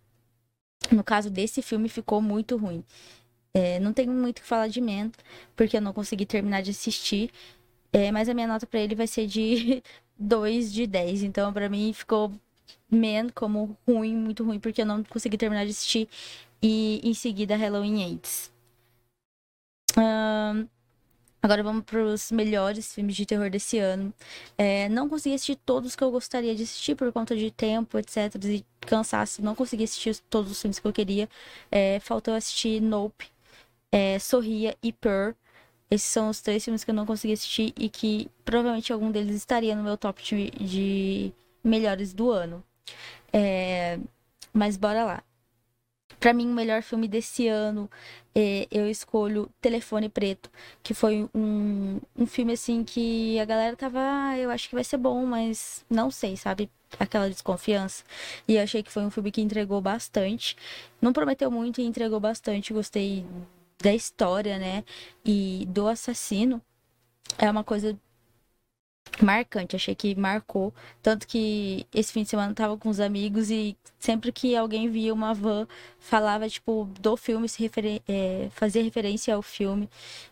[0.91, 2.83] no caso desse filme ficou muito ruim.
[3.53, 5.11] É, não tenho muito o que falar de Man,
[5.55, 7.31] porque eu não consegui terminar de assistir.
[7.91, 9.83] É, mas a minha nota para ele vai ser de
[10.17, 11.23] 2 de 10.
[11.23, 12.31] Então, para mim, ficou
[12.89, 16.07] Man como ruim, muito ruim, porque eu não consegui terminar de assistir.
[16.61, 18.51] E em seguida, Halloween Aids.
[19.97, 20.67] Um,
[21.41, 24.13] agora vamos para os melhores filmes de terror desse ano.
[24.57, 28.35] É, não consegui assistir todos que eu gostaria de assistir por conta de tempo, etc.
[28.45, 29.41] E cansaço.
[29.41, 31.29] Não consegui assistir todos os filmes que eu queria.
[31.71, 33.27] É, faltou assistir Nope,
[33.91, 35.35] é, Sorria e Purr.
[35.89, 39.35] Esses são os três filmes que eu não consegui assistir e que provavelmente algum deles
[39.35, 41.33] estaria no meu top de, de
[41.63, 42.63] melhores do ano.
[43.31, 43.99] É,
[44.53, 45.23] mas bora lá.
[46.19, 47.89] Para mim, o melhor filme desse ano,
[48.33, 50.49] é, eu escolho Telefone Preto,
[50.81, 54.83] que foi um, um filme assim que a galera tava, ah, eu acho que vai
[54.83, 56.69] ser bom, mas não sei, sabe?
[56.99, 58.03] Aquela desconfiança.
[58.47, 60.55] E eu achei que foi um filme que entregou bastante.
[61.01, 62.73] Não prometeu muito e entregou bastante.
[62.73, 63.25] Gostei
[63.81, 64.83] da história, né?
[65.25, 66.61] E do assassino.
[67.37, 67.97] É uma coisa
[69.21, 70.73] marcante, achei que marcou.
[71.01, 74.89] Tanto que esse fim de semana eu tava com os amigos e sempre que alguém
[74.89, 75.67] via uma van,
[75.99, 79.89] falava, tipo, do filme, se referen é, fazia referência ao filme.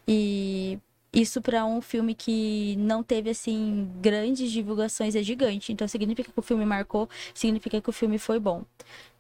[0.08, 0.80] E
[1.16, 5.72] isso para um filme que não teve, assim, grandes divulgações é gigante.
[5.72, 8.64] Então significa que o filme marcou, significa que o filme foi bom.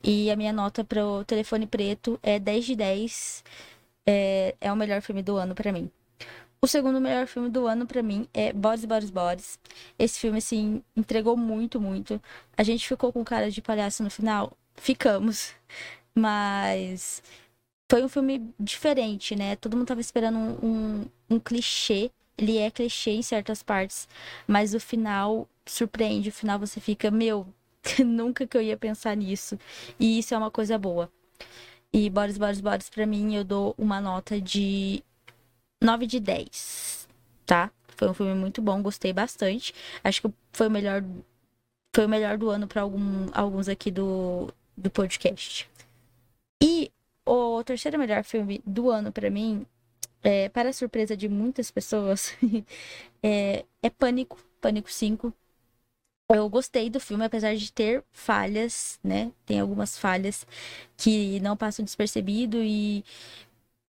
[0.03, 3.43] E a minha nota para o Telefone Preto é 10 de 10.
[4.05, 5.89] É, é o melhor filme do ano para mim.
[6.65, 9.59] O segundo melhor filme do ano para mim é Bodies, Bodies, Bodies.
[9.99, 12.19] Esse filme, assim, entregou muito, muito.
[12.57, 14.51] A gente ficou com cara de palhaço no final?
[14.73, 15.53] Ficamos.
[16.15, 17.21] Mas
[17.87, 19.55] foi um filme diferente, né?
[19.57, 21.05] Todo mundo tava esperando um, um,
[21.35, 22.09] um clichê.
[22.35, 24.09] Ele é clichê em certas partes,
[24.47, 26.29] mas o final surpreende.
[26.29, 27.45] O final você fica, meu,
[28.03, 29.55] nunca que eu ia pensar nisso.
[29.99, 31.11] E isso é uma coisa boa.
[31.93, 35.03] E Boris, Boris, Boris, pra mim, eu dou uma nota de
[35.81, 37.07] 9 de 10,
[37.45, 37.71] tá?
[37.95, 39.73] Foi um filme muito bom, gostei bastante.
[40.03, 41.03] Acho que foi o melhor,
[41.95, 45.69] foi o melhor do ano para algum, alguns aqui do, do podcast.
[46.61, 46.91] E
[47.25, 49.65] o terceiro melhor filme do ano para mim,
[50.23, 52.35] é, para surpresa de muitas pessoas,
[53.23, 55.33] é, é Pânico, Pânico 5.
[56.29, 59.31] Eu gostei do filme, apesar de ter falhas, né?
[59.45, 60.45] Tem algumas falhas
[60.97, 63.05] que não passam despercebido e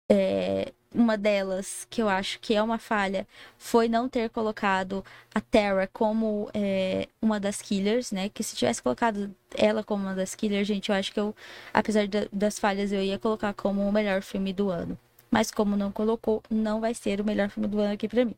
[0.08, 5.40] é, uma delas, que eu acho que é uma falha, foi não ter colocado a
[5.40, 8.30] Terra como é, uma das killers, né?
[8.30, 11.36] Que se tivesse colocado ela como uma das killers, gente, eu acho que eu,
[11.74, 14.98] apesar das falhas, eu ia colocar como o melhor filme do ano.
[15.32, 18.36] Mas como não colocou, não vai ser o melhor filme do ano aqui pra mim.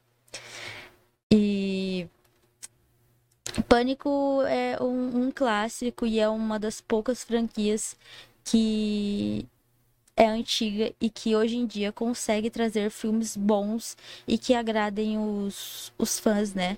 [1.31, 2.07] E.
[3.67, 7.97] Pânico é um, um clássico e é uma das poucas franquias
[8.43, 9.45] que
[10.15, 13.97] é antiga e que hoje em dia consegue trazer filmes bons
[14.27, 16.77] e que agradem os, os fãs, né?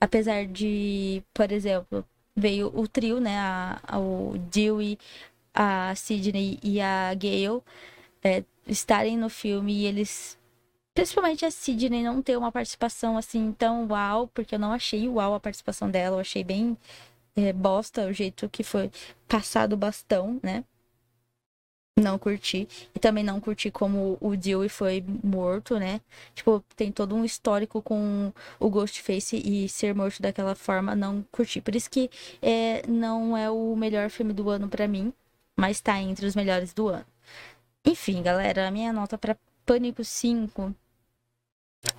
[0.00, 2.04] Apesar de, por exemplo,
[2.36, 3.38] veio o trio, né?
[3.38, 4.98] A, a, o Dewey,
[5.54, 7.62] a Sidney e a Gale
[8.22, 10.38] é, estarem no filme e eles.
[10.94, 15.34] Principalmente a Sidney não ter uma participação assim tão uau, porque eu não achei uau
[15.34, 16.76] a participação dela, eu achei bem
[17.36, 18.90] é, bosta o jeito que foi
[19.28, 20.64] passado o bastão, né?
[22.00, 22.68] Não curti.
[22.94, 26.00] E também não curti como o Dewey foi morto, né?
[26.34, 31.60] Tipo, tem todo um histórico com o Ghostface e ser morto daquela forma, não curti.
[31.60, 32.10] Por isso que
[32.42, 35.12] é, não é o melhor filme do ano para mim,
[35.56, 37.06] mas tá entre os melhores do ano.
[37.84, 40.74] Enfim, galera, a minha nota para Pânico 5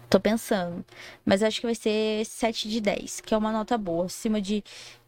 [0.10, 0.84] Tô pensando.
[1.26, 4.06] Mas acho que vai ser 7 de 10, que é uma nota boa.
[4.06, 4.64] Acima de,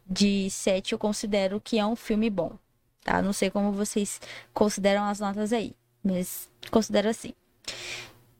[0.06, 2.56] de 7 eu considero que é um filme bom
[3.04, 3.22] tá?
[3.22, 4.20] Não sei como vocês
[4.52, 7.32] consideram as notas aí, mas considero assim.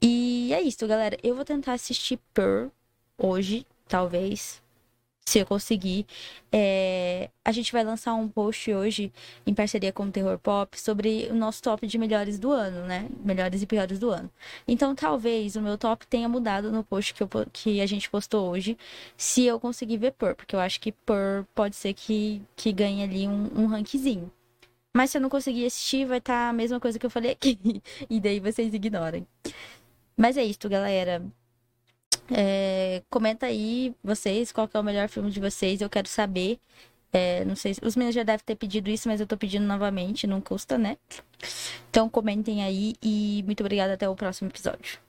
[0.01, 1.17] E é isso, galera.
[1.23, 2.69] Eu vou tentar assistir Per
[3.17, 4.61] hoje, talvez
[5.25, 6.05] se eu conseguir.
[6.51, 7.29] É...
[7.45, 9.11] A gente vai lançar um post hoje,
[9.45, 13.09] em parceria com o Terror Pop, sobre o nosso top de melhores do ano, né?
[13.23, 14.29] Melhores e piores do ano.
[14.67, 18.49] Então, talvez o meu top tenha mudado no post que, eu, que a gente postou
[18.49, 18.77] hoje,
[19.17, 23.03] se eu conseguir ver Pur, porque eu acho que Pur pode ser que, que ganhe
[23.03, 24.31] ali um, um rankzinho.
[24.93, 27.31] Mas se eu não conseguir assistir, vai estar tá a mesma coisa que eu falei
[27.31, 27.59] aqui.
[28.09, 29.25] e daí vocês ignorem.
[30.15, 31.23] Mas é isso, galera.
[32.31, 35.81] É, comenta aí vocês qual é o melhor filme de vocês.
[35.81, 36.59] Eu quero saber.
[37.11, 40.25] É, não sei, os meninos já devem ter pedido isso, mas eu tô pedindo novamente,
[40.25, 40.97] não custa, né?
[41.89, 44.99] Então comentem aí e muito obrigada até o próximo episódio.